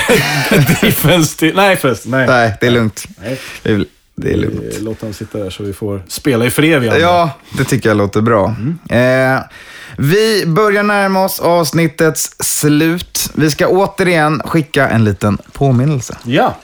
ett 0.52 0.82
defense 0.82 1.40
till... 1.40 1.56
Nej 1.56 1.76
förresten, 1.76 2.12
nej. 2.12 2.28
Nej, 2.28 2.58
det 2.62 2.68
är 2.68 2.72
lugnt. 2.72 3.06
Nej. 3.64 3.86
Det 4.24 4.34
är, 4.34 4.38
lugnt. 4.38 4.62
Eh, 4.78 4.84
Låt 4.84 5.02
honom 5.02 5.14
sitta 5.14 5.38
där 5.38 5.50
så 5.50 5.64
vi 5.64 5.74
får 5.74 6.04
spela 6.08 6.46
i 6.46 6.50
fred 6.52 6.84
igen. 6.84 6.96
Ja, 7.02 7.30
det 7.58 7.64
tycker 7.64 7.90
jag 7.90 7.98
låter 7.98 8.22
bra. 8.22 8.56
Eh, 8.90 9.40
vi 9.98 10.44
börjar 10.48 10.84
närma 10.84 11.24
oss 11.26 11.40
avsnittets 11.40 12.36
slut. 12.40 13.32
Vi 13.36 13.52
ska 13.52 13.68
återigen 13.68 14.42
skicka 14.46 14.90
en 14.90 15.04
liten 15.04 15.38
påminnelse. 15.52 16.18
ja. 16.24 16.56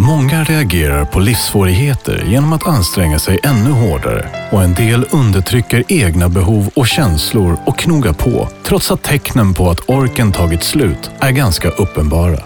Många 0.00 0.44
reagerar 0.44 1.04
på 1.04 1.20
livssvårigheter 1.20 2.24
genom 2.26 2.52
att 2.52 2.66
anstränga 2.66 3.18
sig 3.18 3.38
ännu 3.42 3.70
hårdare 3.70 4.28
och 4.52 4.62
en 4.62 4.74
del 4.74 5.06
undertrycker 5.10 5.84
egna 5.88 6.28
behov 6.28 6.70
och 6.76 6.86
känslor 6.86 7.56
och 7.66 7.78
knogar 7.78 8.12
på 8.12 8.48
trots 8.62 8.90
att 8.90 9.02
tecknen 9.02 9.54
på 9.54 9.70
att 9.70 9.80
orken 9.86 10.32
tagit 10.32 10.62
slut 10.62 11.10
är 11.20 11.30
ganska 11.30 11.68
uppenbara. 11.68 12.38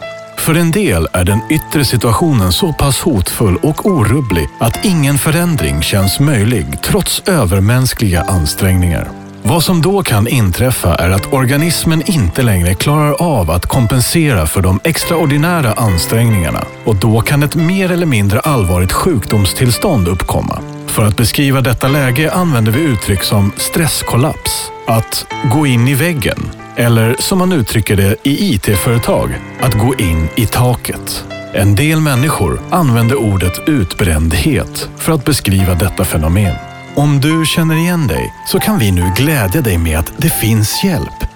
För 0.43 0.55
en 0.55 0.71
del 0.71 1.09
är 1.13 1.25
den 1.25 1.41
yttre 1.51 1.85
situationen 1.85 2.53
så 2.53 2.73
pass 2.73 3.01
hotfull 3.01 3.57
och 3.57 3.87
orubblig 3.87 4.49
att 4.59 4.85
ingen 4.85 5.19
förändring 5.19 5.83
känns 5.83 6.21
möjlig 6.21 6.83
trots 6.83 7.23
övermänskliga 7.27 8.23
ansträngningar. 8.23 9.09
Vad 9.43 9.65
som 9.65 9.83
då 9.83 10.03
kan 10.03 10.29
inträffa 10.29 10.95
är 10.95 11.11
att 11.11 11.33
organismen 11.33 12.03
inte 12.07 12.43
längre 12.43 12.75
klarar 12.75 13.23
av 13.23 13.51
att 13.51 13.67
kompensera 13.67 14.47
för 14.47 14.63
de 14.63 14.81
extraordinära 14.85 15.73
ansträngningarna 15.73 16.65
och 16.85 16.97
då 16.97 17.21
kan 17.21 17.43
ett 17.43 17.57
mer 17.57 17.93
eller 17.93 18.07
mindre 18.07 18.41
allvarligt 18.41 18.93
sjukdomstillstånd 18.93 20.09
uppkomma. 20.09 20.72
För 20.93 21.05
att 21.05 21.17
beskriva 21.17 21.61
detta 21.61 21.89
läge 21.89 22.33
använder 22.33 22.73
vi 22.73 22.81
uttryck 22.81 23.23
som 23.23 23.53
stresskollaps, 23.57 24.71
att 24.87 25.27
gå 25.53 25.67
in 25.67 25.89
i 25.89 25.95
väggen 25.95 26.51
eller 26.77 27.17
som 27.19 27.39
man 27.39 27.53
uttrycker 27.53 27.97
det 27.97 28.17
i 28.23 28.55
IT-företag, 28.55 29.31
att 29.61 29.75
gå 29.75 29.95
in 29.95 30.29
i 30.37 30.47
taket. 30.47 31.25
En 31.55 31.75
del 31.75 32.01
människor 32.01 32.61
använder 32.71 33.17
ordet 33.17 33.69
utbrändhet 33.69 34.89
för 34.97 35.13
att 35.13 35.25
beskriva 35.25 35.75
detta 35.75 36.05
fenomen. 36.05 36.55
Om 36.95 37.21
du 37.21 37.45
känner 37.47 37.75
igen 37.75 38.07
dig 38.07 38.35
så 38.49 38.59
kan 38.59 38.79
vi 38.79 38.93
nu 38.93 39.13
glädja 39.17 39.61
dig 39.61 39.79
med 39.79 39.99
att 39.99 40.13
det 40.17 40.31
finns 40.31 40.85
hjälp. 40.85 41.32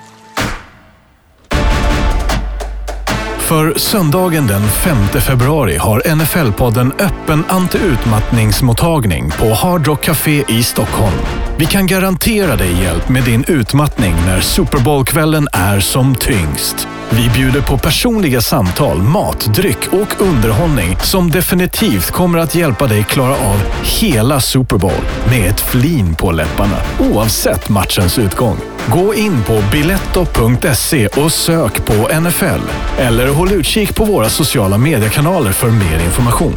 För 3.46 3.78
söndagen 3.78 4.46
den 4.46 4.62
5 4.62 4.96
februari 5.20 5.76
har 5.76 6.00
NFL-podden 6.00 6.92
öppen 6.98 7.44
antiutmattningsmottagning 7.48 9.30
på 9.30 9.52
Hard 9.52 9.86
Rock 9.86 10.04
Café 10.04 10.44
i 10.48 10.62
Stockholm. 10.62 11.16
Vi 11.58 11.66
kan 11.66 11.86
garantera 11.86 12.56
dig 12.56 12.82
hjälp 12.82 13.08
med 13.08 13.22
din 13.22 13.44
utmattning 13.48 14.14
när 14.26 14.40
Super 14.40 14.78
Bowl-kvällen 14.84 15.48
är 15.52 15.80
som 15.80 16.14
tyngst. 16.14 16.88
Vi 17.10 17.30
bjuder 17.30 17.60
på 17.60 17.78
personliga 17.78 18.40
samtal, 18.40 19.02
mat, 19.02 19.54
dryck 19.54 19.92
och 19.92 20.20
underhållning 20.20 20.96
som 21.02 21.30
definitivt 21.30 22.10
kommer 22.10 22.38
att 22.38 22.54
hjälpa 22.54 22.86
dig 22.86 23.04
klara 23.04 23.34
av 23.34 23.62
hela 24.00 24.40
Super 24.40 24.78
Bowl 24.78 25.04
med 25.30 25.50
ett 25.50 25.60
flin 25.60 26.14
på 26.14 26.32
läpparna, 26.32 26.78
oavsett 26.98 27.68
matchens 27.68 28.18
utgång. 28.18 28.75
Gå 28.92 29.14
in 29.14 29.42
på 29.42 29.62
biletto.se 29.72 31.06
och 31.06 31.32
sök 31.32 31.86
på 31.86 31.92
NFL. 31.92 32.60
Eller 32.98 33.28
håll 33.28 33.52
utkik 33.52 33.96
på 33.96 34.04
våra 34.04 34.28
sociala 34.28 34.78
mediekanaler 34.78 35.52
för 35.52 35.70
mer 35.70 36.04
information. 36.04 36.54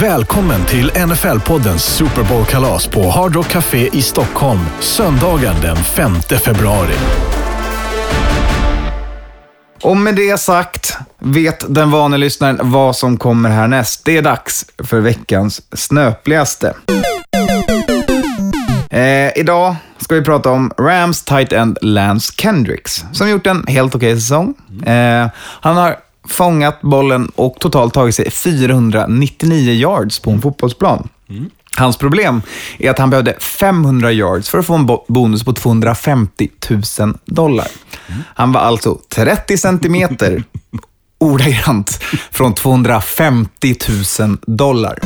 Välkommen 0.00 0.64
till 0.66 0.90
NFL-poddens 0.90 1.78
Super 1.78 2.22
Bowl-kalas 2.22 2.86
på 2.86 3.10
Hard 3.10 3.34
Rock 3.34 3.48
Café 3.48 3.90
i 3.92 4.02
Stockholm 4.02 4.60
söndagen 4.80 5.54
den 5.62 5.76
5 5.76 6.14
februari. 6.44 6.94
Och 9.82 9.96
med 9.96 10.14
det 10.14 10.40
sagt 10.40 10.98
vet 11.18 11.74
den 11.74 11.90
vane 11.90 12.18
lyssnaren 12.18 12.58
vad 12.62 12.96
som 12.96 13.16
kommer 13.16 13.50
härnäst. 13.50 14.04
Det 14.04 14.16
är 14.16 14.22
dags 14.22 14.66
för 14.78 15.00
veckans 15.00 15.62
snöpligaste. 15.72 16.74
Eh, 18.90 19.38
idag 19.38 19.76
ska 19.98 20.14
vi 20.14 20.22
prata 20.22 20.50
om 20.50 20.72
Rams 20.78 21.22
tight 21.24 21.52
end 21.52 21.78
Lance 21.82 22.32
Kendricks, 22.36 23.04
som 23.12 23.30
gjort 23.30 23.46
en 23.46 23.64
helt 23.66 23.94
okej 23.94 24.14
säsong. 24.20 24.54
Eh, 24.86 25.28
han 25.36 25.76
har 25.76 25.96
fångat 26.28 26.80
bollen 26.82 27.32
och 27.36 27.56
totalt 27.60 27.94
tagit 27.94 28.14
sig 28.14 28.30
499 28.30 29.72
yards 29.72 30.18
på 30.18 30.30
en 30.30 30.42
fotbollsplan. 30.42 31.08
Hans 31.76 31.96
problem 31.96 32.42
är 32.78 32.90
att 32.90 32.98
han 32.98 33.10
behövde 33.10 33.34
500 33.40 34.12
yards 34.12 34.48
för 34.50 34.58
att 34.58 34.66
få 34.66 34.74
en 34.74 34.86
bo- 34.86 35.04
bonus 35.08 35.44
på 35.44 35.52
250 35.52 36.48
000 37.00 37.18
dollar. 37.24 37.66
Han 38.34 38.52
var 38.52 38.60
alltså 38.60 38.98
30 39.14 39.58
centimeter 39.58 40.44
ordagrant 41.20 42.02
från 42.30 42.54
250 42.54 43.74
000 44.20 44.36
dollar. 44.46 44.98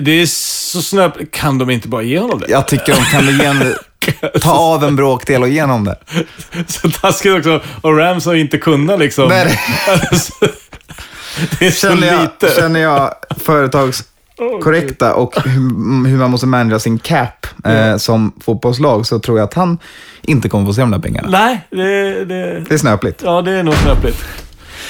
Det 0.00 0.10
är 0.22 0.26
så 0.70 0.82
snabbt. 0.82 1.18
Kan 1.30 1.58
de 1.58 1.70
inte 1.70 1.88
bara 1.88 2.02
ge 2.02 2.18
honom 2.18 2.38
det? 2.40 2.46
Jag 2.50 2.68
tycker 2.68 2.92
de 2.94 3.04
kan 3.04 3.28
igen, 3.28 3.74
ta 4.40 4.52
av 4.52 4.84
en 4.84 4.96
bråkdel 4.96 5.42
och 5.42 5.48
igenom 5.48 5.84
det. 5.84 5.96
Så 6.66 6.90
taskigt 6.90 7.32
också. 7.34 7.60
Och 7.80 7.96
Rams 7.98 8.26
har 8.26 8.34
inte 8.34 8.58
kunnat 8.58 8.98
liksom. 8.98 9.28
Nej. 9.28 9.60
det 11.58 11.66
är 11.66 11.70
så 11.70 11.86
Känner 11.88 12.06
jag, 12.06 12.20
lite. 12.22 12.54
känner 12.60 12.80
jag 12.80 13.14
företagskorrekta 13.44 15.14
och 15.14 15.34
hur, 15.44 16.06
hur 16.08 16.16
man 16.18 16.30
måste 16.30 16.46
managera 16.46 16.78
sin 16.78 16.98
cap 16.98 17.46
eh, 17.64 17.96
som 17.96 18.32
fotbollslag 18.44 19.06
så 19.06 19.18
tror 19.18 19.38
jag 19.38 19.44
att 19.44 19.54
han 19.54 19.78
inte 20.22 20.48
kommer 20.48 20.66
få 20.66 20.74
se 20.74 20.80
de 20.80 20.90
där 20.90 20.98
pengarna. 20.98 21.28
Nej, 21.30 21.66
det, 21.70 22.24
det, 22.24 22.60
Det 22.68 22.74
är 22.74 22.78
snöpligt. 22.78 23.22
ja, 23.24 23.42
det 23.42 23.50
är 23.52 23.62
nog 23.62 23.74
snöpligt. 23.74 24.24